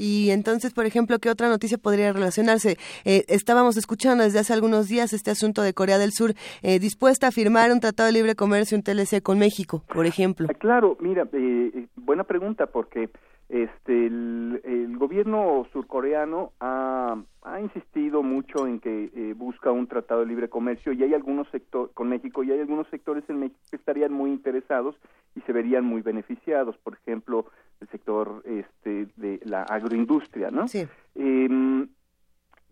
[0.00, 2.78] Y entonces, por ejemplo, ¿qué otra noticia podría relacionarse?
[3.04, 6.32] Eh, estábamos escuchando desde hace algunos días este asunto de Corea del Sur
[6.62, 10.46] eh, dispuesta a firmar un tratado de libre comercio, un TLC con México, por ejemplo.
[10.48, 13.10] Ah, claro, mira, eh, buena pregunta porque
[13.50, 20.26] este, el, gobierno surcoreano ha, ha, insistido mucho en que eh, busca un tratado de
[20.26, 23.76] libre comercio y hay algunos sectores con México y hay algunos sectores en México que
[23.76, 24.94] estarían muy interesados
[25.34, 27.46] y se verían muy beneficiados, por ejemplo,
[27.80, 30.68] el sector este de la agroindustria, ¿no?
[30.68, 30.86] Sí.
[31.14, 31.88] Em,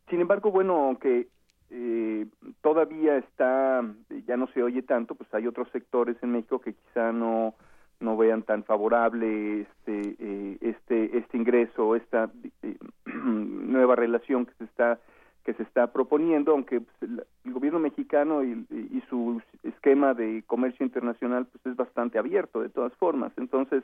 [0.09, 1.29] sin embargo, bueno, aunque
[1.71, 2.27] eh,
[2.63, 3.85] todavía está,
[4.27, 7.55] ya no se oye tanto, pues hay otros sectores en México que quizá no
[8.01, 12.31] no vean tan favorable este eh, este este ingreso esta
[12.63, 12.77] eh,
[13.07, 15.01] nueva relación que se está
[15.45, 20.85] que se está proponiendo aunque pues, el, gobierno mexicano y, y, su esquema de comercio
[20.85, 23.83] internacional pues es bastante abierto de todas formas entonces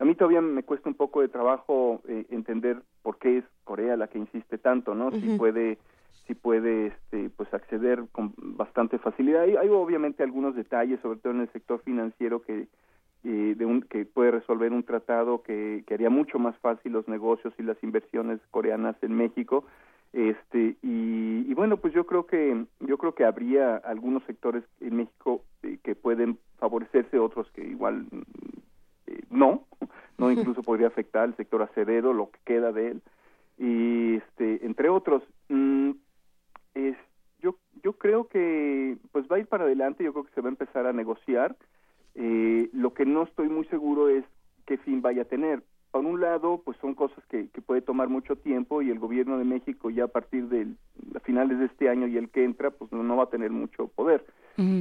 [0.00, 3.96] a mí todavía me cuesta un poco de trabajo eh, entender por qué es Corea
[3.96, 5.78] la que insiste tanto no si puede
[6.26, 9.42] si puede este pues acceder con bastante facilidad.
[9.42, 12.66] Hay, hay obviamente algunos detalles sobre todo en el sector financiero que
[13.22, 17.52] de un, que puede resolver un tratado que, que, haría mucho más fácil los negocios
[17.58, 19.66] y las inversiones coreanas en México.
[20.14, 24.96] Este y, y, bueno pues yo creo que yo creo que habría algunos sectores en
[24.96, 28.06] México eh, que pueden favorecerse otros que igual
[29.10, 29.66] eh, no
[30.18, 33.02] no incluso podría afectar al sector acerero lo que queda de él
[33.58, 35.90] y este entre otros mm,
[36.74, 36.96] es
[37.40, 40.48] yo yo creo que pues va a ir para adelante yo creo que se va
[40.48, 41.56] a empezar a negociar
[42.14, 44.24] eh, lo que no estoy muy seguro es
[44.66, 45.62] qué fin vaya a tener.
[45.90, 49.38] Por un lado, pues son cosas que, que puede tomar mucho tiempo y el gobierno
[49.38, 50.68] de México ya a partir de
[51.24, 54.24] finales de este año y el que entra, pues no, va a tener mucho poder.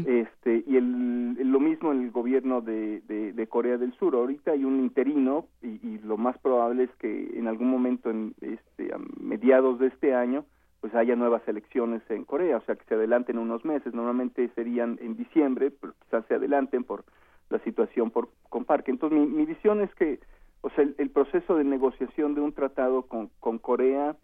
[0.05, 4.15] Este y el, lo mismo en el gobierno de, de, Corea del Sur.
[4.15, 8.93] Ahorita hay un interino y, lo más probable es que en algún momento, en este,
[8.93, 10.45] a mediados de este año,
[10.81, 13.93] pues haya nuevas elecciones en Corea, o sea que se adelanten unos meses.
[13.93, 17.05] Normalmente serían en diciembre, pero quizás se adelanten por
[17.49, 18.91] la situación por, con Parque.
[18.91, 20.19] Entonces, mi, mi visión es que
[20.61, 24.15] o sea, el, proceso de negociación de un tratado con, con Corea,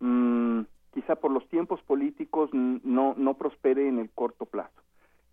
[0.00, 0.62] mmm,
[0.92, 4.80] quizá por los tiempos políticos, no, no prospere en el corto plazo.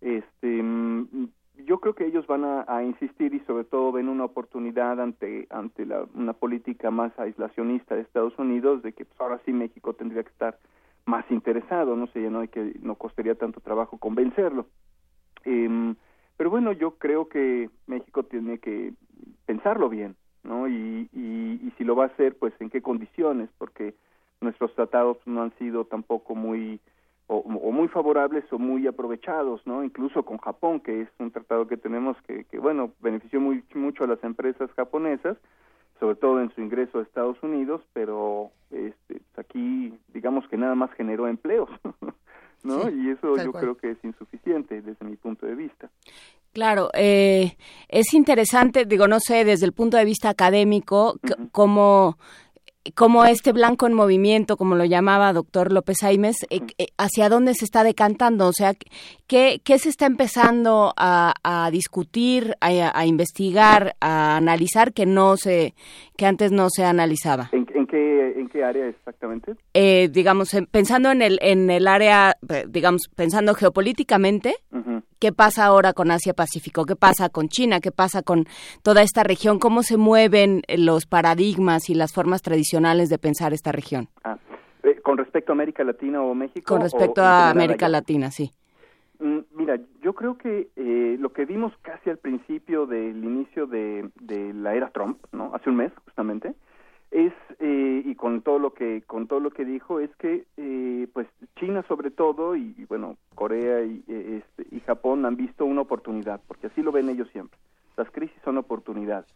[0.00, 1.28] Este, mm,
[1.64, 5.86] yo creo que ellos van a, insistir y sobre todo ven una oportunidad ante ante
[5.86, 10.22] la, una política más aislacionista de Estados Unidos de que pues, ahora sí México tendría
[10.22, 10.58] que estar
[11.06, 14.66] más interesado, no sé, ya no hay que no costaría tanto trabajo convencerlo.
[15.44, 15.94] Em,
[16.36, 18.92] pero bueno, yo creo que México tiene que
[19.46, 20.68] pensarlo bien, ¿no?
[20.68, 23.94] Y, y, si lo va a hacer, pues en qué condiciones, porque
[24.40, 26.80] nuestros tratados no han sido tampoco muy
[27.28, 27.42] o,
[27.72, 29.82] muy favorables o muy aprovechados, ¿no?
[29.82, 34.04] Incluso con Japón, que es un tratado que tenemos que, que bueno, benefició muy, mucho
[34.04, 35.36] a las empresas japonesas,
[35.98, 40.74] sobre todo en su ingreso a Estados Unidos, pero este, pues aquí digamos que nada
[40.74, 41.70] más generó empleos,
[42.62, 42.88] ¿no?
[42.90, 45.90] y eso yo creo que es insuficiente desde mi punto de vista.
[46.52, 47.56] Claro, eh,
[47.88, 51.18] es interesante, digo, no sé, desde el punto de vista académico,
[51.52, 52.16] cómo
[52.94, 57.54] como este blanco en movimiento, como lo llamaba doctor López Aimes, eh, eh, hacia dónde
[57.54, 58.74] se está decantando, o sea,
[59.26, 61.34] qué, qué se está empezando a,
[61.72, 65.74] discutir, a, investigar, a analizar que no se,
[66.16, 67.50] que antes no se analizaba.
[67.52, 67.65] ¿En,
[68.06, 69.54] qué, en qué área exactamente?
[69.74, 72.34] Eh, digamos, pensando en el, en el área,
[72.68, 74.54] digamos, pensando geopolíticamente,
[75.18, 76.84] ¿qué pasa ahora con Asia Pacífico?
[76.84, 77.80] ¿Qué pasa con China?
[77.80, 78.44] ¿Qué pasa con
[78.82, 79.58] toda esta región?
[79.58, 84.08] ¿Cómo se mueven los paradigmas y las formas tradicionales de pensar esta región?
[84.24, 84.38] Ah,
[84.82, 86.66] eh, ¿Con respecto a América Latina o México?
[86.66, 88.50] Con respecto a América Latina, sí.
[89.18, 94.10] Mm, mira, yo creo que eh, lo que vimos casi al principio del inicio de,
[94.20, 95.54] de la era Trump, ¿no?
[95.54, 96.54] Hace un mes, justamente,
[97.10, 101.06] es eh, y con todo lo que con todo lo que dijo es que eh,
[101.12, 101.26] pues
[101.58, 106.40] China sobre todo y, bueno Corea y, eh, este, y Japón han visto una oportunidad
[106.46, 107.58] porque así lo ven ellos siempre.
[107.96, 109.26] Las crisis son oportunidades.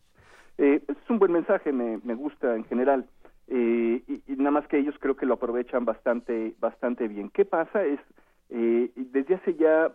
[0.59, 3.07] Es un buen mensaje me, me gusta en general
[3.49, 7.31] y, y, nada más que ellos creo que lo aprovechan bastante bastante bien.
[7.31, 8.01] Qué pasa es
[8.51, 9.93] desde hace ya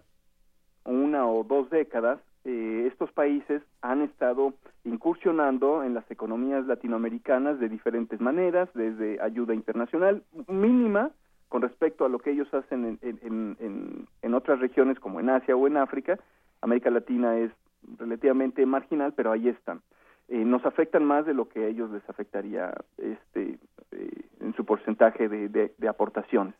[0.85, 4.53] una o dos décadas eh, estos países han estado
[4.83, 11.11] incursionando en las economías latinoamericanas de diferentes maneras, desde ayuda internacional mínima
[11.49, 15.77] con respecto a lo que ellos hacen en, otras regiones como en Asia o en
[15.77, 16.19] África.
[16.61, 17.51] América Latina es
[17.97, 19.81] relativamente marginal, pero ahí están.
[20.27, 23.57] Eh, nos afectan más de lo que a ellos les afectaría este,
[23.91, 26.55] eh, en su porcentaje de, de aportaciones.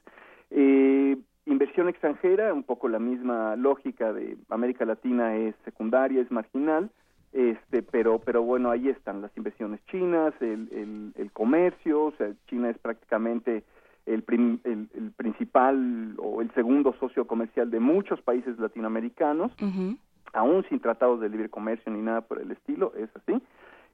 [0.51, 1.17] Eh,
[1.47, 6.89] Inversión extranjera, un poco la misma lógica de América Latina es secundaria, es marginal,
[7.33, 12.69] este, pero, pero bueno, ahí están las inversiones chinas, el, el, comercio, o sea, China
[12.69, 13.63] es prácticamente
[14.05, 14.23] el,
[14.63, 19.51] el, principal o el segundo socio comercial de muchos países latinoamericanos,
[20.33, 23.41] aún sin tratados de libre comercio ni nada por el estilo, es así.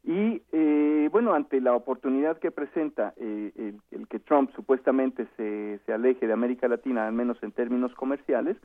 [0.04, 5.94] Y eh, bueno, ante la oportunidad que presenta eh, el, que Trump supuestamente se, se
[5.94, 8.58] aleje de América Latina, al menos en términos comerciales,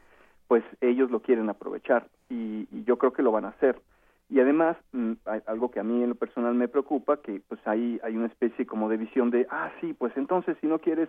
[0.48, 3.80] pues ellos lo quieren aprovechar y, yo creo que lo van a hacer.
[4.28, 5.12] Y además, mm,
[5.46, 8.64] algo que a mí en lo personal me preocupa, que pues hay, hay una especie
[8.66, 11.08] como de visión de, ah, sí, pues entonces si no quieres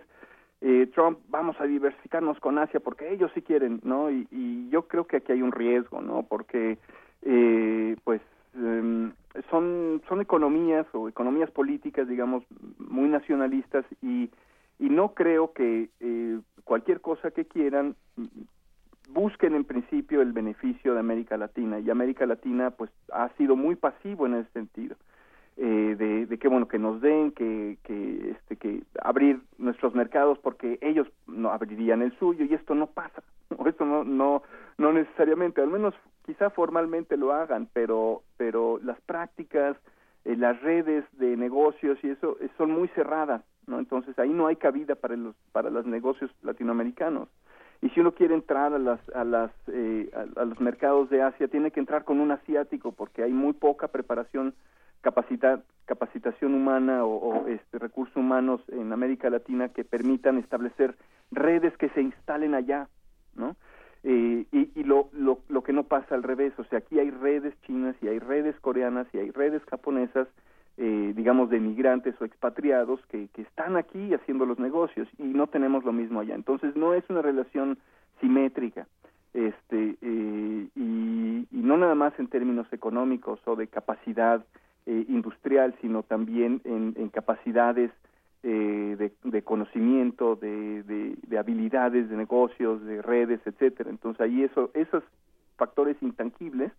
[0.60, 4.10] eh, Trump, vamos a diversificarnos con Asia porque ellos sí quieren, ¿no?
[4.10, 6.24] Y, y yo creo que aquí hay un riesgo, ¿no?
[6.24, 6.78] Porque,
[7.22, 8.20] eh, pues,
[8.58, 9.10] eh,
[9.50, 12.44] son, son economías o economías políticas, digamos,
[12.78, 14.30] muy nacionalistas y,
[14.78, 17.96] y no creo que eh, cualquier cosa que quieran
[19.10, 21.78] busquen en principio el beneficio de América Latina.
[21.80, 24.96] Y América Latina pues ha sido muy pasivo en ese sentido.
[25.60, 30.38] Eh, de, de, que bueno que nos den que que este que abrir nuestros mercados
[30.38, 32.44] porque ellos no abrirían el suyo.
[32.44, 33.22] Y esto no pasa
[33.66, 34.42] esto no no
[34.76, 35.60] no necesariamente.
[35.60, 35.94] Al menos
[36.28, 39.78] quizá formalmente lo hagan, pero, pero las prácticas,
[40.26, 43.78] eh, las redes de negocios y eso eh, son muy cerradas, ¿no?
[43.78, 47.30] Entonces ahí no hay cabida para los, para los negocios latinoamericanos.
[47.80, 51.48] Y si uno quiere entrar a, las, a, las, eh, a, los mercados de Asia,
[51.48, 54.52] tiene que entrar con un asiático porque hay muy poca preparación,
[55.00, 60.94] capacita, capacitación humana o, o este, recursos humanos en América Latina que permitan establecer
[61.30, 62.86] redes que se instalen allá,
[63.34, 63.56] ¿no?
[64.10, 67.10] Eh, y, y lo, lo, lo, que no pasa al revés, o sea, aquí hay
[67.10, 70.26] redes chinas y hay redes coreanas y hay redes japonesas,
[70.78, 75.46] eh, digamos, de migrantes o expatriados que, que están aquí haciendo los negocios y no
[75.46, 76.34] tenemos lo mismo allá.
[76.34, 77.76] Entonces, no es una relación
[78.18, 78.86] simétrica
[79.34, 84.42] este eh, y, no nada más en términos económicos o de capacidad
[84.86, 87.90] eh, industrial, sino también en capacidades
[88.42, 93.90] eh, de, conocimiento, de, de, habilidades de negocios, de redes, etcétera.
[93.90, 95.02] Entonces ahí eso, esos
[95.56, 96.72] factores intangibles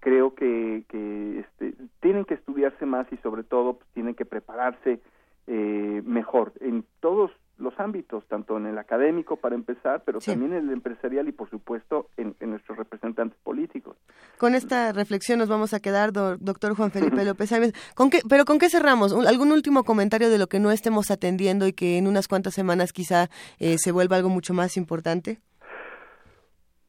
[0.00, 5.00] creo que, que este, tienen que estudiarse más y sobre todo pues, tienen que prepararse
[5.46, 7.30] eh, mejor en todos
[7.60, 11.48] los ámbitos, tanto en el académico para empezar, pero también en el empresarial y por
[11.50, 13.96] supuesto en, nuestros representantes políticos.
[14.38, 17.50] Con esta reflexión nos vamos a quedar, doctor Juan Felipe López
[17.94, 19.12] ¿Con qué, ¿Pero con qué cerramos?
[19.26, 22.92] ¿Algún último comentario de lo que no estemos atendiendo y que en unas cuantas semanas
[22.92, 23.28] quizá
[23.58, 25.38] eh, se vuelva algo mucho más importante?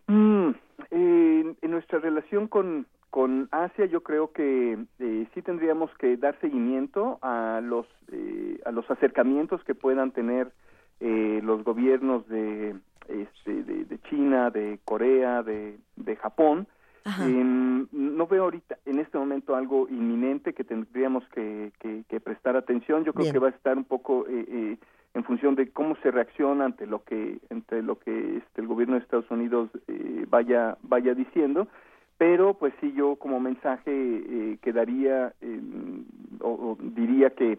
[0.07, 0.52] Mm,
[0.91, 7.20] en nuestra relación con, con Asia yo creo que eh, sí tendríamos que dar seguimiento
[7.22, 10.52] a los eh, a los acercamientos que puedan tener
[11.02, 12.74] eh, los gobiernos de,
[13.10, 16.68] este, de, China, de Corea, de, de Japón.
[17.20, 23.04] Em, no veo ahorita en este momento algo inminente que tendríamos que, que, prestar atención.
[23.04, 26.86] Yo creo que va a estar un poco en función de cómo se reacciona ante
[26.86, 29.70] lo que ante lo que este, el gobierno de Estados Unidos
[30.30, 31.68] vaya vaya diciendo
[32.22, 35.34] pero pues sí yo como mensaje eh, quedaría
[36.39, 37.57] o, diría que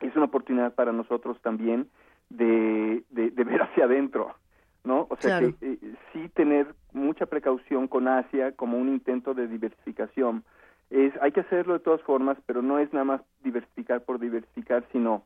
[0.00, 1.90] es una oportunidad para nosotros también
[2.30, 4.34] de, de, ver hacia adentro
[4.82, 5.78] no o sea que eh,
[6.10, 10.42] sí tener mucha precaución con Asia como un intento de diversificación.
[10.88, 14.86] Es hay que hacerlo de todas formas pero no es nada más diversificar por diversificar
[14.90, 15.22] sino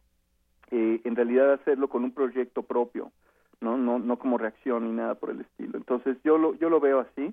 [0.73, 3.13] eh, en realidad hacerlo con un proyecto propio
[3.61, 5.79] no no no como reacción ni nada por el estilo.
[5.79, 7.33] Entonces yo lo yo lo veo así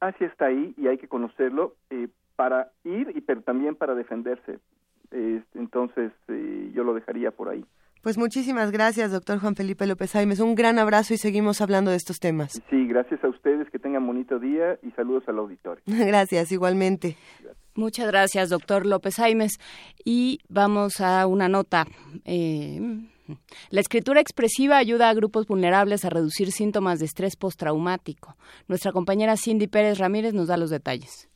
[0.00, 4.58] Asia está ahí y hay que conocerlo eh, para ir y pero también para defenderse.
[5.54, 7.64] entonces eh, yo lo dejaría por ahí.
[8.02, 10.38] Pues muchísimas gracias, doctor Juan Felipe López Aimes.
[10.38, 12.62] Un gran abrazo y seguimos hablando de estos temas.
[12.70, 15.82] Sí, gracias a ustedes, que tengan bonito día y saludos al auditorio.
[15.86, 17.16] gracias, igualmente.
[17.74, 19.58] Muchas gracias, doctor López Aimes.
[20.04, 21.86] Y vamos a una nota.
[22.24, 22.80] Eh,
[23.70, 28.36] la escritura expresiva ayuda a grupos vulnerables a reducir síntomas de estrés postraumático.
[28.66, 31.28] Nuestra compañera Cindy Pérez Ramírez nos da los detalles.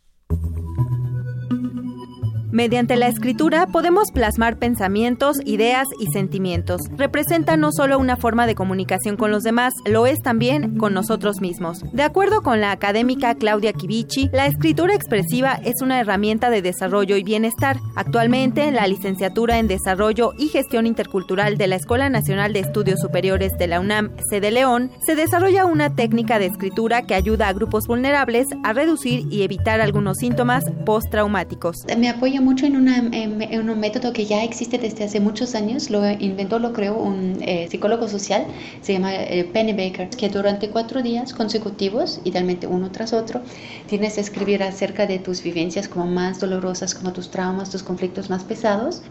[2.52, 6.82] Mediante la escritura podemos plasmar pensamientos, ideas y sentimientos.
[6.98, 11.40] Representa no solo una forma de comunicación con los demás, lo es también con nosotros
[11.40, 11.80] mismos.
[11.94, 17.16] De acuerdo con la académica Claudia Kivici, la escritura expresiva es una herramienta de desarrollo
[17.16, 17.78] y bienestar.
[17.96, 23.00] Actualmente, en la licenciatura en Desarrollo y Gestión Intercultural de la Escuela Nacional de Estudios
[23.00, 27.54] Superiores de la UNAM, sede León, se desarrolla una técnica de escritura que ayuda a
[27.54, 31.86] grupos vulnerables a reducir y evitar algunos síntomas postraumáticos.
[31.96, 36.59] Me apoyo mucho en, un método que ya existe desde hace muchos años, lo inventó,
[36.59, 38.47] lo creó un eh, psicólogo social,
[38.81, 43.40] se llama eh, Penny Baker, que durante cuatro días consecutivos, idealmente uno tras otro,
[43.86, 48.31] tienes que escribir acerca de tus vivencias como más dolorosas, como tus traumas, tus conflictos
[48.31, 49.02] más pesados,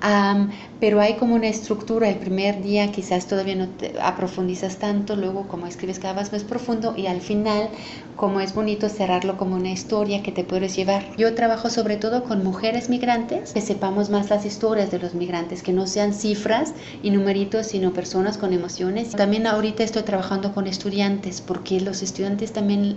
[0.80, 5.48] pero hay como una estructura, el primer día quizás todavía no te aprofundizas tanto, luego
[5.48, 7.70] como escribes cada vez más profundo y al final
[8.16, 11.04] como es bonito cerrarlo como una historia que te puedes llevar.
[11.18, 15.64] Yo trabajo sobre todo con mujeres migrantes, que sepamos más las historias de los migrantes,
[15.64, 16.74] que no sean cifras
[17.04, 19.12] y numeritos, sino personas con emociones.
[19.12, 22.96] También ahorita estoy trabajando con estudiantes, porque los estudiantes también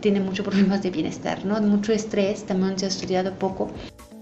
[0.00, 1.60] tienen muchos problemas de bienestar, ¿no?
[1.60, 3.70] Mucho estrés, también se ha estudiado poco.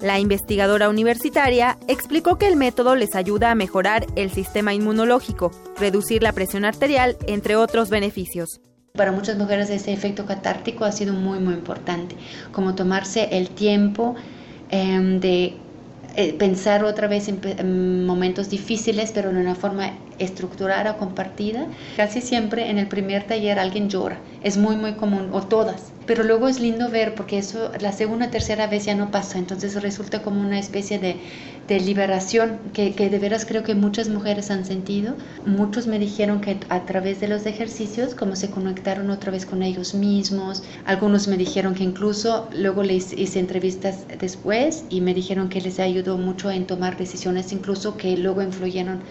[0.01, 6.23] La investigadora universitaria explicó que el método les ayuda a mejorar el sistema inmunológico, reducir
[6.23, 8.61] la presión arterial, entre otros beneficios.
[8.93, 12.17] Para muchas mujeres ese efecto catártico ha sido muy muy importante,
[12.53, 14.17] como tomarse el tiempo
[14.69, 15.69] Em, de
[16.17, 21.69] eh, pensar otra vez en, momentos difíciles, pero en una forma estructurada compartida.
[21.97, 25.96] Casi siempre en el primer taller alguien llora, es muy muy común, o todas.
[26.07, 29.81] Pero luego es lindo ver porque eso la segunda, tercera vez ya no pasa, entonces
[29.83, 31.21] resulta como una especie de,
[31.67, 35.17] de liberación que, que, de veras creo que muchas mujeres han sentido.
[35.45, 39.63] Muchos me dijeron que a través de los ejercicios como se conectaron otra vez con
[39.63, 40.63] ellos mismos.
[40.85, 45.81] Algunos me dijeron que incluso luego les hice entrevistas después y me dijeron que les
[45.81, 49.03] ayudó mucho en tomar decisiones incluso que luego influyeron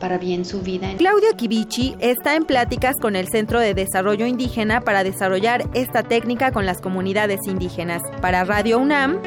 [0.00, 0.88] para bien su vida.
[0.98, 6.50] Claudia Kibichi está en pláticas con el Centro de Desarrollo Indígena para desarrollar esta técnica
[6.50, 8.02] con las comunidades indígenas.
[8.20, 9.20] Para Radio UNAM,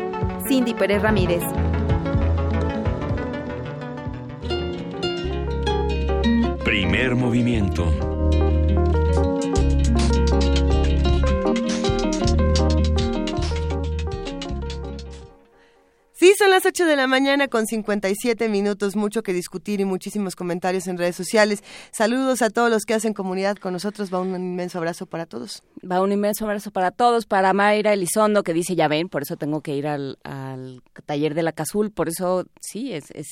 [0.50, 1.44] Cindy Pérez Ramírez.
[6.66, 7.94] Primer movimiento
[16.24, 20.38] Sí, son las 8 de la mañana con 57 minutos, mucho que discutir y muchísimos
[20.38, 21.62] comentarios en redes sociales.
[21.92, 24.10] Saludos a todos los que hacen comunidad con nosotros.
[24.10, 25.64] Va un inmenso abrazo para todos.
[25.84, 29.36] Va un inmenso abrazo para todos, para Mayra Elizondo, que dice, ya ven, por eso
[29.36, 30.18] tengo que ir al,
[31.06, 31.92] taller de la Cazul.
[31.92, 33.28] Por eso, sí, es, es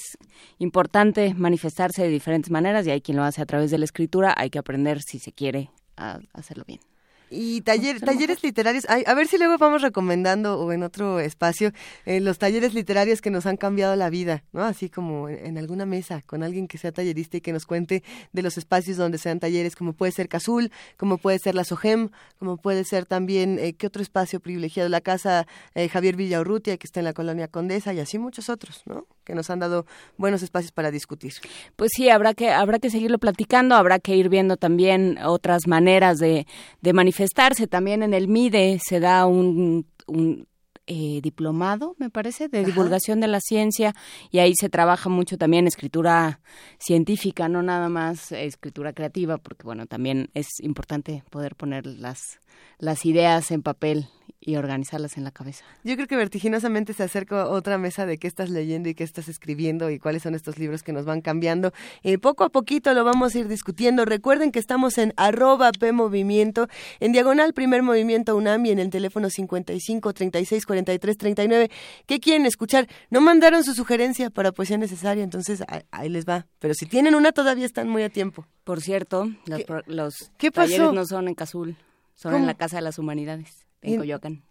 [0.57, 4.33] importante manifestarse de diferentes maneras y hay quien lo hace a través de la escritura.
[4.35, 6.90] Hay que aprender, si se quiere, a hacerlo bien.
[7.33, 11.71] Y talleres literarios, a ver si luego vamos recomendando o en otro espacio
[12.05, 14.65] eh, los talleres literarios que nos han cambiado la vida, ¿no?
[14.65, 18.03] Así como en, alguna mesa con alguien que sea tallerista y que nos cuente
[18.33, 22.09] de los espacios donde sean talleres, como puede ser Cazul, como puede ser la SOGEM,
[22.37, 24.89] como puede ser también, eh, ¿qué otro espacio privilegiado?
[24.89, 28.83] La Casa eh, Javier Villaurrutia, que está en la Colonia Condesa y así muchos otros,
[28.85, 29.07] ¿no?
[29.23, 29.85] Que nos han dado
[30.17, 31.33] buenos espacios para discutir.
[31.75, 36.17] Pues sí, habrá que, habrá que seguirlo platicando, habrá que ir viendo también otras maneras
[36.17, 36.47] de,
[36.81, 37.67] de manifestarse.
[37.67, 40.47] También en el MIDE se da un, un
[40.87, 43.93] eh, diplomado, me parece, de divulgación de la ciencia
[44.29, 46.41] y ahí se trabaja mucho también escritura
[46.79, 52.41] científica, no nada más escritura creativa, porque bueno, también es importante poder poner las,
[52.77, 55.63] las ideas en papel y organizarlas en la cabeza.
[55.83, 59.27] Yo creo que vertiginosamente se acerca otra mesa de qué estás leyendo y qué estás
[59.27, 61.73] escribiendo y cuáles son estos libros que nos van cambiando.
[62.03, 64.05] Eh, poco a poquito lo vamos a ir discutiendo.
[64.05, 66.67] Recuerden que estamos en arroba PMovimiento,
[66.99, 71.71] en diagonal primer movimiento UNAM y en el teléfono 55 36 43 39.
[72.05, 72.87] ¿Qué quieren escuchar?
[73.09, 76.47] No mandaron su sugerencia para poesía necesaria, entonces ahí les va.
[76.59, 78.45] Pero si tienen una todavía están muy a tiempo.
[78.63, 81.77] Por cierto, los, los talleres no son en Cazul,
[82.15, 84.43] son en la Casa de las Humanidades en Coyoacán.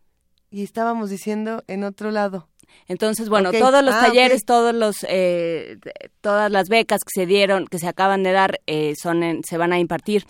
[0.51, 2.49] Y estábamos diciendo en otro lado.
[2.89, 5.79] Entonces, bueno, todos los ah, talleres, todos los, eh,
[6.21, 9.73] todas las becas que se dieron, que se acaban de dar, eh, son se van
[9.73, 10.25] a impartir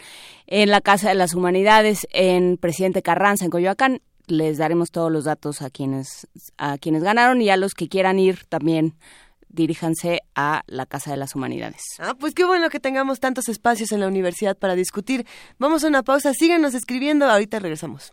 [0.46, 4.00] en la Casa de las Humanidades, en Presidente Carranza, en Coyoacán.
[4.26, 8.18] Les daremos todos los datos a quienes, a quienes ganaron y a los que quieran
[8.18, 8.94] ir también
[9.48, 11.82] diríjanse a la Casa de las Humanidades.
[11.98, 15.26] Ah, pues qué bueno que tengamos tantos espacios en la universidad para discutir.
[15.58, 18.12] Vamos a una pausa, síganos escribiendo, ahorita regresamos.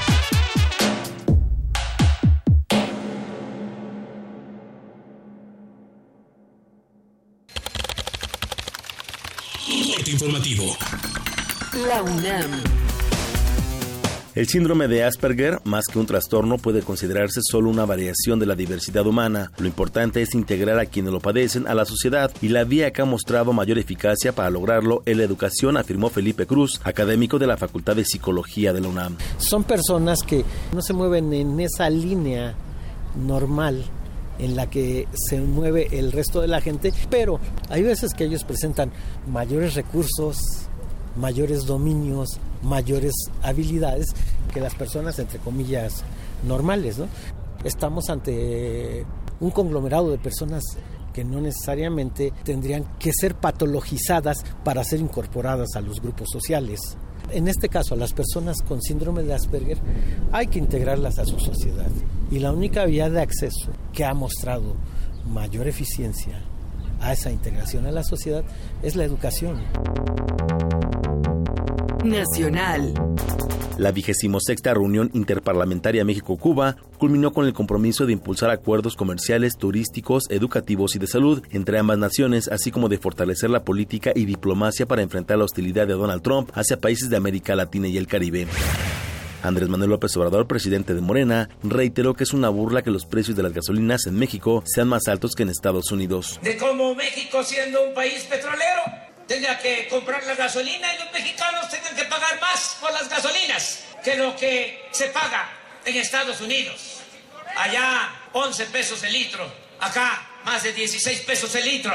[10.11, 10.75] Informativo.
[11.87, 12.51] La UNAM.
[14.33, 18.55] El síndrome de Asperger, más que un trastorno, puede considerarse solo una variación de la
[18.55, 19.51] diversidad humana.
[19.57, 23.01] Lo importante es integrar a quienes lo padecen a la sociedad y la vía que
[23.01, 27.57] ha mostrado mayor eficacia para lograrlo es la educación, afirmó Felipe Cruz, académico de la
[27.57, 29.17] Facultad de Psicología de la UNAM.
[29.37, 32.55] Son personas que no se mueven en esa línea
[33.15, 33.83] normal
[34.41, 37.39] en la que se mueve el resto de la gente, pero
[37.69, 38.91] hay veces que ellos presentan
[39.27, 40.37] mayores recursos,
[41.15, 43.13] mayores dominios, mayores
[43.43, 44.07] habilidades
[44.53, 46.03] que las personas, entre comillas,
[46.43, 46.97] normales.
[46.97, 47.07] ¿no?
[47.63, 49.05] Estamos ante
[49.39, 50.63] un conglomerado de personas
[51.13, 56.79] que no necesariamente tendrían que ser patologizadas para ser incorporadas a los grupos sociales.
[57.31, 59.77] En este caso, a las personas con síndrome de Asperger
[60.31, 61.89] hay que integrarlas a su sociedad.
[62.29, 64.75] Y la única vía de acceso que ha mostrado
[65.25, 66.41] mayor eficiencia
[66.99, 68.43] a esa integración a la sociedad
[68.81, 69.61] es la educación.
[72.03, 72.93] Nacional.
[73.77, 80.23] La vigésimo sexta reunión interparlamentaria México-Cuba culminó con el compromiso de impulsar acuerdos comerciales, turísticos,
[80.29, 84.85] educativos y de salud entre ambas naciones, así como de fortalecer la política y diplomacia
[84.85, 88.47] para enfrentar la hostilidad de Donald Trump hacia países de América Latina y el Caribe.
[89.43, 93.35] Andrés Manuel López Obrador, presidente de Morena, reiteró que es una burla que los precios
[93.35, 96.39] de las gasolinas en México sean más altos que en Estados Unidos.
[96.43, 101.69] De cómo México, siendo un país petrolero, tenga que comprar la gasolina y los mexicanos
[101.69, 105.49] tengan que pagar más por las gasolinas que lo que se paga
[105.85, 106.99] en Estados Unidos.
[107.55, 109.49] Allá 11 pesos el litro,
[109.79, 111.93] acá más de 16 pesos el litro.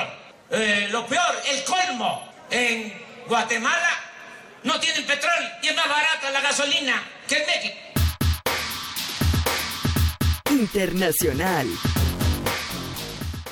[0.51, 4.01] Eh, lo peor, el colmo, en Guatemala
[4.63, 7.77] no tienen petróleo y es más barata la gasolina que en México.
[10.53, 11.69] Internacional.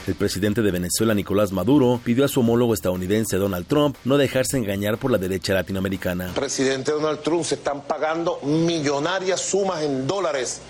[0.07, 4.59] El presidente de Venezuela, Nicolás Maduro, pidió a su homólogo estadounidense Donald Trump no dejarse
[4.59, 6.33] engañar por la derecha latinoamericana.
[6.35, 10.61] Presidente Donald Trump, se están pagando millonarias sumas en dólares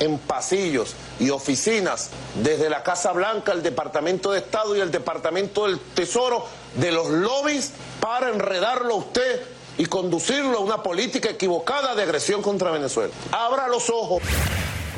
[0.00, 2.10] en pasillos y oficinas,
[2.42, 6.46] desde la Casa Blanca, el Departamento de Estado y el Departamento del Tesoro,
[6.76, 9.42] de los lobbies para enredarlo a usted
[9.76, 13.12] y conducirlo a una política equivocada de agresión contra Venezuela.
[13.32, 14.22] Abra los ojos.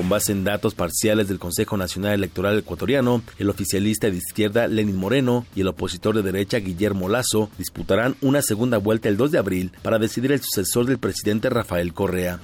[0.01, 4.97] Con base en datos parciales del Consejo Nacional Electoral Ecuatoriano, el oficialista de izquierda Lenin
[4.97, 9.39] Moreno y el opositor de derecha Guillermo Lazo disputarán una segunda vuelta el 2 de
[9.39, 12.41] abril para decidir el sucesor del presidente Rafael Correa.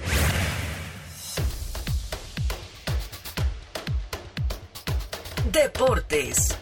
[5.51, 6.55] Deportes.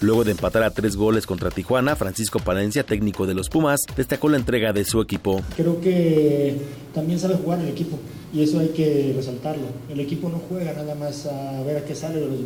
[0.00, 4.28] Luego de empatar a tres goles contra Tijuana, Francisco Palencia, técnico de los Pumas, destacó
[4.28, 5.42] la entrega de su equipo.
[5.56, 6.56] Creo que
[6.92, 8.00] también sabe jugar el equipo
[8.32, 9.66] y eso hay que resaltarlo.
[9.88, 12.38] El equipo no juega nada más a ver a qué sale de los,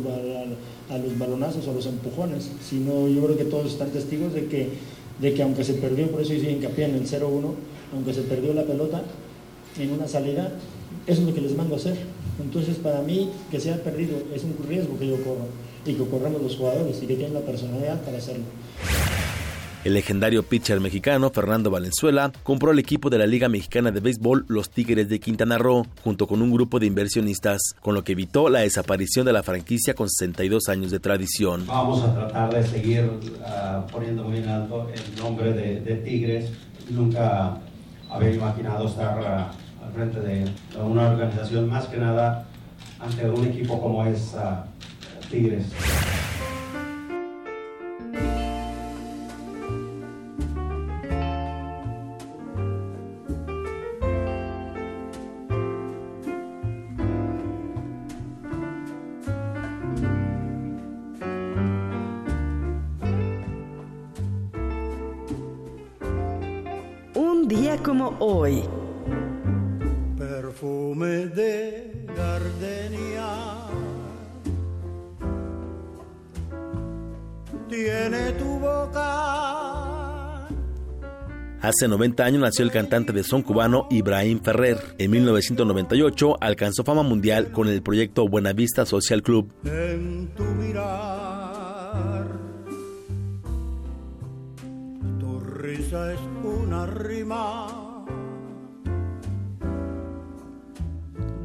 [0.89, 4.69] a, los balonazos o los empujones, sino yo creo que todos están testigos de que,
[5.19, 7.53] de que aunque se perdió, por eso hice hincapié en el 0-1,
[7.93, 9.03] aunque se perdió la pelota
[9.77, 10.53] en una salida,
[11.05, 11.97] eso es lo que les mando a hacer.
[12.41, 15.47] Entonces para mí que se ha perdido es un riesgo que yo corro
[15.85, 18.45] y que corremos los jugadores y que tienen la personalidad para hacerlo.
[19.83, 24.45] El legendario pitcher mexicano Fernando Valenzuela compró el equipo de la Liga Mexicana de Béisbol
[24.47, 28.47] Los Tigres de Quintana Roo junto con un grupo de inversionistas, con lo que evitó
[28.47, 31.67] la desaparición de la franquicia con 62 años de tradición.
[31.67, 36.49] Vamos a tratar de seguir uh, poniendo muy en alto el nombre de, de Tigres.
[36.89, 37.57] Nunca
[38.09, 40.45] había imaginado estar uh, al frente de
[40.81, 42.45] una organización, más que nada
[43.01, 45.65] ante un equipo como es uh, Tigres.
[68.23, 68.63] Hoy.
[70.17, 73.27] Perfume de gardenia
[77.67, 80.47] tiene tu boca.
[81.61, 84.77] Hace 90 años nació el cantante de son cubano Ibrahim Ferrer.
[84.97, 89.51] En 1998 alcanzó fama mundial con el proyecto Buenavista Social Club.
[89.65, 92.27] En tu mirar,
[95.19, 97.82] tu risa es una rima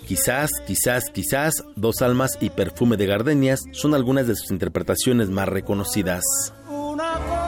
[0.08, 5.46] Quizás, quizás, quizás, Dos Almas y Perfume de Gardenias son algunas de sus interpretaciones más
[5.46, 6.24] reconocidas.
[6.66, 7.47] Una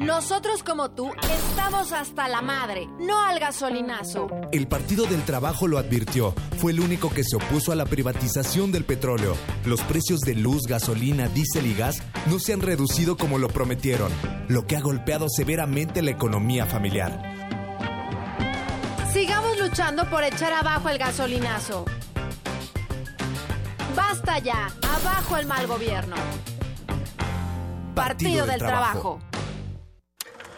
[0.00, 4.28] Nosotros como tú estamos hasta la madre, no al gasolinazo.
[4.50, 6.32] El Partido del Trabajo lo advirtió.
[6.56, 9.36] Fue el único que se opuso a la privatización del petróleo.
[9.66, 14.10] Los precios de luz, gasolina, diésel y gas no se han reducido como lo prometieron,
[14.48, 17.20] lo que ha golpeado severamente la economía familiar.
[19.12, 21.84] Sigamos luchando por echar abajo el gasolinazo.
[23.94, 26.16] Basta ya, abajo el mal gobierno.
[27.94, 29.18] Partido, Partido del, del, Trabajo.
[29.18, 29.29] Trabajo.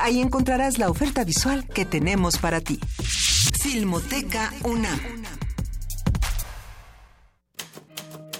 [0.00, 2.80] Ahí encontrarás la oferta visual que tenemos para ti.
[3.62, 4.98] Filmoteca UNAM.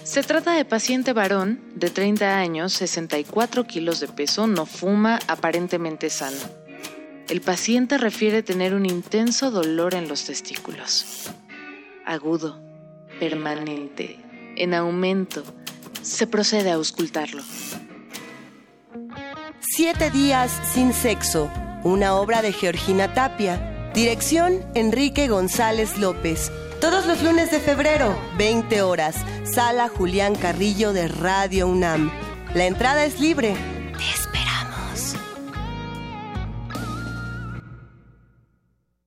[0.03, 6.09] Se trata de paciente varón de 30 años, 64 kilos de peso, no fuma, aparentemente
[6.09, 6.39] sano.
[7.29, 11.29] El paciente refiere tener un intenso dolor en los testículos.
[12.05, 12.59] Agudo,
[13.19, 14.19] permanente,
[14.57, 15.43] en aumento.
[16.01, 17.43] Se procede a auscultarlo.
[19.63, 21.51] Siete días sin sexo,
[21.83, 23.91] una obra de Georgina Tapia.
[23.93, 26.51] Dirección Enrique González López.
[26.79, 32.11] Todos los lunes de febrero, 20 horas, Sala Julián Carrillo de Radio UNAM.
[32.55, 33.55] La entrada es libre.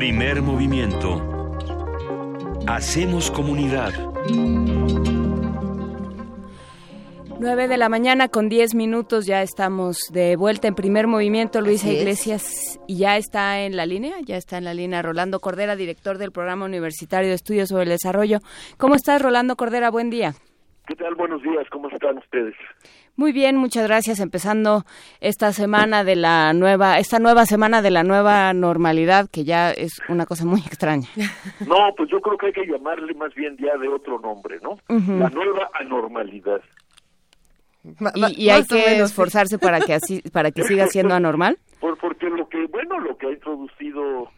[0.00, 1.20] Primer movimiento.
[2.66, 3.92] Hacemos comunidad.
[7.38, 11.60] 9 de la mañana con 10 minutos ya estamos de vuelta en primer movimiento.
[11.60, 11.98] Luisa Así.
[11.98, 16.16] Iglesias y ya está en la línea, ya está en la línea Rolando Cordera, director
[16.16, 18.38] del Programa Universitario de Estudios sobre el Desarrollo.
[18.78, 19.90] ¿Cómo estás, Rolando Cordera?
[19.90, 20.32] Buen día.
[20.86, 21.14] ¿Qué tal?
[21.14, 22.56] Buenos días, ¿cómo están ustedes?
[23.20, 24.18] Muy bien, muchas gracias.
[24.18, 24.84] Empezando
[25.20, 30.00] esta semana de la nueva, esta nueva semana de la nueva normalidad, que ya es
[30.08, 31.06] una cosa muy extraña.
[31.68, 34.78] No, pues yo creo que hay que llamarle más bien ya de otro nombre, ¿no?
[34.88, 36.62] La nueva anormalidad.
[38.14, 41.58] Y, y hay que esforzarse para que así, para que siga siendo anormal.
[41.78, 44.30] Por, porque lo que, bueno, lo que ha introducido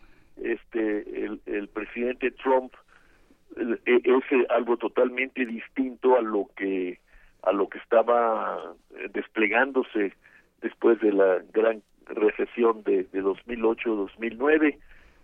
[0.43, 2.73] este el, el presidente Trump
[3.57, 6.99] eh, es algo totalmente distinto a lo que
[7.43, 10.15] a lo que estaba eh, desplegándose
[10.61, 14.79] después de la gran recesión de, de 2008-2009.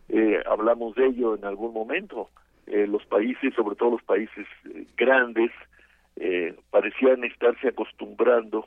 [0.08, 2.28] Eh, hablamos de ello en algún momento.
[2.66, 5.50] Eh, los países, sobre todo los países eh, grandes,
[6.72, 8.66] parecían estarse acostumbrando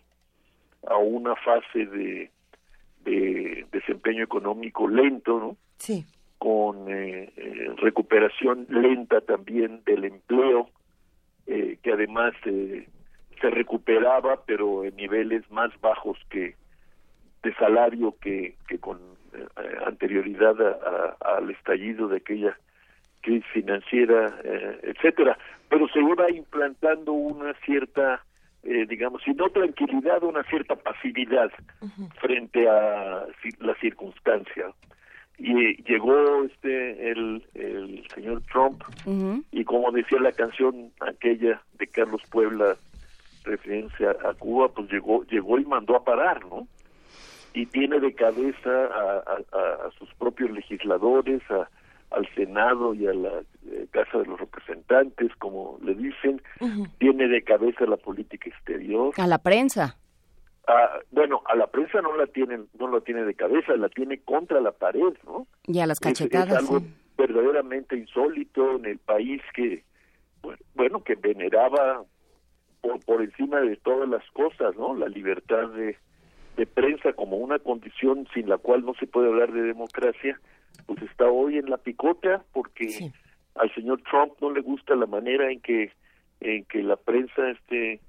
[0.88, 2.32] a una fase de,
[3.03, 5.57] de desempeño económico lento, ¿no?
[5.78, 6.06] Sí.
[6.38, 6.86] con
[7.76, 10.69] recuperación lenta también del empleo,
[11.48, 12.88] eh, que además eh,
[13.41, 16.55] se recuperaba, pero en niveles más bajos que
[17.43, 18.99] de salario que, que con
[19.34, 19.45] eh,
[19.88, 22.55] anterioridad a- a- al estallido de aquella
[23.22, 25.38] crisis financiera, eh, etcétera.
[25.69, 28.23] Pero se iba implantando una cierta,
[28.63, 31.51] eh, digamos, si no tranquilidad, una cierta pasividad
[32.19, 33.26] frente a
[33.59, 34.68] la circunstancia.
[35.38, 38.84] Y eh, llegó este el, el señor Trump
[39.51, 42.76] y como decía la canción aquella de Carlos Puebla
[43.43, 46.68] referencia a Cuba pues llegó llegó y mandó a parar no
[47.53, 51.69] y tiene de cabeza a, a- a- a sus propios legisladores a-
[52.11, 53.41] al Senado y a la
[53.72, 56.41] eh, Casa de los Representantes como le dicen
[56.99, 59.97] tiene de cabeza la política exterior A la prensa.
[60.68, 64.19] Ah, bueno, a la prensa no la tienen, no la tiene de cabeza, la tiene
[64.22, 65.47] contra la pared, ¿no?
[65.65, 66.57] Y a las Es- Es, cachetadas.
[66.59, 66.93] algo sí.
[67.18, 69.84] verdaderamente insólito en el país que,
[70.43, 72.03] bu- bueno, que veneraba
[72.81, 74.95] por, por encima de todas las cosas, ¿no?
[74.95, 75.97] La libertad de,
[76.57, 80.39] de prensa como una condición sin la cual no se puede hablar de democracia,
[80.85, 83.11] pues está hoy en la picota porque
[83.55, 85.91] al señor Trump no le gusta la manera en que
[86.39, 87.99] en que la prensa este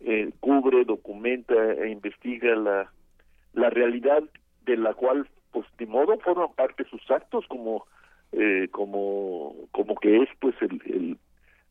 [0.00, 2.92] eh, cubre, documenta e investiga la,
[3.54, 4.22] la realidad
[4.64, 7.86] de la cual, pues de modo forman parte sus actos, como
[8.32, 11.18] eh, como como que es pues el, el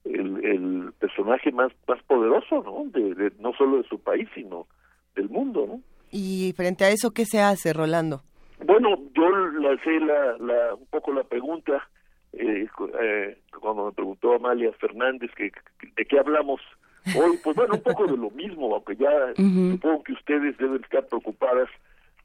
[0.06, 4.68] el, personaje más más poderoso no de, no solo de su país sino
[5.16, 5.82] del mundo no
[6.12, 8.22] y frente a eso qué se hace Rolando
[8.66, 11.88] bueno yo lancé la, la un poco la pregunta
[12.34, 12.68] eh,
[13.02, 15.52] eh, cuando me preguntó Amalia Fernández que
[15.96, 16.62] de qué hablamos
[17.16, 21.06] hoy pues bueno un poco de lo mismo aunque ya supongo que ustedes deben estar
[21.08, 21.70] preocupadas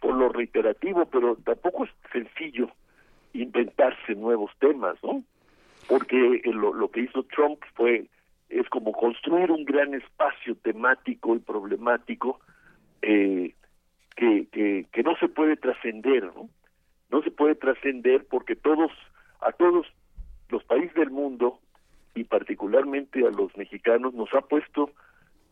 [0.00, 2.68] por lo reiterativo pero tampoco es sencillo
[3.32, 5.22] inventarse nuevos temas no
[5.88, 8.06] porque lo, lo que hizo Trump fue
[8.48, 12.40] es como construir un gran espacio temático y problemático
[13.02, 13.54] eh,
[14.16, 14.46] que,
[14.92, 16.48] que, no se puede trascender, ¿no?
[17.10, 18.92] No se puede trascender porque todos,
[19.40, 19.86] a todos
[20.48, 21.58] los países del mundo
[22.14, 24.90] y particularmente a los mexicanos nos ha puesto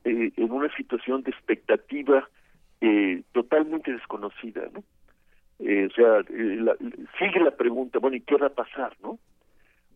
[0.05, 2.29] eh, en una situación de expectativa
[2.81, 4.85] eh, totalmente desconocida, ¿no?
[5.59, 6.23] Eh, o sea,
[7.19, 9.19] sigue la pregunta, bueno, ¿y qué va a pasar, no?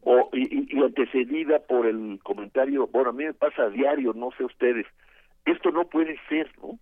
[0.08, 4.30] O, y, y, antecedida por el comentario, bueno, a mí me pasa a diario, no
[4.38, 4.86] sé ustedes,
[5.44, 6.78] esto no puede ser, ¿no?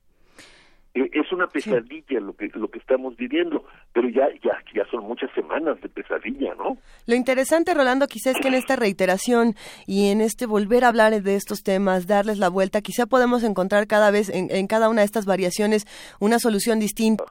[0.92, 3.64] E, es una pesadilla lo que lo que estamos viviendo,
[3.94, 6.76] pero ya ya ya son muchas semanas de pesadilla, ¿no?
[7.06, 9.54] Lo interesante, Rolando, quizá es que en esta reiteración
[9.86, 13.86] y en este volver a hablar de estos temas, darles la vuelta, quizá podemos encontrar
[13.86, 15.86] cada vez en, en cada una de estas variaciones
[16.20, 17.24] una solución distinta.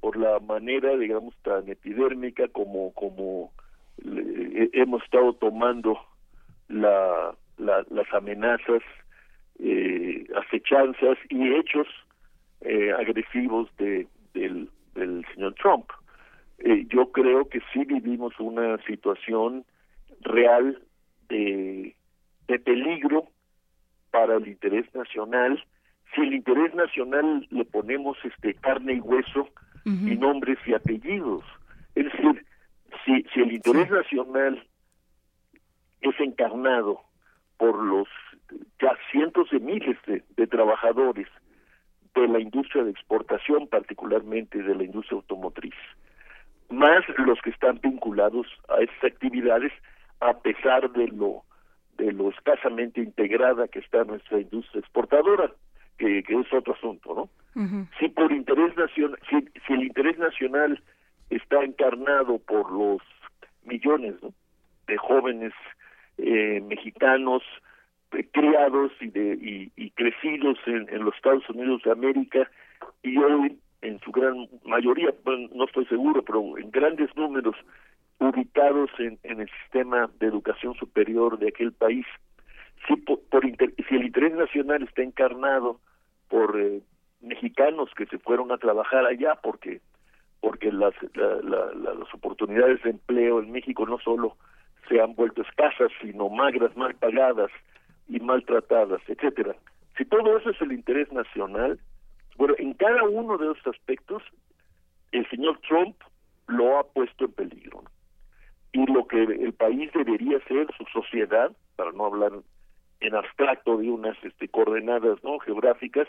[0.00, 3.52] Por la manera, digamos, tan epidérmica como como
[4.04, 5.98] hemos estado tomando
[6.68, 8.82] la, las amenazas,
[9.58, 11.86] eh, acechanzas y hechos
[12.60, 15.86] eh, agresivos de, del, del señor Trump.
[16.58, 19.64] Eh, yo creo que sí vivimos una situación
[20.20, 20.80] real
[21.28, 21.94] de,
[22.48, 23.28] de peligro
[24.10, 25.62] para el interés nacional.
[26.14, 29.48] Si el interés nacional le ponemos este carne y hueso
[29.84, 31.44] y nombres y apellidos,
[31.94, 32.45] es decir,
[33.06, 34.62] si, si el interés nacional
[36.00, 37.00] es encarnado
[37.56, 38.08] por los
[38.80, 41.28] ya cientos de miles de, trabajadores
[42.14, 45.74] de la industria de exportación, particularmente de la industria automotriz,
[46.68, 49.72] más los que están vinculados a esas actividades,
[50.20, 51.42] a pesar de lo
[51.96, 55.50] de lo escasamente integrada que está nuestra industria exportadora,
[55.96, 57.14] que, que es otro asunto,
[57.54, 57.80] ¿no?
[57.98, 60.78] Si por interés nacional, si, si el interés nacional
[61.30, 63.02] está encarnado por los
[63.64, 64.14] millones
[64.86, 65.52] de jóvenes
[66.18, 67.42] eh, mexicanos
[68.12, 72.50] eh, criados y, de, y, crecidos en, los Estados Unidos de América
[73.02, 75.12] y hoy en su gran mayoría,
[75.52, 77.56] no estoy seguro, pero en grandes números
[78.18, 82.06] ubicados en, en el sistema de educación superior de aquel país.
[82.86, 85.80] Si, por, si el interés nacional está encarnado
[86.28, 86.80] por eh,
[87.20, 89.80] mexicanos que se fueron a trabajar allá porque
[90.46, 94.36] porque las, las oportunidades de empleo en México no solo
[94.88, 97.50] se han vuelto escasas, sino magras, mal pagadas
[98.06, 99.56] y maltratadas, etcétera.
[99.98, 101.80] Si todo eso es el interés nacional,
[102.36, 104.22] bueno, en cada uno de esos aspectos,
[105.10, 105.96] el señor Trump
[106.46, 107.82] lo ha puesto en peligro.
[108.70, 112.30] Y lo que el país debería ser, su sociedad, para no hablar
[113.00, 116.06] en abstracto de unas este, coordenadas no geográficas,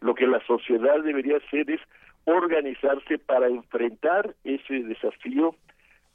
[0.00, 1.80] lo que la sociedad debería ser es
[2.24, 5.54] organizarse para enfrentar ese desafío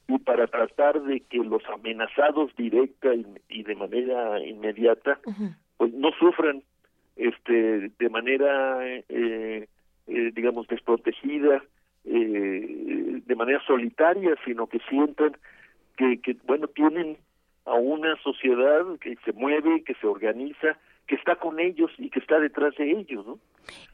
[0.07, 3.09] y para tratar de que los amenazados directa
[3.49, 5.19] y, de manera inmediata
[5.77, 6.61] pues no sufran
[7.15, 9.67] este de manera eh,
[10.07, 11.63] eh, digamos desprotegida
[12.05, 15.37] eh, de manera solitaria sino que sientan
[15.95, 17.17] que, que bueno tienen
[17.65, 20.77] a una sociedad que se mueve que se organiza
[21.07, 23.39] que está con ellos y que está detrás de ellos, ¿no?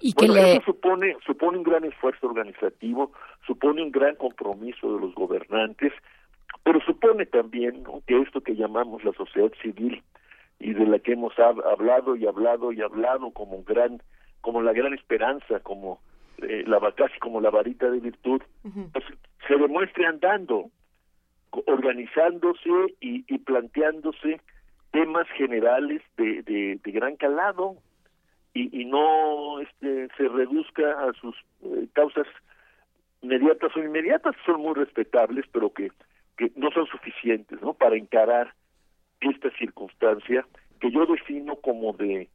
[0.02, 3.12] Y que eso supone supone un gran esfuerzo organizativo,
[3.46, 5.94] supone un gran compromiso de los gobernantes,
[6.64, 10.04] pero supone también que esto que llamamos la sociedad civil
[10.60, 14.02] y de la que hemos hablado y hablado y hablado como gran
[14.41, 16.00] como la gran esperanza, como
[16.41, 18.41] eh, la casi como la varita de virtud,
[18.94, 19.06] pues,
[19.48, 20.70] se demuestre andando,
[21.52, 22.70] organizándose
[23.02, 24.40] y, y planteándose
[24.91, 27.76] temas generales de, de, de gran calado
[28.54, 32.28] y, y, no este, se reduzca a sus eh, causas
[33.22, 35.92] inmediatas o inmediatas, son muy respetables, pero que,
[36.56, 37.74] no son suficientes ¿no?
[37.74, 38.54] para encarar
[39.20, 40.46] esta circunstancia
[40.80, 42.30] que yo defino como de,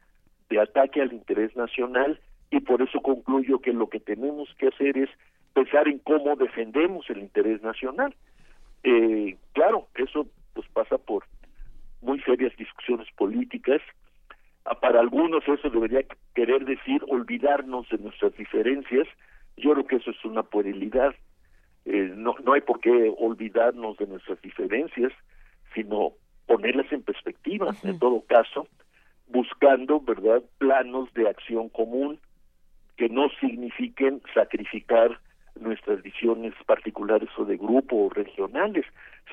[0.50, 2.20] de ataque al interés nacional
[2.50, 5.08] y por eso concluyo que lo que tenemos que hacer es
[5.54, 8.14] pensar en cómo defendemos el interés nacional.
[8.82, 11.24] Eh, claro, eso pues pasa por
[12.02, 13.80] muy serias discusiones políticas.
[14.80, 16.00] Para algunos eso debería
[16.34, 19.06] querer decir olvidarnos de nuestras diferencias.
[19.56, 21.14] Yo creo que eso es una puerilidad.
[21.84, 25.12] eh, no, no hay por qué olvidarnos de nuestras diferencias,
[25.74, 26.12] sino
[26.46, 28.66] ponerlas en perspectiva, en todo caso,
[29.28, 32.18] buscando, ¿verdad?, planos de acción común
[32.96, 35.18] que no signifiquen sacrificar
[35.60, 38.86] nuestras visiones particulares o de grupo o regionales,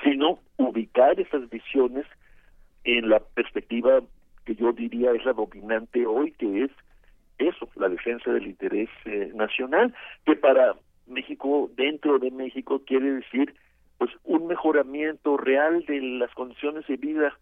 [0.04, 2.06] sino ubicar esas visiones
[2.84, 4.02] en la perspectiva
[4.46, 6.72] que yo diría es la dominante hoy, que es
[7.38, 9.94] eso, la defensa del interés eh, nacional,
[10.26, 10.76] que para
[11.08, 13.54] México, dentro de México, quiere decir
[13.98, 17.38] pues un mejoramiento real de las condiciones de vida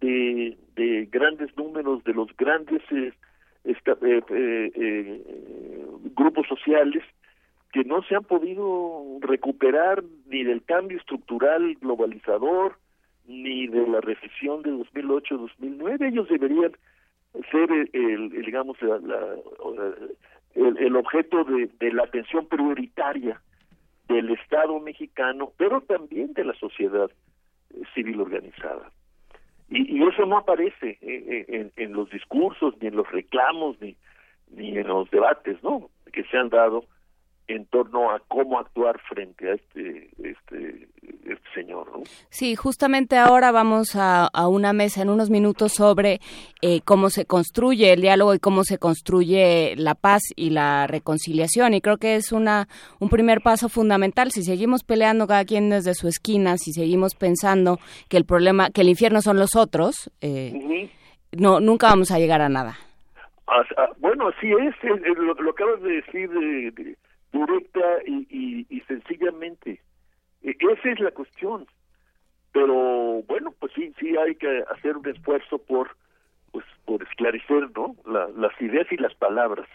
[0.00, 3.12] de, de grandes números, de los grandes eh,
[3.64, 5.16] eh,
[6.16, 7.04] grupos sociales
[7.72, 12.76] que no se han podido recuperar ni del cambio estructural globalizador,
[13.26, 16.08] ni de la recesión de 2008-2009.
[16.08, 16.72] Ellos deberían
[17.50, 19.36] ser, el, digamos, la,
[20.54, 23.40] el, objeto de, la atención prioritaria
[24.08, 27.10] del Estado mexicano, pero también de la sociedad
[27.74, 28.90] eh, civil organizada.
[29.70, 33.96] Y, y, eso no aparece eh, eh, en, los discursos, ni en los reclamos, ni,
[34.50, 35.88] ni en los debates, ¿no?
[36.12, 36.84] Que se han dado
[37.48, 40.88] en torno a cómo actuar frente a este, este,
[41.24, 41.90] este señor.
[41.92, 42.04] ¿no?
[42.30, 46.20] Sí, justamente ahora vamos a, a, una mesa en unos minutos sobre
[46.62, 51.74] eh, cómo se construye el diálogo y cómo se construye la paz y la reconciliación.
[51.74, 52.68] Y creo que es una,
[53.00, 54.30] un primer paso fundamental.
[54.30, 57.78] Si seguimos peleando cada quien desde su esquina, si seguimos pensando
[58.08, 60.88] que el problema, que el infierno son los otros, eh,
[61.32, 62.76] no, nunca vamos a llegar a nada.
[63.48, 64.74] Ah, ah, bueno, así es,
[65.18, 66.96] lo, lo acabas de decir de
[67.32, 69.80] directa y, y, sencillamente.
[70.42, 71.66] E, esa es la cuestión.
[72.52, 75.96] Pero bueno, pues sí, sí hay que hacer un esfuerzo por,
[76.50, 77.96] pues, por esclarecer, ¿no?
[78.04, 79.66] las ideas y las palabras.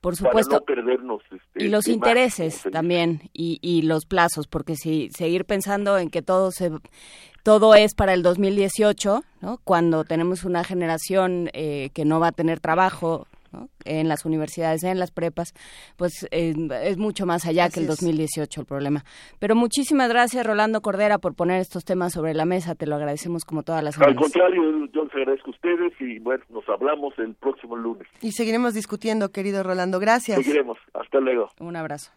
[0.00, 0.50] Por supuesto.
[0.50, 1.22] Para no perdernos.
[1.30, 6.22] Este, y los intereses también y, y los plazos, porque si seguir pensando en que
[6.22, 6.70] todo se
[7.42, 9.58] todo es para el 2018, ¿no?
[9.64, 13.26] Cuando tenemos una generación eh, que no va a tener trabajo,
[13.84, 15.54] en las universidades, en las prepas,
[15.96, 19.04] pues eh, es mucho más allá que el 2018 el problema.
[19.38, 22.74] Pero muchísimas gracias, Rolando Cordera, por poner estos temas sobre la mesa.
[22.74, 24.16] Te lo agradecemos como todas las semanas.
[24.16, 28.06] Al contrario, yo les agradezco a ustedes y bueno, nos hablamos el próximo lunes.
[28.20, 29.98] Y seguiremos discutiendo, querido Rolando.
[29.98, 30.38] Gracias.
[30.38, 30.78] Seguiremos.
[30.94, 31.48] Hasta luego.
[31.60, 32.12] Un abrazo.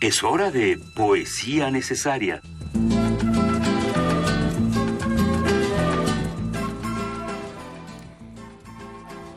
[0.00, 2.40] Es hora de poesía necesaria.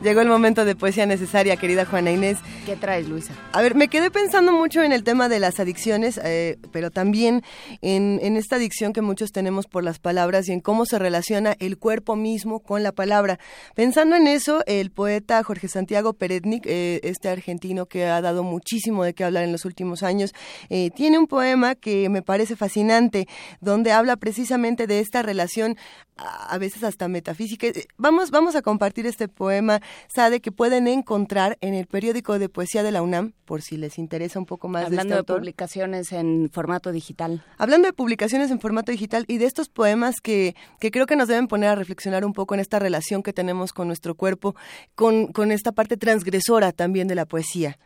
[0.04, 2.36] Llegó el momento de poesía necesaria, querida Juana Inés.
[2.66, 3.32] ¿Qué traes, Luisa?
[3.52, 7.42] A ver, me quedé pensando mucho en el tema de las adicciones, eh, pero también
[7.80, 11.78] en, esta adicción que muchos tenemos por las palabras y en cómo se relaciona el
[11.78, 13.38] cuerpo mismo con la palabra.
[13.74, 19.04] Pensando en eso, el poeta Jorge Santiago Peretnik, eh, este argentino que ha dado muchísimo
[19.04, 20.34] de qué hablar en los últimos años,
[20.68, 23.26] eh, tiene un poema que me parece fascinante,
[23.62, 25.78] donde habla precisamente de esta relación
[26.16, 27.66] a veces hasta metafísica.
[27.96, 29.80] Vamos, vamos a compartir este poema
[30.14, 33.98] Sade, que pueden encontrar en el periódico de poesía de la UNAM, por si les
[33.98, 34.86] interesa un poco más.
[34.86, 37.44] Hablando de, este de publicaciones en formato digital.
[37.58, 41.28] Hablando de publicaciones en formato digital y de estos poemas que, que creo que nos
[41.28, 44.54] deben poner a reflexionar un poco en esta relación que tenemos con nuestro cuerpo,
[44.94, 47.78] con, con esta parte transgresora también de la poesía.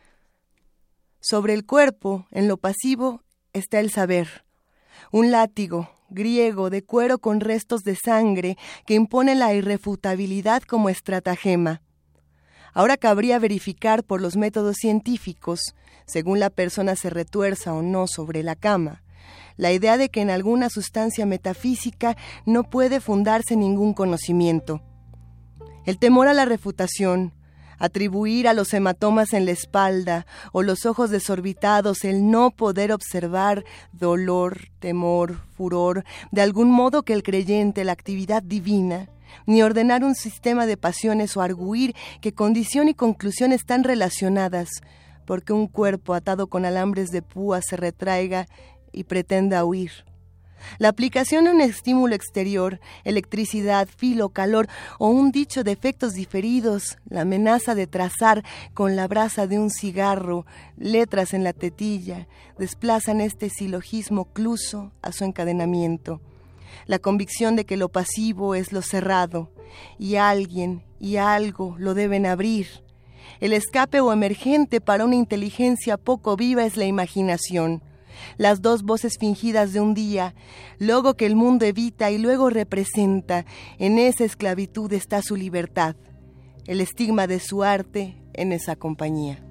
[1.21, 3.23] Sobre el cuerpo, en lo pasivo,
[3.53, 4.45] está el saber.
[5.11, 11.81] Un látigo, griego de cuero con restos de sangre que impone la irrefutabilidad como estratagema.
[12.79, 15.75] Ahora cabría verificar por los métodos científicos,
[16.05, 19.03] según la persona se retuerza o no sobre la cama,
[19.57, 22.15] la idea de que en alguna sustancia metafísica
[22.45, 24.81] no puede fundarse ningún conocimiento.
[25.85, 27.33] El temor a la refutación,
[27.79, 33.65] atribuir a los hematomas en la espalda o los ojos desorbitados el no poder observar
[33.91, 39.09] dolor, temor, furor, de algún modo que el creyente, la actividad divina,
[39.45, 44.69] ni ordenar un sistema de pasiones o arguir que condición y conclusión están relacionadas,
[45.25, 48.47] porque un cuerpo atado con alambres de púa se retraiga
[48.91, 49.91] y pretenda huir.
[50.77, 56.97] La aplicación de un estímulo exterior, electricidad, filo, calor o un dicho de efectos diferidos,
[57.07, 58.43] la amenaza de trazar
[58.73, 60.45] con la brasa de un cigarro
[60.77, 62.27] letras en la tetilla,
[62.57, 66.21] desplazan este silogismo cluso a su encadenamiento
[66.85, 69.51] la convicción de que lo pasivo es lo cerrado,
[69.97, 72.67] y alguien y algo lo deben abrir.
[73.39, 77.81] El escape o emergente para una inteligencia poco viva es la imaginación.
[78.37, 80.35] Las dos voces fingidas de un día,
[80.77, 83.45] luego que el mundo evita y luego representa,
[83.77, 85.95] en esa esclavitud está su libertad.
[86.67, 89.41] El estigma de su arte en esa compañía.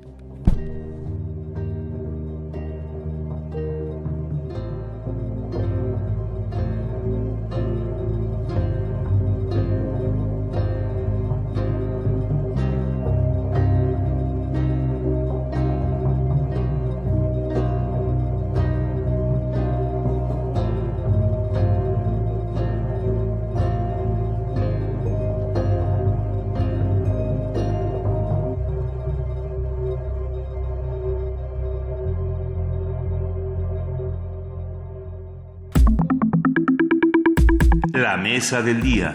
[37.99, 39.13] La mesa del día.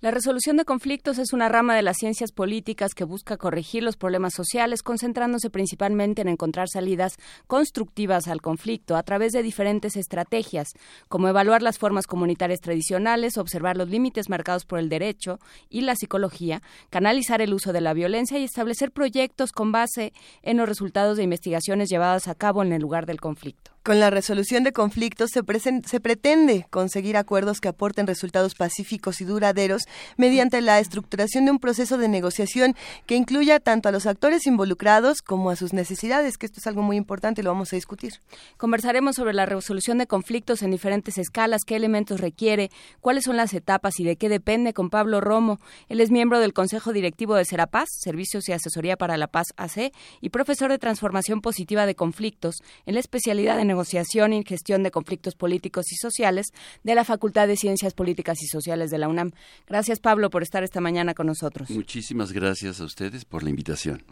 [0.00, 3.96] La resolución de conflictos es una rama de las ciencias políticas que busca corregir los
[3.96, 7.16] problemas sociales, concentrándose principalmente en encontrar salidas
[7.48, 10.68] constructivas al conflicto a través de diferentes estrategias,
[11.08, 15.96] como evaluar las formas comunitarias tradicionales, observar los límites marcados por el derecho y la
[15.96, 20.12] psicología, canalizar el uso de la violencia y establecer proyectos con base
[20.42, 23.72] en los resultados de investigaciones llevadas a cabo en el lugar del conflicto.
[23.88, 25.40] Con la resolución de conflictos se,
[25.86, 29.84] se, pretende conseguir acuerdos que aporten resultados pacíficos y duraderos
[30.18, 35.22] mediante la estructuración de un proceso de negociación que incluya tanto a los actores involucrados
[35.22, 38.20] como a sus necesidades, que esto es algo muy importante y lo vamos a discutir.
[38.58, 42.68] Conversaremos sobre la resolución de conflictos en diferentes escalas, qué elementos requiere,
[43.00, 45.60] cuáles son las etapas y de qué depende con Pablo Romo.
[45.88, 49.94] Él es miembro del Consejo Directivo de Serapaz, Servicios y Asesoría para la Paz AC,
[50.20, 54.90] y profesor de Transformación Positiva de Conflictos en la especialidad de negociación y gestión de
[54.90, 56.48] conflictos políticos y sociales
[56.82, 59.32] de la Facultad de Ciencias Políticas y Sociales de la UNAM.
[59.66, 61.70] Gracias, Pablo, por estar esta mañana con nosotros.
[61.70, 64.02] Muchísimas gracias a ustedes por la invitación.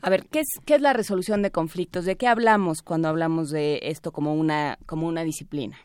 [0.00, 2.04] A ver, ¿qué es, qué es la resolución de conflictos?
[2.04, 5.78] ¿De qué hablamos cuando hablamos de esto como una, como una disciplina?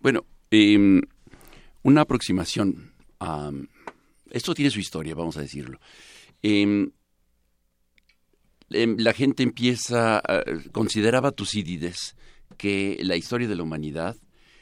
[0.00, 1.00] Bueno, eh,
[1.82, 3.50] una aproximación a...
[4.30, 5.80] Esto tiene su historia, vamos a decirlo.
[6.42, 6.90] Eh,
[8.68, 10.20] la gente empieza,
[10.72, 12.16] consideraba Tucídides
[12.56, 14.16] que la historia de la humanidad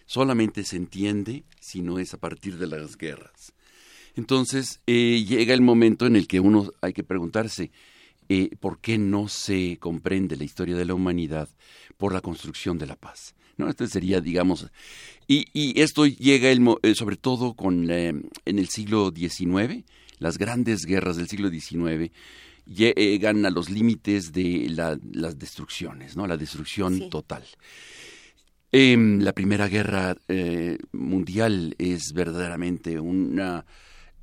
[0.07, 3.53] solamente se entiende si no es a partir de las guerras.
[4.17, 7.71] Entonces eh, llega el momento en el que uno hay que preguntarse
[8.29, 11.49] eh, por qué no se comprende la historia de la humanidad
[11.97, 13.35] por la construcción de la paz.
[13.57, 13.69] ¿no?
[13.69, 14.69] Este sería, digamos,
[15.27, 19.85] y, esto llega el, eh, sobre todo con en el siglo XIX,
[20.19, 22.13] las grandes guerras del siglo XIX
[22.67, 26.27] llegan a los límites de la, las destrucciones, ¿no?
[26.27, 27.09] La destrucción sí.
[27.11, 27.45] total.
[28.73, 33.65] Eh, la Primera Guerra eh, Mundial es verdaderamente una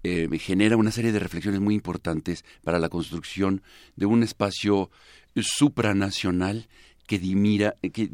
[0.04, 3.62] eh, genera una serie de reflexiones muy importantes para la construcción
[3.96, 4.90] de un espacio
[5.36, 6.68] supranacional
[7.08, 8.10] que dimira, que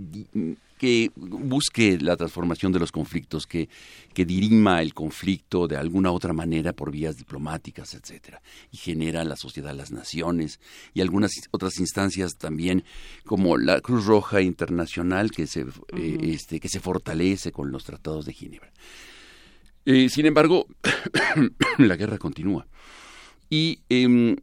[0.78, 3.70] que busque la transformación de los conflictos, que,
[4.14, 8.42] que dirima el conflicto de alguna otra manera por vías diplomáticas, etcétera,
[8.72, 10.60] y genera la sociedad las naciones
[10.94, 12.84] y algunas otras instancias también
[13.26, 16.00] como la Cruz Roja Internacional que se, uh -huh.
[16.00, 18.72] eh, este, que se fortalece con los tratados de Ginebra.
[19.86, 20.68] Eh, sin embargo,
[21.78, 22.68] la guerra continúa
[23.50, 24.36] y eh,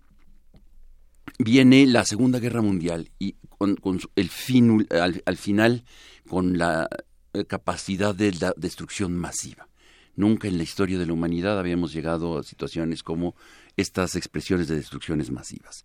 [1.39, 5.85] viene la Segunda Guerra Mundial y con, con el fin, al, al final
[6.29, 6.89] con la
[7.33, 9.69] eh, capacidad de la destrucción masiva.
[10.17, 13.35] Nunca en la historia de la humanidad habíamos llegado a situaciones como
[13.77, 15.85] estas expresiones de destrucciones masivas.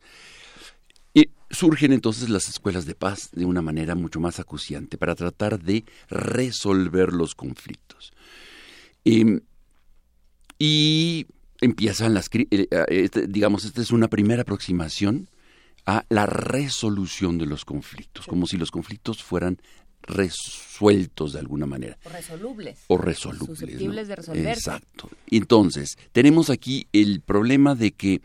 [1.14, 5.60] Y surgen entonces las escuelas de paz de una manera mucho más acuciante para tratar
[5.60, 8.14] de resolver los conflictos.
[9.06, 9.41] Eh,
[10.60, 11.26] y
[11.61, 15.30] empiezan las, eh, digamos, esta es una primera aproximación
[15.86, 19.60] a la resolución de los conflictos, como si los conflictos fueran
[20.03, 21.97] resueltos de alguna manera.
[22.03, 22.80] O resolubles.
[22.88, 23.59] O resolubles.
[23.59, 24.09] Susceptibles ¿no?
[24.09, 24.51] de resolverse.
[24.51, 25.09] Exacto.
[25.27, 28.21] Entonces, tenemos aquí el problema de que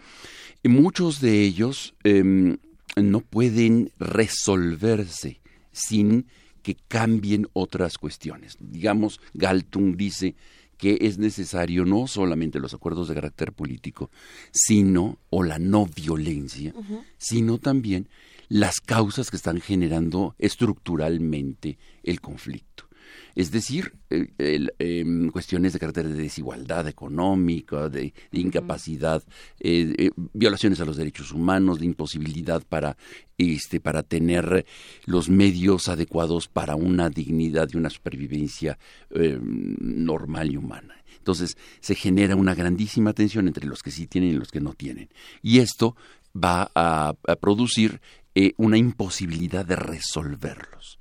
[0.63, 2.57] muchos de ellos eh,
[2.97, 5.41] no pueden resolverse
[5.73, 6.27] sin
[6.63, 8.57] que cambien otras cuestiones.
[8.59, 10.35] Digamos, Galtung dice
[10.79, 14.11] que es necesario no solamente los acuerdos de carácter político,
[14.51, 17.05] sino, o la no violencia, uh -huh.
[17.19, 18.09] sino también
[18.49, 22.89] las causas que están generando estructuralmente el conflicto.
[23.35, 29.25] Es decir, eh, eh, cuestiones de carácter de desigualdad económica, de, de incapacidad,
[29.59, 32.97] eh, violaciones a los derechos humanos, de imposibilidad para,
[33.37, 34.65] este, para tener
[35.07, 38.79] los medios adecuados para una dignidad y una supervivencia
[39.11, 40.95] normal y humana.
[41.19, 44.75] Entonces se genera una grandísima tensión entre los que sí tienen y los que no
[44.75, 45.09] tienen.
[45.43, 45.97] Y esto
[46.37, 48.01] va a, a producir
[48.35, 50.99] eh, una imposibilidad de resolverlos.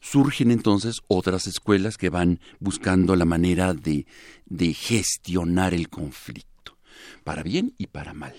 [0.00, 4.06] Surgen entonces otras escuelas que van buscando la manera de,
[4.46, 6.78] de gestionar el conflicto,
[7.24, 8.34] para bien y para mal.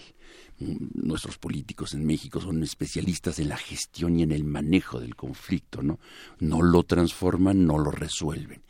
[0.60, 5.16] mm, nuestros políticos en México son especialistas en la gestión y en el manejo del
[5.16, 6.00] conflicto, ¿no?
[6.40, 8.64] No lo transforman, no lo resuelven.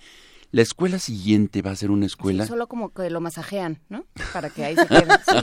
[0.52, 2.48] La escuela siguiente va a ser una escuela...
[2.48, 4.06] solo como que lo masajean, ¿no?
[4.34, 5.38] Para que ahí se quede, ¿sí?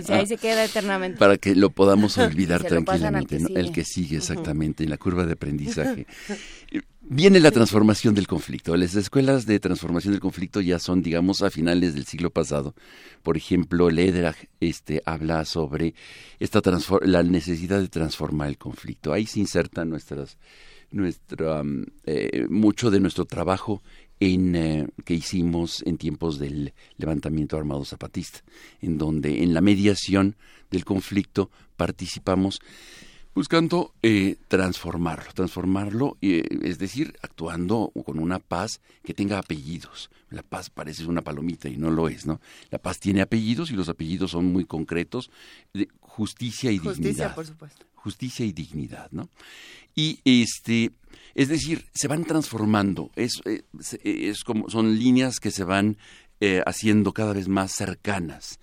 [0.00, 1.18] Y si ahí se queda eternamente.
[1.18, 3.48] Para que lo podamos olvidar tranquilamente, ¿no?
[3.54, 6.06] El que sigue exactamente en la curva de aprendizaje.
[7.08, 8.76] Viene la transformación del conflicto.
[8.76, 12.74] Las escuelas de transformación del conflicto ya son, digamos, a finales del siglo pasado.
[13.22, 15.94] Por ejemplo, Lederach este, habla sobre
[16.40, 19.12] esta transfor- la necesidad de transformar el conflicto.
[19.12, 20.36] Ahí se inserta nuestras,
[20.90, 23.82] nuestra, mm, eh, mucho de nuestro trabajo
[24.20, 28.40] en, eh, que hicimos en tiempos del levantamiento armado zapatista,
[28.80, 30.36] en donde en la mediación
[30.70, 32.60] del conflicto participamos
[33.34, 40.10] buscando eh, transformarlo, transformarlo, eh, es decir, actuando con una paz que tenga apellidos.
[40.30, 42.40] La paz parece una palomita y no lo es, ¿no?
[42.70, 45.30] La paz tiene apellidos y los apellidos son muy concretos,
[45.74, 47.34] de justicia y Justicia, dignidad.
[47.34, 47.84] por supuesto.
[48.06, 49.28] Justicia y dignidad, ¿no?
[49.94, 50.90] Y este,
[51.34, 53.62] es decir, se van transformando, es, eh,
[54.04, 55.96] es como, son líneas que se van
[56.40, 58.60] eh, haciendo cada vez más cercanas.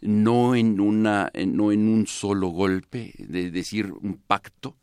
[0.00, 4.76] No en una no en un solo golpe de decir un pacto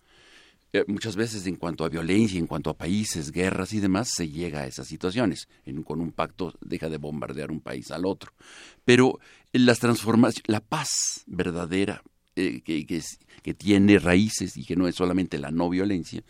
[0.73, 4.27] Eh, muchas veces en cuanto a violencia en cuanto a países guerras y demás se
[4.27, 5.47] llega a esas situaciones.
[5.65, 8.31] En- con un pacto deja de bombardear un país al otro.
[8.83, 9.17] Pero
[9.53, 10.89] las transformaciones la paz
[11.25, 12.03] verdadera
[12.37, 16.21] eh, que, que es- que tiene raíces y que no es solamente la no violencia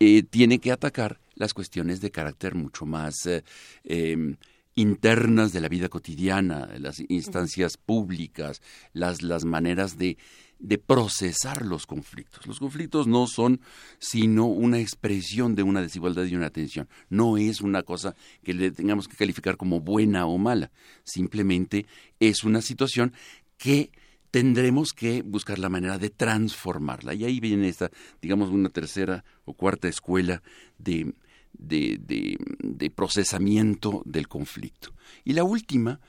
[0.00, 3.42] eh, tiene que atacar las cuestiones de carácter mucho más eh,
[3.84, 4.36] em,
[4.76, 10.16] internas de la vida cotidiana, las instancias públicas, las, las maneras de,
[10.58, 12.46] de procesar los conflictos.
[12.46, 13.60] Los conflictos no son
[13.98, 16.88] sino una expresión de una desigualdad y una tensión.
[17.10, 20.70] No es una cosa que le tengamos que calificar como buena o mala.
[21.04, 21.86] Simplemente
[22.20, 23.12] es una situación
[23.58, 23.90] que
[24.34, 27.14] tendremos que buscar la manera de transformarla.
[27.14, 30.42] Y ahí viene esta, digamos, una tercera o cuarta escuela
[30.76, 31.14] de,
[31.52, 34.92] de, de- de procesamiento del conflicto.
[35.22, 36.00] Y la última,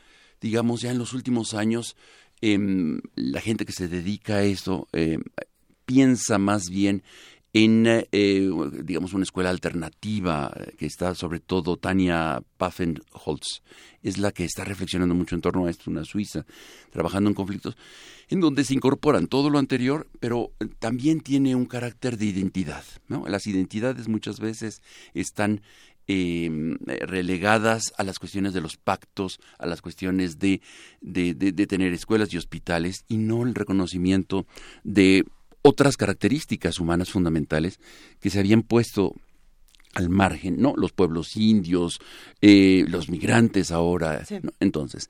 [0.41, 1.95] digamos, ya en los últimos años,
[2.41, 5.21] em, la gente que se dedica a esto em,
[5.85, 7.03] piensa más bien
[7.57, 8.49] en, eh,
[8.83, 13.61] digamos, una escuela alternativa eh, que está sobre todo Tania Pfaffenholz,
[14.03, 16.45] es la que está reflexionando mucho en torno a esto, una suiza,
[16.91, 17.77] trabajando en conflictos,
[18.27, 22.83] en donde se incorporan todo lo anterior, pero también tiene un carácter de identidad.
[23.07, 23.25] ¿no?
[23.25, 24.81] Las identidades muchas veces
[25.13, 25.61] están
[26.07, 26.49] eh,
[27.07, 30.59] relegadas a las cuestiones de los pactos, a las cuestiones de,
[30.99, 34.45] de- de tener escuelas y hospitales, y no el reconocimiento
[34.83, 35.23] de
[35.65, 37.79] otras características humanas fundamentales
[38.21, 39.15] que se habían puesto
[39.95, 40.75] al margen, ¿no?
[40.77, 41.99] Los pueblos indios,
[42.41, 44.23] eh, los migrantes ahora.
[44.43, 44.51] ¿no?
[44.59, 45.09] Entonces,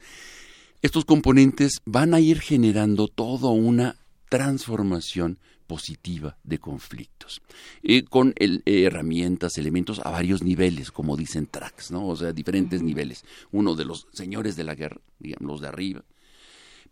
[0.82, 3.98] estos componentes van a ir generando toda una
[4.30, 7.42] transformación positiva de conflictos,
[7.84, 12.08] eh, con el- eh, herramientas, elementos a varios niveles, como dicen tracks, ¿no?
[12.08, 13.26] O sea, diferentes niveles.
[13.52, 16.04] Uno de los señores de la guerra, digamos, los de arriba,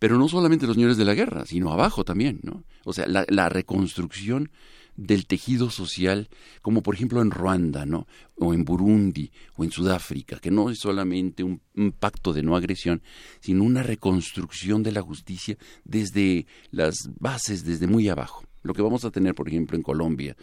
[0.03, 2.65] pero no solamente los señores de la guerra, sino abajo también, ¿no?
[2.83, 4.51] O sea, la, reconstrucción
[4.97, 6.27] del tejido social,
[6.61, 8.05] como por ejemplo en Ruanda, ¿no?
[8.35, 11.61] O en Burundi, o en Sudáfrica, que no es solamente un,
[11.97, 13.01] pacto de no agresión,
[13.39, 18.43] sino una reconstrucción de la justicia desde las bases, desde muy abajo.
[18.61, 20.35] Lo que vamos a tener, por ejemplo, en Colombia,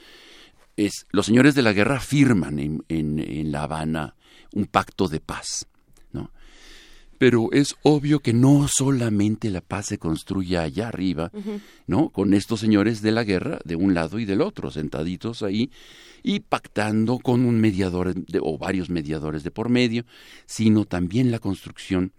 [0.78, 4.16] es los señores de la guerra firman en, La Habana
[4.54, 5.66] un pacto de paz.
[7.20, 11.30] Pero es obvio que no solamente la paz se construye allá arriba,
[11.86, 12.08] ¿no?
[12.08, 15.70] Con estos señores de la guerra de un lado y del otro, sentaditos ahí
[16.22, 20.06] y pactando con un mediador de- o varios mediadores de por medio,
[20.46, 22.12] sino también la construcción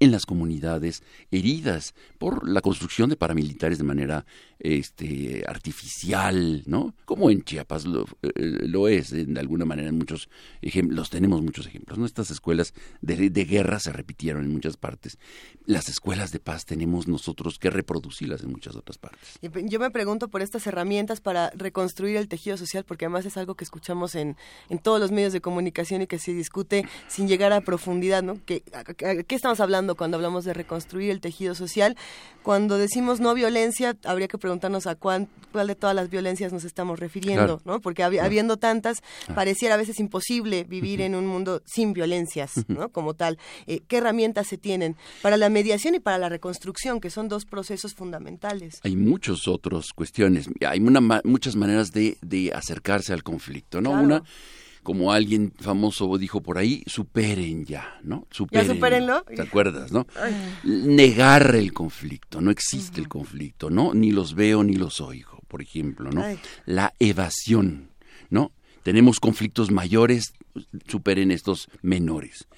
[0.00, 4.24] en las comunidades heridas por la construcción de paramilitares de manera
[4.62, 6.94] este artificial, ¿no?
[7.04, 10.28] Como en Chiapas lo, eh, es, de alguna manera en muchos
[10.60, 12.06] ejemplos, tenemos muchos ejemplos, ¿no?
[12.06, 15.18] Estas escuelas de, de guerra se repitieron en muchas partes.
[15.66, 19.38] Las escuelas de paz tenemos nosotros que reproducirlas en muchas otras partes.
[19.64, 23.56] Yo me pregunto por estas herramientas para reconstruir el tejido social, porque además es algo
[23.56, 24.36] que escuchamos en,
[24.68, 28.38] en todos los medios de comunicación y que se discute sin llegar a profundidad, ¿no?
[28.44, 28.62] ¿Qué,
[28.96, 31.96] ¿Qué estamos hablando cuando hablamos de reconstruir el tejido social?
[32.42, 36.64] Cuando decimos no violencia, habría que preguntarnos a cuán, cuál de todas las violencias nos
[36.64, 37.62] estamos refiriendo, Claro.
[37.64, 37.80] ¿no?
[37.80, 39.02] Porque habiendo tantas,
[39.34, 42.88] pareciera a veces imposible vivir en un mundo sin violencias, ¿no?
[42.88, 43.38] Como tal.
[43.66, 47.44] Eh, ¿Qué herramientas se tienen para la mediación y para la reconstrucción, que son dos
[47.44, 48.80] procesos fundamentales?
[48.82, 53.90] Hay muchas otras cuestiones, hay una muchas maneras de, de acercarse al conflicto, ¿no?
[53.90, 54.04] Claro.
[54.04, 54.22] Una,
[54.82, 58.26] como alguien famoso dijo por ahí, superen ya, ¿no?
[58.30, 59.22] Superen, supérenlo.
[59.24, 60.06] ¿Te acuerdas, no?
[60.64, 63.94] Negar el conflicto, no existe el conflicto, ¿no?
[63.94, 66.22] Ni los veo ni los oigo, por ejemplo, ¿no?
[66.22, 66.38] Ay.
[66.66, 67.90] La evasión,
[68.30, 68.52] ¿no?
[68.82, 70.32] Tenemos conflictos mayores,
[70.88, 72.48] superen estos menores.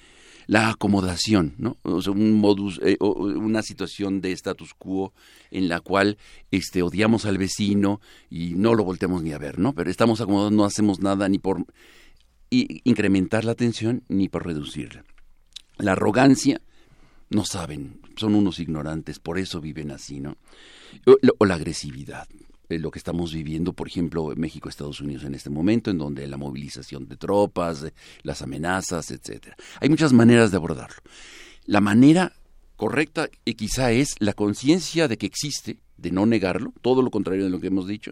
[0.47, 1.77] La acomodación, ¿no?
[1.81, 5.11] O sea, un modus, eh, o una situación de status quo
[5.49, 6.17] en la cual
[6.51, 9.73] este, odiamos al vecino y no lo volteamos ni a ver, ¿no?
[9.73, 11.65] Pero estamos acomodados, no hacemos nada ni por
[12.49, 15.03] incrementar la tensión ni por reducirla.
[15.77, 16.61] La arrogancia,
[17.29, 20.37] no saben, son unos ignorantes, por eso viven así, ¿no?
[21.05, 22.27] O, o la agresividad,
[22.69, 25.97] eh, lo que estamos viviendo, por ejemplo, en México, Estados Unidos en este momento, en
[25.97, 27.93] donde la movilización de tropas, eh,
[28.23, 29.55] las amenazas, etcétera.
[29.81, 30.97] Hay muchas maneras de abordarlo.
[31.65, 32.33] La manera
[32.75, 37.43] correcta y quizá es la conciencia de que existe, de no negarlo, todo lo contrario
[37.43, 38.11] de lo que hemos dicho,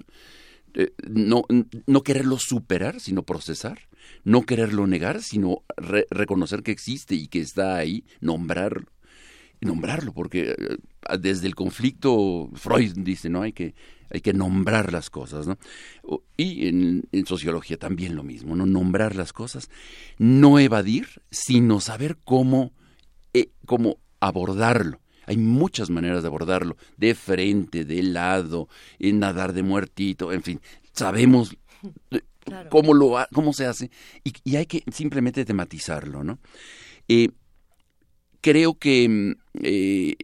[0.76, 1.44] eh, no,
[1.88, 3.80] no quererlo superar, sino procesar,
[4.23, 8.88] no quererlo negar, sino re- reconocer que existe y que está ahí, nombrarlo,
[9.61, 13.41] nombrarlo, porque eh, desde el conflicto, Freud dice, ¿no?
[13.41, 13.75] Hay que,
[14.09, 15.57] hay que nombrar las cosas, ¿no?
[16.38, 18.65] Y en, sociología también lo mismo, ¿no?
[18.65, 19.69] Nombrar las cosas,
[20.17, 22.73] no evadir, sino saber cómo,
[23.33, 24.99] eh, cómo abordarlo.
[25.25, 28.67] Hay muchas maneras de abordarlo, de frente, de lado,
[28.99, 30.59] en nadar de muertito, en fin,
[30.91, 31.56] sabemos
[32.69, 33.91] cómo lo cómo se hace
[34.23, 36.39] y, hay que simplemente tematizarlo, ¿no?
[37.07, 37.30] Eh,
[38.41, 39.31] creo que mm,
[39.63, 40.15] eh,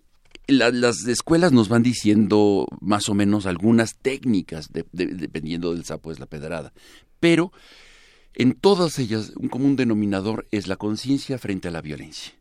[0.47, 5.85] la- las escuelas nos van diciendo más o menos algunas técnicas, de- de- dependiendo del
[5.85, 6.73] sapo es la pedrada,
[7.19, 7.51] pero
[8.33, 12.33] en todas ellas un común denominador es la conciencia frente a la violencia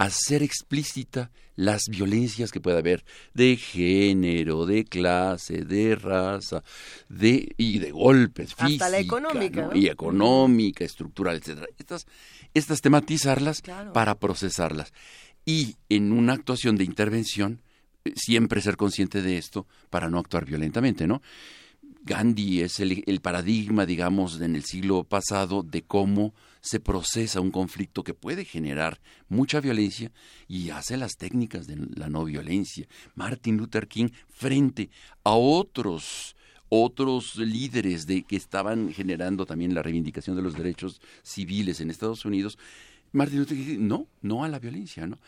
[0.00, 3.04] hacer explícita las violencias que pueda haber
[3.34, 6.62] de género, de clase, de raza,
[7.10, 9.76] de y de golpes Hasta la económica, ¿no?
[9.76, 11.66] y económica, estructural, etcétera.
[11.78, 12.06] Estas
[12.54, 13.92] estas tematizarlas Claro.
[13.92, 14.92] para procesarlas
[15.44, 17.60] y en una actuación de intervención
[18.06, 21.20] eh, siempre ser consciente de esto para no actuar violentamente, ¿no?
[22.02, 28.02] Gandhi es el, paradigma, digamos, en el siglo pasado de cómo se procesa un conflicto
[28.02, 30.10] que puede generar mucha violencia
[30.48, 32.86] y hace las técnicas de la no violencia.
[33.14, 34.90] Martin Luther King frente
[35.24, 36.36] a otros
[36.72, 42.24] otros líderes de que estaban generando también la reivindicación de los derechos civiles en Estados
[42.24, 42.58] Unidos,
[43.12, 45.18] Martin Luther King no, no a la violencia, ¿no?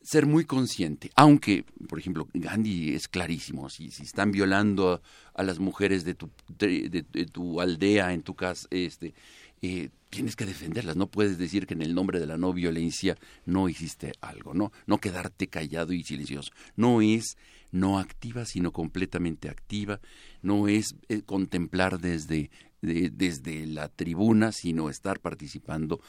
[0.00, 5.02] Ser muy consciente, aunque, por ejemplo, Gandhi es clarísimo, si, si están violando
[5.34, 9.12] a, las mujeres de tu, de, tu aldea, en tu casa, este,
[9.60, 13.16] eh, tienes que defenderlas, no puedes decir que en el nombre de la no violencia
[13.44, 17.36] no hiciste algo, no, no quedarte callado y silencioso, no es
[17.70, 20.00] no activa, sino completamente activa,
[20.42, 26.00] no es eh, contemplar desde, de- desde la tribuna, sino estar participando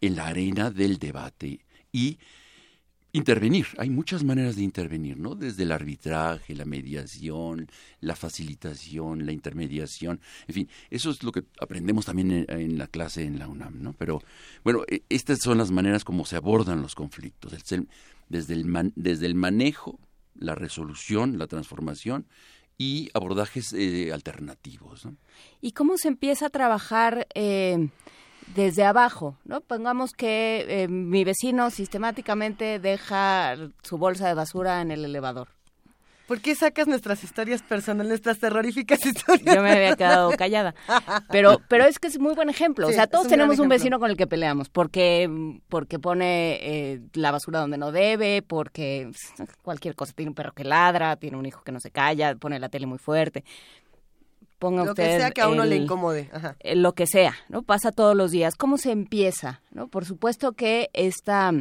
[0.00, 1.60] en la arena del debate
[1.92, 2.18] y
[3.14, 3.66] intervenir.
[3.78, 5.36] Hay muchas maneras de intervenir, ¿no?
[5.36, 7.68] Desde el arbitraje, la mediación,
[8.00, 13.22] la facilitación, la intermediación, en fin, eso es lo que aprendemos también en, la clase
[13.22, 13.92] en la UNAM, ¿no?
[13.92, 14.20] Pero
[14.64, 17.76] bueno, eh, estas son las maneras como se abordan los conflictos, desde
[18.54, 20.00] el, desde el manejo,
[20.34, 22.26] la resolución, la transformación
[22.76, 25.06] y abordajes eh, alternativos.
[25.60, 27.90] ¿Y cómo se empieza a trabajar eh,
[28.54, 29.36] desde abajo?
[29.44, 29.60] ¿no?
[29.60, 35.48] Pongamos que eh, mi vecino sistemáticamente deja su bolsa de basura en el elevador.
[36.26, 39.44] ¿Por qué sacas nuestras historias personales, nuestras terroríficas historias?
[39.56, 40.74] Yo me había quedado callada.
[41.30, 42.86] Pero, pero es que es muy buen ejemplo.
[42.86, 45.28] Sí, o sea, todos un tenemos un vecino con el que peleamos porque,
[45.68, 50.14] porque pone eh, la basura donde no debe, porque pues, cualquier cosa.
[50.14, 52.86] Tiene un perro que ladra, tiene un hijo que no se calla, pone la tele
[52.86, 53.44] muy fuerte.
[54.64, 56.30] Ponga Lo que sea que a uno le incomode.
[56.32, 56.56] Ajá.
[56.60, 57.62] eh, lo que sea, ¿no?
[57.62, 58.54] Pasa todos los días.
[58.54, 59.60] ¿Cómo se empieza?
[59.72, 59.88] ¿no?
[59.88, 61.52] Por supuesto que esta,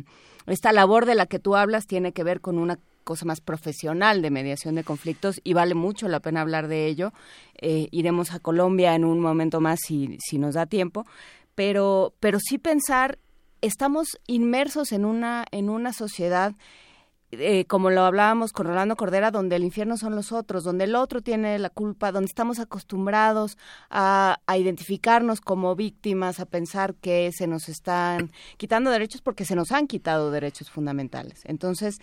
[0.48, 4.22] esta labor de la que tú hablas tiene que ver con una cosa más profesional
[4.22, 7.12] de mediación de conflictos y vale mucho la pena hablar de ello.
[7.60, 11.06] Eh, iremos a Colombia en un momento más si, si nos da tiempo,
[11.56, 13.20] pero, pero sí pensar,
[13.60, 16.54] estamos inmersos en una, en una sociedad
[17.40, 20.96] eh, como lo hablábamos con Rolando Cordera, donde el infierno son los otros, donde el
[20.96, 23.58] otro tiene la culpa, donde estamos acostumbrados
[23.90, 29.56] a, a identificarnos como víctimas, a pensar que se nos están quitando derechos porque se
[29.56, 31.42] nos han quitado derechos fundamentales.
[31.46, 32.00] Entonces,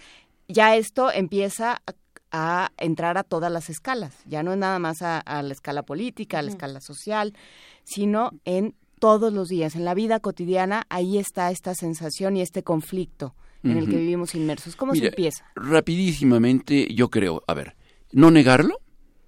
[0.48, 1.92] ya esto empieza a,
[2.32, 5.82] a entrar a todas las escalas, ya no es nada más a, a la escala
[5.82, 7.34] política, a la escala social,
[7.84, 12.62] sino en todos los días, en la vida cotidiana, ahí está esta sensación y este
[12.62, 14.76] conflicto en el que vivimos inmersos.
[14.76, 15.44] ¿Cómo Mira, se empieza?
[15.54, 17.76] Rapidísimamente, yo creo, a ver,
[18.12, 18.80] no negarlo,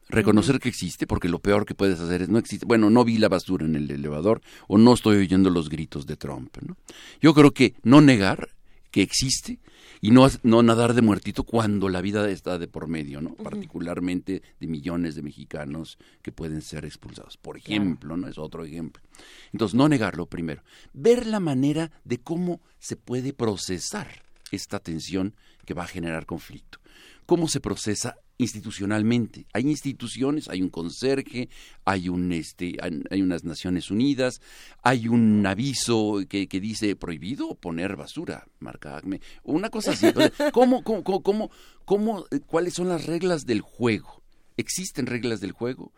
[0.09, 2.67] reconocer que existe, porque lo peor que puedes hacer es no existe.
[2.67, 6.17] Bueno, no vi la basura en el elevador o no estoy oyendo los gritos de
[6.17, 6.57] Trump.
[6.61, 6.77] ¿no?
[7.20, 8.51] Yo creo que no negar
[8.91, 9.59] que existe
[10.05, 13.36] y no, no nadar de muertito cuando la vida está de por medio, ¿no?
[13.36, 17.36] Particularmente de millones de mexicanos que pueden ser expulsados.
[17.36, 18.26] Por ejemplo, ¿no?
[18.26, 19.00] Es otro ejemplo.
[19.52, 20.64] Entonces, no negarlo primero.
[20.92, 24.08] Ver la manera de cómo se puede procesar
[24.50, 26.81] esta tensión que va a generar conflicto.
[27.24, 29.47] ¿Cómo se procesa institucionalmente.
[29.53, 31.49] Hay instituciones, hay un conserje,
[31.85, 32.77] hay un este,
[33.11, 34.41] hay unas Naciones Unidas,
[34.83, 40.07] hay un aviso que, que dice prohibido poner basura, marca ACME, una cosa así.
[40.53, 41.51] ¿Cómo, cómo, cómo,
[41.85, 44.23] cómo, cuáles son las reglas del juego?
[44.57, 45.93] ¿Existen reglas del juego?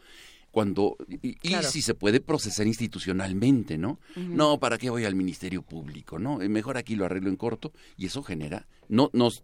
[0.55, 3.99] Cuando y, si se puede procesar institucionalmente, ¿no?
[4.15, 6.21] No, ¿para qué voy al Ministerio Público?
[6.21, 9.43] No, eh, mejor aquí lo arreglo en corto y eso genera no nos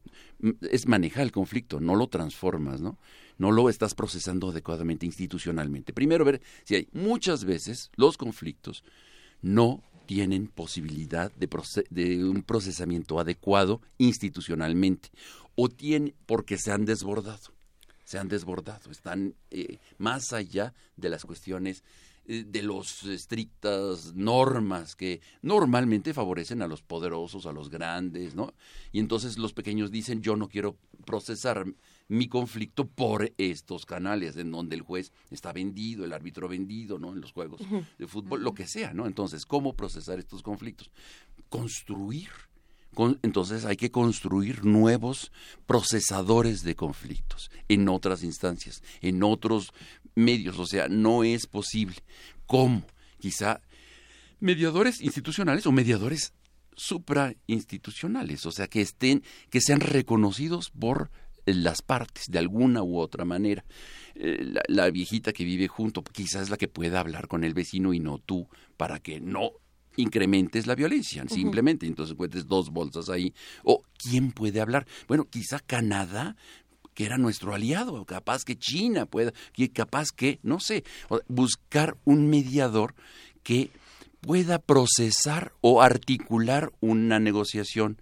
[0.70, 2.96] es manejar el conflicto, no lo transformas, ¿no?
[3.38, 5.92] No lo estás procesando adecuadamente institucionalmente.
[5.92, 8.84] Primero ver si hay muchas veces los conflictos
[9.42, 11.48] no tienen posibilidad de,
[11.90, 15.08] de un procesamiento adecuado institucionalmente
[15.56, 17.59] o tienen porque se han desbordado
[18.10, 21.84] se han desbordado, están eh, más allá de las cuestiones
[22.24, 28.52] eh, de las estrictas normas que normalmente favorecen a los poderosos, a los grandes, ¿no?
[28.90, 31.64] Y entonces los pequeños dicen, yo no quiero procesar
[32.08, 37.12] mi conflicto por estos canales en donde el juez está vendido, el árbitro vendido, ¿no?
[37.12, 37.60] En los juegos
[37.96, 39.06] de fútbol, lo que sea, ¿no?
[39.06, 40.90] Entonces, ¿cómo procesar estos conflictos?
[41.48, 42.30] Construir
[43.22, 45.32] entonces hay que construir nuevos
[45.66, 49.72] procesadores de conflictos en otras instancias, en otros
[50.14, 50.58] medios.
[50.58, 51.96] O sea, no es posible.
[52.46, 52.82] ¿Cómo?
[53.18, 53.60] Quizá
[54.40, 56.32] mediadores institucionales o mediadores
[56.74, 61.10] suprainstitucionales, o sea, que estén, que sean reconocidos por
[61.46, 63.64] las partes de alguna u otra manera.
[64.14, 68.00] Eh, la, viejita que vive junto quizás la que pueda hablar con el vecino y
[68.00, 69.52] no tú, para que no
[69.96, 71.86] incrementes la violencia, simplemente.
[71.86, 73.32] Entonces puedes dos bolsas ahí.
[73.64, 74.86] O ¿quién puede hablar?
[75.08, 76.36] Bueno, quizá Canadá
[76.94, 79.32] que era nuestro aliado, capaz que China pueda,
[79.72, 80.84] capaz que, no sé,
[81.28, 82.94] buscar un mediador
[83.42, 83.70] que
[84.20, 88.00] pueda procesar o articular una negociación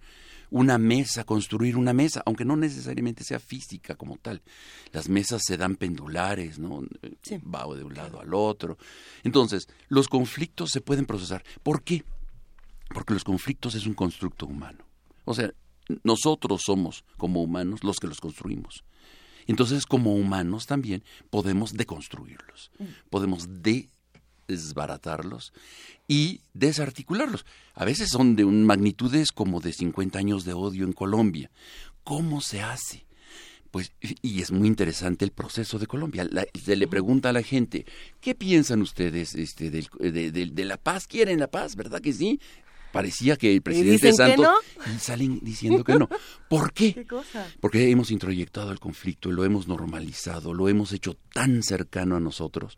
[0.51, 4.41] una mesa, construir una mesa, aunque no necesariamente sea física como tal.
[4.91, 6.83] Las mesas se dan pendulares, ¿no?
[7.43, 8.77] Va de un lado al otro.
[9.23, 11.43] Entonces, los conflictos se pueden procesar.
[11.63, 12.03] ¿Por qué?
[12.93, 14.85] Porque los conflictos es un constructo humano.
[15.25, 15.51] O sea,
[16.03, 18.83] nosotros somos como humanos los que los construimos.
[19.47, 22.83] Entonces, como humanos también podemos deconstruirlos, mm.
[23.09, 23.89] podemos de
[24.49, 25.53] desbaratarlos
[26.07, 27.45] y desarticularlos.
[27.75, 31.51] A veces son de un magnitudes como de 50 años de odio en Colombia.
[32.03, 33.05] ¿Cómo se hace?
[33.71, 36.27] Pues, y es muy interesante el proceso de Colombia.
[36.61, 37.85] se le pregunta a la gente,
[38.19, 41.05] ¿qué piensan ustedes este, de, de, la paz?
[41.05, 41.75] ¿Quieren la paz?
[41.75, 42.39] ¿Verdad que sí?
[42.91, 44.47] parecía que el presidente Santos
[44.95, 46.09] y salen diciendo que no.
[46.49, 47.05] ¿Por qué?
[47.61, 52.77] Porque hemos introyectado el conflicto, lo hemos normalizado, lo hemos hecho tan cercano a nosotros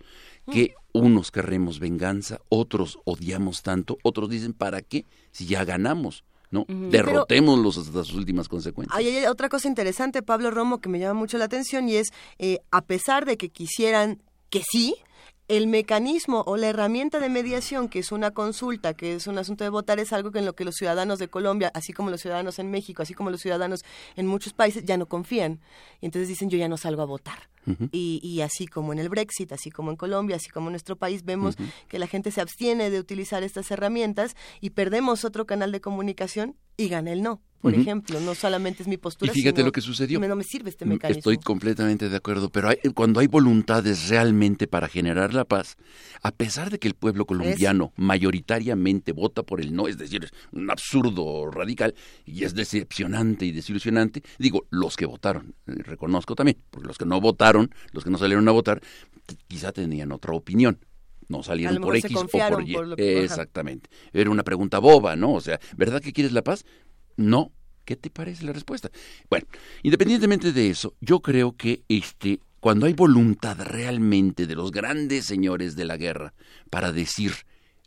[0.51, 5.05] que unos querremos venganza, otros odiamos tanto, otros dicen ¿para qué?
[5.31, 6.23] Si ya ganamos.
[6.51, 6.65] ¿no?
[6.67, 8.97] Derrotémoslos hasta sus últimas consecuencias.
[8.97, 12.59] Hay, otra cosa interesante, Pablo Romo, que me llama mucho la atención y es, eh,
[12.71, 14.95] a pesar de que quisieran que sí,
[15.51, 19.65] el mecanismo o la herramienta de mediación, que es una consulta, que es un asunto
[19.65, 22.57] de votar, es algo en lo que los ciudadanos de Colombia, así como los ciudadanos
[22.57, 23.83] en México, así como los ciudadanos
[24.15, 25.59] en muchos países, ya no confían.
[25.99, 27.49] Y entonces dicen, yo ya no salgo a votar.
[27.91, 31.25] y, así como en el Brexit, así como en Colombia, así como en nuestro país,
[31.25, 31.57] vemos
[31.89, 36.55] que la gente se abstiene de utilizar estas herramientas y perdemos otro canal de comunicación
[36.81, 39.31] y gana el no por ejemplo, no solamente es mi postura.
[39.31, 40.19] Y fíjate lo que sucedió.
[40.19, 41.19] No me sirve este mecanismo.
[41.19, 45.77] Estoy completamente de acuerdo, pero cuando hay voluntades realmente para generar la paz,
[46.23, 50.31] a pesar de que el pueblo colombiano mayoritariamente vota por el no, es decir, es
[50.51, 51.93] un absurdo radical
[52.25, 57.05] y es decepcionante y desilusionante, digo, los que votaron, eh, reconozco también, porque los que
[57.05, 58.81] no votaron, los que no salieron a votar,
[59.47, 60.79] quizá tenían otra opinión,
[61.31, 62.75] no salieron por X o por Y.
[62.97, 63.89] Exactamente.
[64.13, 65.33] Era una pregunta boba, ¿no?
[65.33, 66.65] O sea, ¿verdad que quieres la paz?
[67.17, 67.51] No.
[67.85, 68.91] ¿Qué te parece la respuesta?
[69.29, 69.47] Bueno,
[69.81, 75.75] independientemente de eso, yo creo que este, cuando hay voluntad realmente de los grandes señores
[75.75, 76.33] de la guerra
[76.69, 77.33] para decir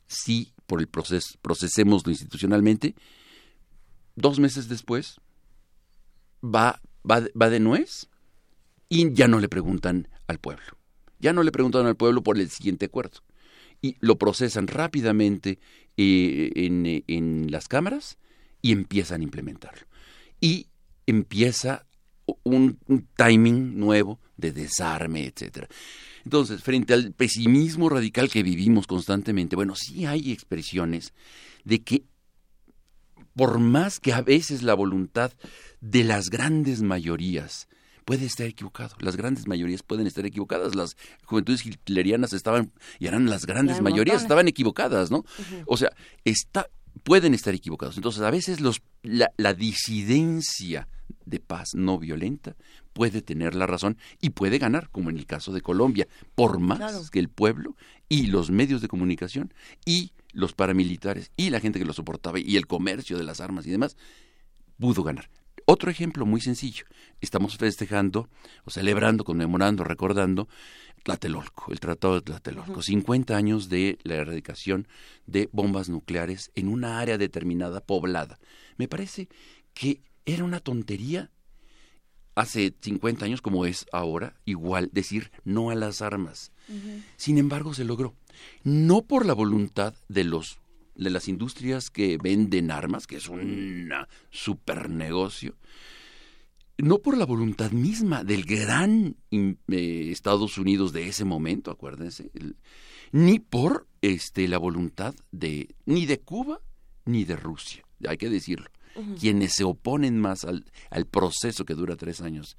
[0.06, 2.96] sí por el proceso, procesémoslo institucionalmente,
[4.16, 5.20] dos meses después
[6.42, 8.08] va, va, va de nuez
[8.88, 10.64] y ya no le preguntan al pueblo.
[11.20, 13.20] Ya no le preguntan al pueblo por el siguiente acuerdo.
[13.84, 15.58] Y lo procesan rápidamente
[15.98, 18.16] eh, en, en las cámaras
[18.62, 19.86] y empiezan a implementarlo.
[20.40, 20.68] Y
[21.06, 21.84] empieza
[22.44, 22.78] un,
[23.16, 25.68] timing nuevo de desarme, etcétera.
[26.24, 31.12] Entonces, frente al pesimismo radical que vivimos constantemente, bueno, sí hay expresiones
[31.64, 32.04] de que
[33.36, 35.32] por más que a veces la voluntad
[35.80, 37.68] de las grandes mayorías
[38.04, 38.96] puede estar equivocado.
[39.00, 40.74] Las grandes mayorías pueden estar equivocadas.
[40.74, 45.24] Las juventudes hitlerianas estaban, y eran las grandes mayorías, estaban equivocadas, ¿no?
[45.66, 45.90] O sea,
[46.24, 46.68] está,
[47.02, 47.96] pueden estar equivocados.
[47.96, 50.88] Entonces, a veces los, la, la disidencia
[51.24, 52.56] de paz no violenta
[52.92, 57.10] puede tener la razón y puede ganar, como en el caso de Colombia, por más
[57.10, 57.76] que el pueblo
[58.08, 59.52] y los medios de comunicación
[59.84, 63.66] y los paramilitares y la gente que lo soportaba y el comercio de las armas
[63.66, 63.96] y demás,
[64.78, 65.28] pudo ganar.
[65.66, 66.84] Otro ejemplo muy sencillo.
[67.20, 68.28] Estamos festejando
[68.64, 70.48] o celebrando, conmemorando, recordando
[71.02, 72.82] Tlatelolco, el Tratado de Tlatelolco.
[72.82, 74.86] 50 años de la erradicación
[75.26, 78.38] de bombas nucleares en una área determinada poblada.
[78.76, 79.28] Me parece
[79.72, 81.30] que era una tontería
[82.34, 86.52] hace 50 años como es ahora, igual decir no a las armas.
[87.16, 88.14] Sin embargo, se logró.
[88.64, 90.58] No por la voluntad de los
[90.94, 93.90] de las industrias que venden armas, que es un
[94.30, 95.56] super negocio,
[96.78, 102.30] no por la voluntad misma del gran eh, Estados Unidos de ese momento, acuérdense,
[103.12, 106.60] ni por este la voluntad de ni de Cuba
[107.04, 108.70] ni de Rusia, hay que decirlo.
[109.18, 112.56] Quienes se oponen más al, al, proceso que dura tres años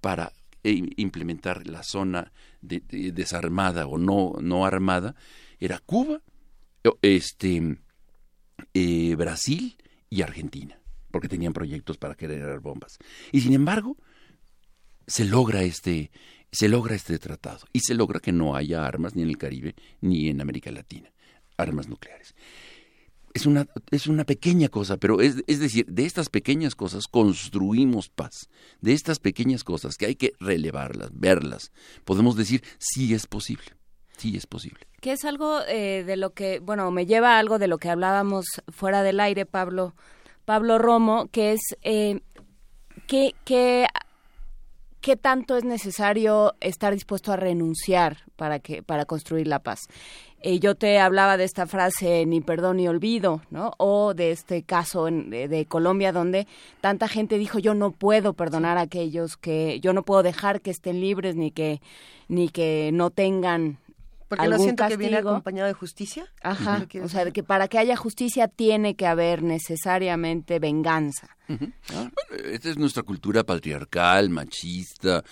[0.00, 0.32] para
[0.64, 2.80] eh, implementar la zona de,
[3.12, 5.14] desarmada o no, no armada,
[5.60, 6.22] era Cuba,
[7.02, 7.78] este,
[8.74, 9.76] eh, Brasil
[10.10, 10.78] y Argentina,
[11.10, 12.98] porque tenían proyectos para generar bombas.
[13.32, 13.96] Y sin embargo,
[15.06, 16.10] se logra este,
[16.50, 19.74] se logra este tratado y se logra que no haya armas ni en el Caribe
[20.00, 21.12] ni en América Latina,
[21.56, 22.34] armas nucleares.
[23.34, 28.08] Es una, es una pequeña cosa, pero es, es decir, de estas pequeñas cosas construimos
[28.08, 28.48] paz.
[28.80, 31.70] De estas pequeñas cosas que hay que relevarlas, verlas,
[32.04, 33.76] podemos decir, sí es posible.
[34.16, 34.86] Sí, es posible.
[35.00, 37.90] Que es algo eh, de lo que, bueno, me lleva a algo de lo que
[37.90, 39.94] hablábamos fuera del aire, Pablo,
[40.44, 42.20] Pablo Romo, que es eh,
[43.06, 49.80] que, qué tanto es necesario estar dispuesto a renunciar para que para construir la paz.
[50.40, 53.72] Eh, yo te hablaba de esta frase ni perdón ni olvido, ¿no?
[53.78, 56.46] O de este caso de, de, Colombia donde
[56.80, 60.70] tanta gente dijo yo no puedo perdonar a aquellos que yo no puedo dejar que
[60.70, 61.80] estén libres ni que
[62.28, 63.78] ni que no tengan
[64.28, 66.26] porque no siento que viene acompañado de justicia.
[66.42, 71.36] Ajá, o sea, que para que haya justicia tiene que haber necesariamente venganza.
[71.48, 71.72] Bueno,
[72.44, 75.22] esta es nuestra cultura patriarcal, machista,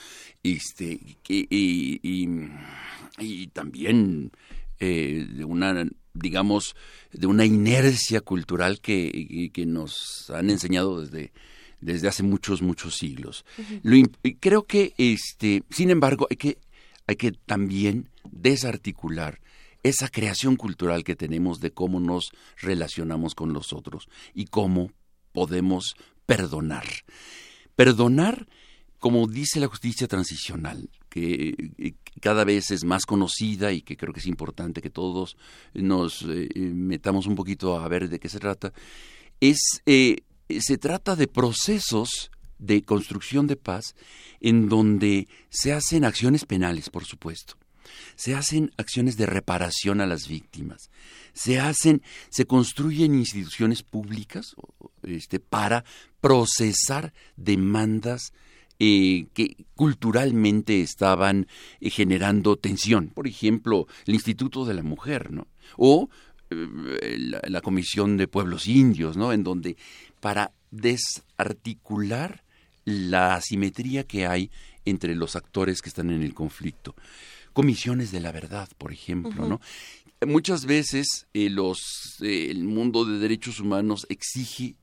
[0.42, 2.48] este, y, y,
[3.18, 4.30] y, también
[4.78, 6.76] eh, de una, digamos,
[7.12, 11.32] de una inercia cultural que, que nos han enseñado desde
[11.80, 13.44] desde hace muchos muchos siglos.
[13.82, 13.96] Lo,
[14.40, 16.58] creo que este, sin embargo, hay que
[17.06, 19.40] hay que también desarticular
[19.82, 24.90] esa creación cultural que tenemos de cómo nos relacionamos con los otros y cómo
[25.32, 25.94] podemos
[26.26, 26.86] perdonar.
[27.76, 28.48] Perdonar,
[28.98, 34.14] como dice la justicia transicional, que eh, cada vez es más conocida y que creo
[34.14, 35.36] que es importante que todos
[35.74, 38.72] nos eh, metamos un poquito a ver de qué se trata,
[39.40, 40.22] es, eh,
[40.60, 43.94] se trata de procesos de construcción de paz
[44.40, 47.56] en donde se hacen acciones penales, por supuesto.
[48.16, 50.90] Se hacen acciones de reparación a las víctimas.
[51.32, 54.54] Se hacen, se construyen instituciones públicas
[55.02, 55.84] este, para
[56.20, 58.32] procesar demandas
[58.80, 61.46] eh, que culturalmente estaban
[61.80, 63.08] eh, generando tensión.
[63.08, 65.46] Por ejemplo, el Instituto de la Mujer, ¿no?
[65.76, 66.08] O
[66.50, 69.32] eh, la, la, Comisión de Pueblos Indios, ¿no?
[69.32, 69.76] En donde
[70.20, 72.42] para desarticular
[72.84, 74.50] la asimetría que hay
[74.84, 76.94] entre los actores que están en el conflicto.
[77.54, 79.60] Comisiones de la verdad, por ejemplo, ¿no?
[80.26, 84.76] Muchas veces eh, los, eh, el mundo de derechos humanos exige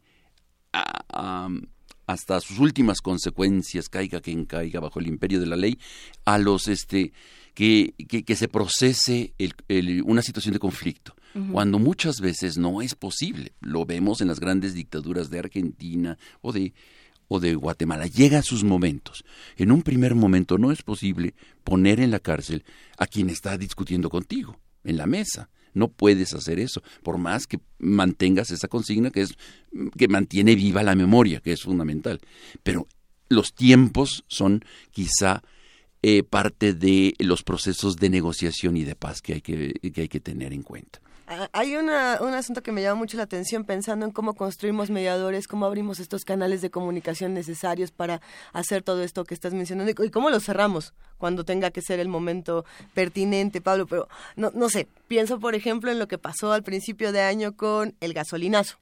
[0.71, 5.77] hasta sus últimas consecuencias, caiga quien caiga bajo el imperio de la ley,
[6.25, 7.11] a los este
[7.53, 7.93] que,
[8.25, 11.13] que, se procese el, una situación de conflicto,
[11.51, 13.53] cuando muchas veces no es posible.
[13.59, 16.73] Lo vemos en las grandes dictaduras de Argentina o de
[17.33, 18.07] o de Guatemala.
[18.07, 19.23] Llega a sus momentos.
[19.55, 22.65] En un primer momento no es posible poner en la cárcel
[22.97, 25.49] a quien está discutiendo contigo, en la mesa.
[25.73, 29.35] No puedes hacer eso, por más que mantengas esa consigna que es
[29.97, 32.19] que mantiene viva la memoria, que es fundamental.
[32.63, 32.85] Pero
[33.29, 35.41] los tiempos son quizá
[36.01, 40.09] eh, parte de los procesos de negociación y de paz que hay que, que hay
[40.09, 40.99] que tener en cuenta.
[41.33, 44.89] Ah, Hay una, un asunto que me llama mucho la atención pensando en cómo construimos
[44.89, 48.19] mediadores, cómo abrimos estos canales de comunicación necesarios para
[48.51, 52.09] hacer todo esto que estás mencionando y, cómo los cerramos cuando tenga que ser el
[52.09, 53.87] momento pertinente, Pablo.
[53.87, 57.55] Pero no, no sé, pienso por ejemplo en lo que pasó al principio de año
[57.55, 58.77] con el gasolinazo.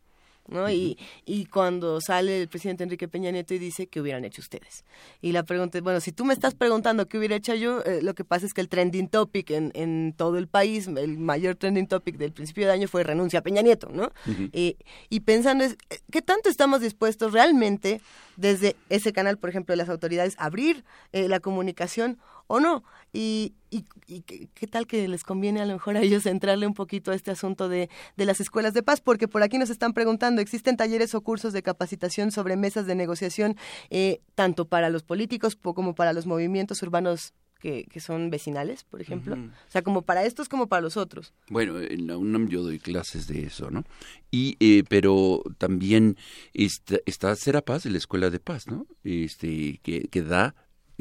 [0.49, 0.69] ¿No?
[0.69, 4.85] y, y cuando sale el presidente Enrique Peña Nieto y dice qué hubieran hecho ustedes.
[5.21, 8.01] Y la pregunta es, bueno, si tú me estás preguntando qué hubiera hecho yo, eh,
[8.01, 11.55] lo que pasa es que el trending topic en, en todo el país, el mayor
[11.55, 14.11] trending topic del principio de año fue renuncia a Peña Nieto, ¿no?
[14.53, 14.75] Eh,
[15.09, 18.01] y pensando es, eh, ¿qué tanto estamos dispuestos realmente
[18.37, 22.17] desde ese canal, por ejemplo, de las autoridades, a abrir eh, la comunicación
[22.49, 22.83] o no?
[23.13, 26.67] Y, y, y qué, qué tal que les conviene a lo mejor a ellos entrarle
[26.67, 29.69] un poquito a este asunto de, de las escuelas de paz, porque por aquí nos
[29.69, 33.55] están preguntando, ¿existen talleres o cursos de capacitación sobre mesas de negociación
[33.89, 38.83] eh, tanto para los políticos po- como para los movimientos urbanos que, que son vecinales,
[38.85, 39.35] por ejemplo?
[39.35, 41.33] O sea, como para estos como para los otros.
[41.49, 43.83] Bueno, en la UNAM yo doy clases de eso, ¿no?
[44.31, 46.15] Y, eh, pero también
[46.53, 48.87] está, está Serapaz, la Escuela de Paz, ¿no?
[49.03, 50.55] Este, que, que da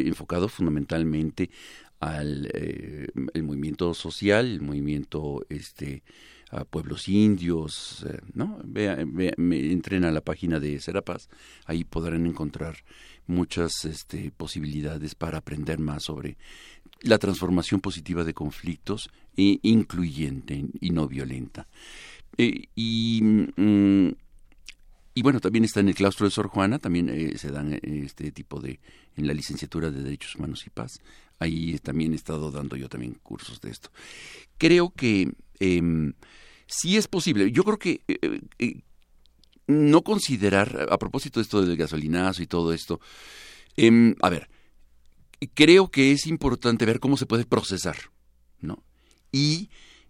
[0.06, 1.50] enfocado fundamentalmente
[2.00, 3.08] al eh,
[3.42, 6.02] movimiento social, el movimiento este
[6.50, 8.58] a pueblos indios, eh, ¿no?
[8.64, 9.34] Vea, me-
[9.70, 11.28] entren a la página de Serapaz,
[11.66, 12.76] ahí podrán encontrar
[13.26, 16.38] muchas este, posibilidades para aprender más sobre
[17.02, 21.68] la transformación positiva de conflictos e incluyente y no violenta.
[22.38, 24.08] Eh, y, mm,
[25.14, 28.60] y bueno, también está en el claustro de Sor Juana, también se dan este tipo
[28.60, 28.80] de,
[29.18, 31.00] en la licenciatura de Derechos Humanos y Paz.
[31.38, 33.90] Ahí también he estado dando yo también cursos de esto.
[34.56, 36.12] Creo que eh,
[36.66, 37.50] sí es posible.
[37.50, 38.80] Yo creo que eh, eh,
[39.66, 43.00] no considerar, a propósito de esto del gasolinazo y todo esto,
[43.76, 44.48] em, a ver,
[45.54, 47.96] creo que es importante ver cómo se puede procesar,
[48.60, 48.82] ¿no?
[49.30, 49.68] Y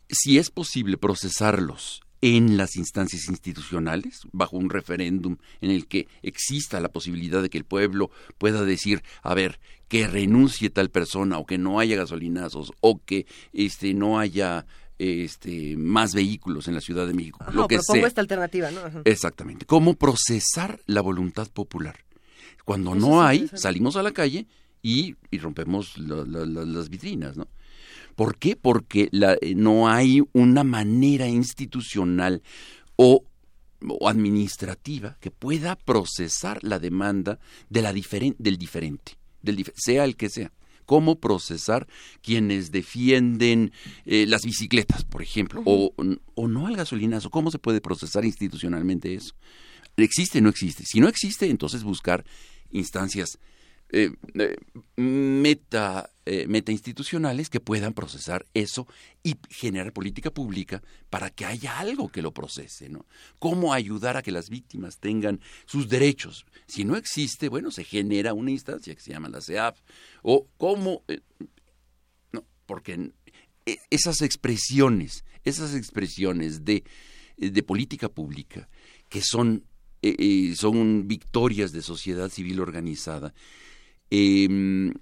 [0.09, 6.81] si es posible procesarlos en las instancias institucionales, bajo un referéndum en el que exista
[6.81, 11.47] la posibilidad de que el pueblo pueda decir, a ver, que renuncie tal persona o
[11.47, 14.67] que no haya gasolinazos o que este no haya
[14.99, 18.09] este más vehículos en la Ciudad de México, Ajá, lo que propongo sea.
[18.09, 18.81] esta alternativa, ¿no?
[18.81, 19.01] Ajá.
[19.05, 19.65] Exactamente.
[19.65, 22.05] ¿Cómo procesar la voluntad popular?
[22.65, 24.47] Cuando Eso no hay, salimos a la calle
[24.83, 27.47] y, y rompemos la- la- la- las vitrinas, ¿no?
[28.19, 28.57] ¿Por qué?
[28.57, 32.43] Porque la- eh, no hay una manera institucional
[32.97, 33.23] o,
[33.87, 37.39] o administrativa que pueda procesar la demanda
[37.71, 40.51] de la diferen- del diferente, del dif- sea el que sea.
[40.85, 41.87] ¿Cómo procesar
[42.21, 43.71] quienes defienden
[44.05, 45.93] eh, las bicicletas, por ejemplo, o,
[46.35, 47.31] o no al gasolinazo?
[47.31, 49.35] ¿Cómo se puede procesar institucionalmente eso?
[49.97, 50.83] ¿Existe o no existe?
[50.85, 52.25] Si no existe, entonces buscar
[52.73, 53.39] instancias
[53.91, 54.57] eh, eh,
[54.97, 58.87] meta, eh, meta institucionales que puedan procesar eso
[59.23, 63.07] y generar política pública para que haya algo que lo procese, ¿no?
[63.39, 66.45] ¿Cómo ayudar a que las víctimas tengan sus derechos?
[66.67, 69.79] Si no existe, bueno, se genera una instancia que se llama la CEAP
[70.21, 71.03] o cómo
[72.33, 73.13] no, porque
[73.89, 76.85] esas expresiones, esas expresiones de,
[77.39, 78.69] de política pública
[79.09, 79.65] que son
[80.55, 83.35] son victorias de sociedad civil organizada,
[84.11, 84.93] eh,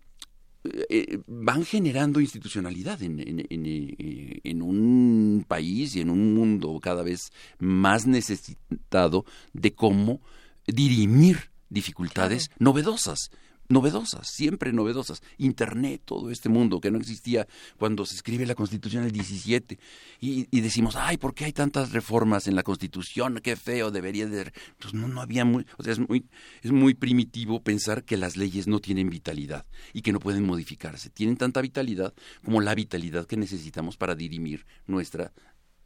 [0.90, 6.78] eh, van generando institucionalidad en, en- en, eh, en un país y en un mundo
[6.80, 10.20] cada vez más necesitado de cómo
[10.66, 13.30] dirimir dificultades novedosas
[13.68, 15.22] novedosas, siempre novedosas.
[15.38, 17.46] Internet, todo este mundo que no existía
[17.78, 19.78] cuando se escribe la Constitución del 17
[20.20, 23.40] y, y decimos, ay, ¿por qué hay tantas reformas en la Constitución?
[23.42, 24.52] Qué feo, debería de...
[24.78, 25.66] Pues no, no había muy...
[25.78, 26.26] O sea, es muy,
[26.62, 31.10] es muy primitivo pensar que las leyes no tienen vitalidad y que no pueden modificarse.
[31.10, 32.14] Tienen tanta vitalidad
[32.44, 35.32] como la vitalidad que necesitamos para dirimir nuestras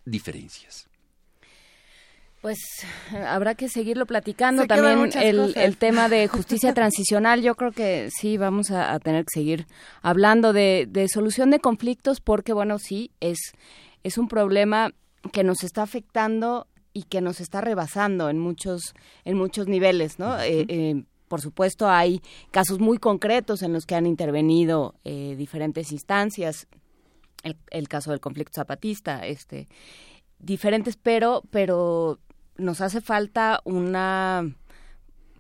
[0.05, 0.89] diferencias.
[2.40, 2.58] Pues
[3.12, 7.42] habrá que seguirlo platicando Se también el, tema de justicia transicional.
[7.42, 9.66] Yo creo que sí vamos a, a tener que seguir
[10.00, 13.52] hablando de, de solución de conflictos porque bueno sí es
[14.02, 14.92] es un problema
[15.32, 18.94] que nos está afectando y que nos está rebasando en muchos
[19.26, 20.40] en muchos niveles, ¿no?
[20.40, 25.92] Eh, eh, por supuesto hay casos muy concretos en los que han intervenido eh, diferentes
[25.92, 26.66] instancias.
[27.42, 29.68] El, el caso del conflicto zapatista, este
[30.38, 32.18] diferentes, pero, pero
[32.60, 34.48] nos hace falta una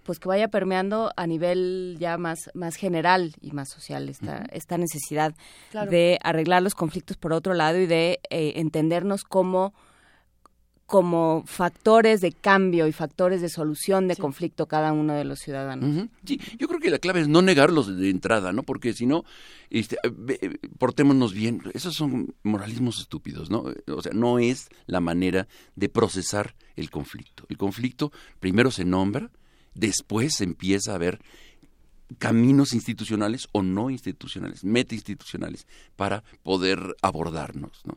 [0.04, 4.76] pues que vaya permeando a nivel ya más, más general y más social esta, esta
[4.78, 5.34] necesidad
[5.70, 5.90] Claro.
[5.90, 9.72] de arreglar los conflictos por otro lado y de eh, entendernos como
[10.90, 16.08] como factores de cambio y factores de solución de conflicto cada uno de los ciudadanos.
[16.24, 18.64] Sí, yo creo que la clave es no negarlos de entrada, ¿no?
[18.64, 19.24] Porque si no,
[19.70, 21.62] este, eh, portémonos bien.
[21.74, 23.66] Esos son moralismos estúpidos, ¿no?
[23.86, 25.46] O sea, no es la manera
[25.76, 27.46] de procesar el conflicto.
[27.48, 28.10] El conflicto
[28.40, 29.30] primero se nombra,
[29.74, 31.20] después se empieza a ver
[32.18, 37.96] caminos institucionales o no institucionales, meta institucionales, para poder abordarnos, ¿no?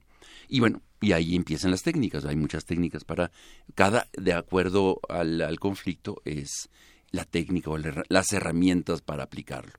[0.54, 2.26] Y bueno, y ahí empiezan las técnicas.
[2.26, 3.32] Hay muchas técnicas para
[3.74, 6.70] cada, de acuerdo al, conflicto, es
[7.10, 9.74] la técnica o las herramientas para aplicarlo.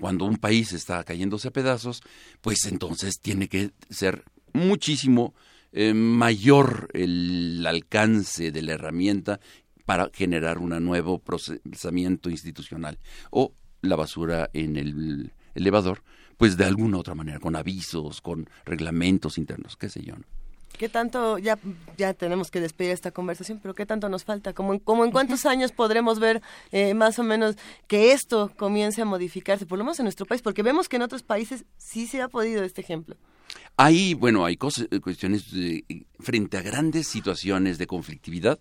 [0.00, 2.02] Cuando un país está cayéndose a pedazos,
[2.40, 5.32] pues entonces tiene que ser muchísimo
[5.70, 9.38] eh, mayor el alcance de la herramienta
[9.84, 12.98] para generar un nuevo procesamiento institucional.
[13.30, 16.02] O la basura en el elevador,
[16.36, 20.14] pues de alguna otra manera, con avisos, con reglamentos internos, qué sé yo.
[20.78, 21.58] ¿Qué tanto, ya,
[21.96, 24.52] ya tenemos que despedir esta conversación, pero qué tanto nos falta?
[24.52, 27.56] ¿Cómo, en cuántos años podremos ver eh, más o menos
[27.86, 30.42] que esto comience a modificarse, por lo menos en nuestro país?
[30.42, 33.16] Porque vemos que en otros países sí se ha podido este ejemplo.
[33.78, 35.46] Ahí, bueno, hay cuestiones
[36.18, 38.58] frente a grandes situaciones de conflictividad,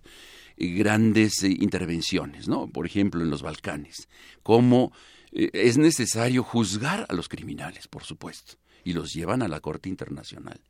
[0.58, 2.68] grandes eh, intervenciones, ¿no?
[2.68, 4.08] Por ejemplo, en los Balcanes,
[4.42, 9.60] cómo eh, es necesario juzgar a los criminales, por supuesto, y los llevan a la
[9.60, 10.62] Corte Internacional.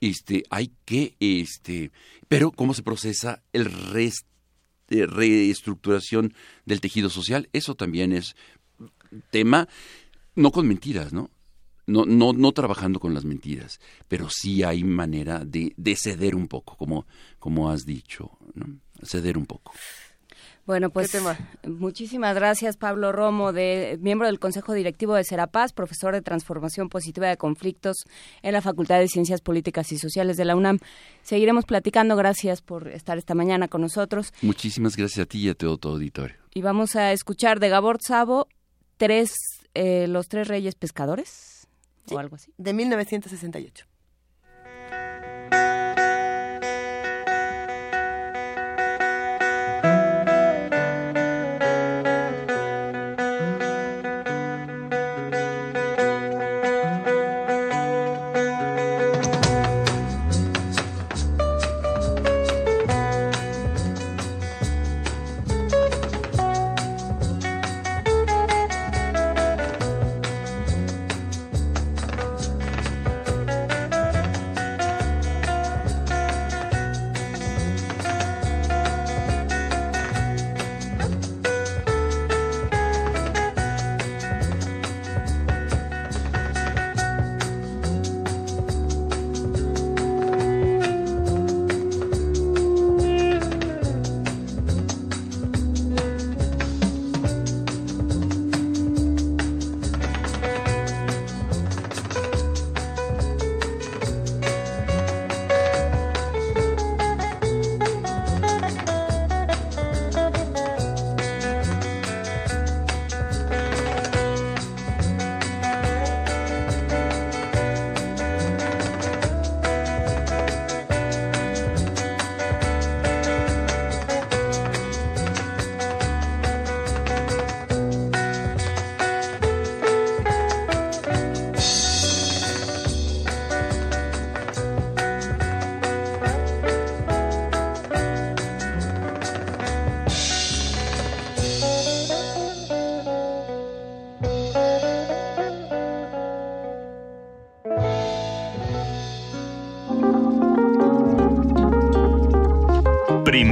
[0.00, 1.92] Este, hay que, este,
[2.28, 6.34] pero cómo se procesa el eh, reestructuración
[6.66, 8.36] del tejido social, eso también es
[9.30, 9.68] tema,
[10.34, 11.30] no con mentiras, ¿no?
[11.86, 16.48] No, no, no trabajando con las mentiras, pero sí hay manera de, de ceder un
[16.48, 17.06] poco, como,
[17.38, 18.66] como has dicho, ¿no?
[19.04, 19.72] ceder un poco.
[20.64, 21.10] Bueno, pues
[21.66, 27.28] muchísimas gracias Pablo Romo, de, miembro del Consejo Directivo de Serapaz, profesor de Transformación Positiva
[27.28, 28.04] de Conflictos
[28.42, 30.78] en la Facultad de Ciencias Políticas y Sociales de la UNAM.
[31.22, 34.32] Seguiremos platicando, gracias por estar esta mañana con nosotros.
[34.40, 36.36] Muchísimas gracias a ti y a todo tu auditorio.
[36.54, 38.46] Y vamos a escuchar de Gabor Sabo
[38.98, 39.32] tres,
[39.74, 41.66] eh, Los Tres Reyes Pescadores,
[42.08, 42.52] o algo así.
[42.56, 43.91] De 1968.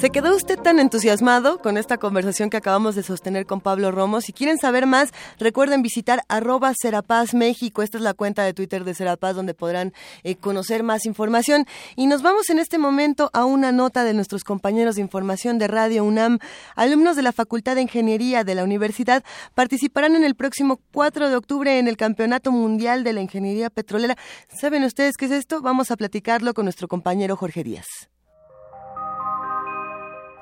[0.00, 4.22] ¿Se quedó usted tan entusiasmado con esta conversación que acabamos de sostener con Pablo Romo?
[4.22, 7.82] Si quieren saber más, recuerden visitar arroba Serapaz México.
[7.82, 11.66] Esta es la cuenta de Twitter de Serapaz donde podrán eh, conocer más información.
[11.96, 15.68] Y nos vamos en este momento a una nota de nuestros compañeros de información de
[15.68, 16.38] Radio UNAM.
[16.76, 19.22] Alumnos de la Facultad de Ingeniería de la universidad
[19.54, 24.16] participarán en el próximo 4 de octubre en el Campeonato Mundial de la Ingeniería Petrolera.
[24.48, 25.60] ¿Saben ustedes qué es esto?
[25.60, 28.08] Vamos a platicarlo con nuestro compañero Jorge Díaz.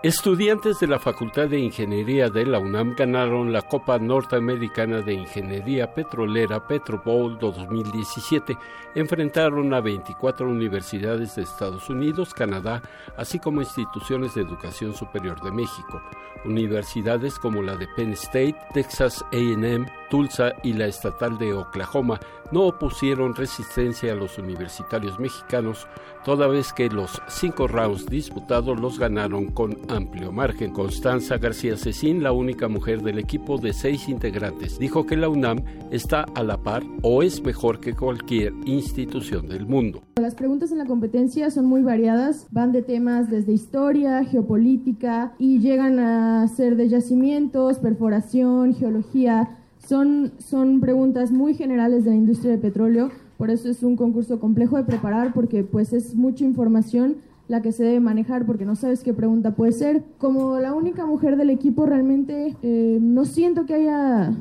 [0.00, 5.92] Estudiantes de la Facultad de Ingeniería de la UNAM ganaron la Copa Norteamericana de Ingeniería
[5.92, 8.56] Petrolera Petro Bowl 2017.
[8.94, 12.80] Enfrentaron a 24 universidades de Estados Unidos, Canadá,
[13.16, 16.00] así como instituciones de educación superior de México.
[16.44, 22.20] Universidades como la de Penn State, Texas AM, Tulsa y la estatal de Oklahoma
[22.52, 25.86] no opusieron resistencia a los universitarios mexicanos,
[26.24, 30.72] toda vez que los cinco rounds disputados los ganaron con amplio margen.
[30.72, 35.64] Constanza García Cecín, la única mujer del equipo de seis integrantes, dijo que la UNAM
[35.90, 40.02] está a la par o es mejor que cualquier institución del mundo.
[40.20, 45.60] Las preguntas en la competencia son muy variadas, van de temas desde historia, geopolítica y
[45.60, 49.57] llegan a ser de yacimientos, perforación, geología,
[49.88, 54.38] son, son preguntas muy generales de la industria del petróleo, por eso es un concurso
[54.38, 57.16] complejo de preparar porque pues es mucha información
[57.48, 60.04] la que se debe manejar porque no sabes qué pregunta puede ser.
[60.18, 64.32] Como la única mujer del equipo realmente eh, no siento que haya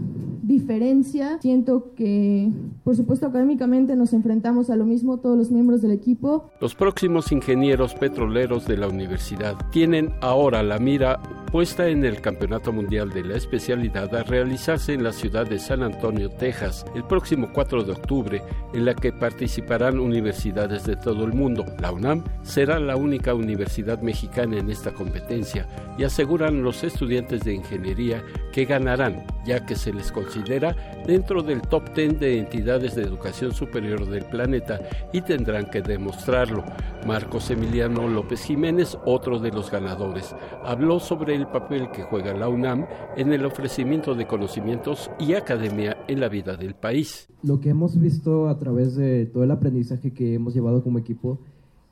[0.44, 2.52] diferencia, siento que
[2.84, 6.50] por supuesto académicamente nos enfrentamos a lo mismo todos los miembros del equipo.
[6.62, 11.20] Los próximos ingenieros petroleros de la universidad tienen ahora la mira
[11.52, 15.82] puesta en el Campeonato Mundial de la especialidad a realizarse en la ciudad de San
[15.82, 18.42] Antonio, Texas, el próximo 4 de octubre,
[18.74, 21.66] en la que participarán universidades de todo el mundo.
[21.82, 25.68] La UNAM será la única universidad mexicana en esta competencia
[25.98, 31.62] y aseguran los estudiantes de ingeniería que ganarán, ya que se les considera dentro del
[31.62, 34.82] top 10 de entidades de educación superior del planeta
[35.14, 36.64] y tendrán que demostrarlo.
[37.06, 42.50] Marcos Emiliano López Jiménez, otro de los ganadores, habló sobre el papel que juega la
[42.50, 42.86] UNAM
[43.16, 47.30] en el ofrecimiento de conocimientos y academia en la vida del país.
[47.44, 51.40] Lo que hemos visto a través de todo el aprendizaje que hemos llevado como equipo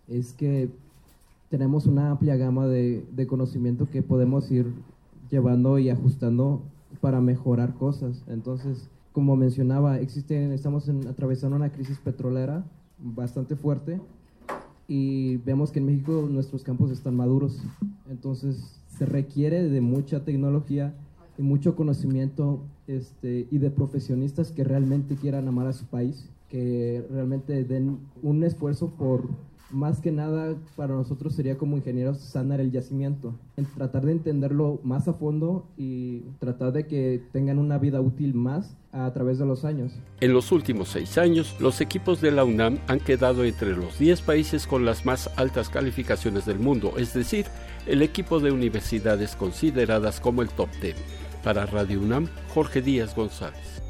[0.07, 0.69] es que
[1.49, 4.73] tenemos una amplia gama de, de conocimiento que podemos ir
[5.29, 6.61] llevando y ajustando
[7.01, 8.23] para mejorar cosas.
[8.27, 12.65] Entonces, como mencionaba, existe, estamos atravesando una crisis petrolera
[12.99, 13.99] bastante fuerte
[14.87, 17.61] y vemos que en México nuestros campos están maduros.
[18.09, 20.93] Entonces, se requiere de mucha tecnología
[21.37, 27.05] y mucho conocimiento este, y de profesionistas que realmente quieran amar a su país, que
[27.11, 29.27] realmente den un esfuerzo por
[29.71, 34.79] más que nada para nosotros sería como ingenieros sanar el yacimiento, en tratar de entenderlo
[34.83, 39.45] más a fondo y tratar de que tengan una vida útil más a través de
[39.45, 39.93] los años.
[40.21, 44.21] En los últimos seis años, los equipos de la UNAM han quedado entre los 10
[44.21, 47.45] países con las más altas calificaciones del mundo, es decir,
[47.85, 50.95] el equipo de universidades consideradas como el top 10.
[51.43, 53.81] Para Radio UNAM, Jorge Díaz González.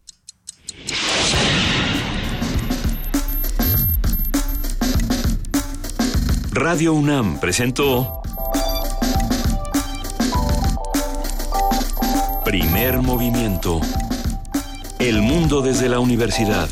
[6.52, 8.22] Radio UNAM presentó
[12.44, 13.80] Primer Movimiento.
[14.98, 16.68] El mundo desde la universidad.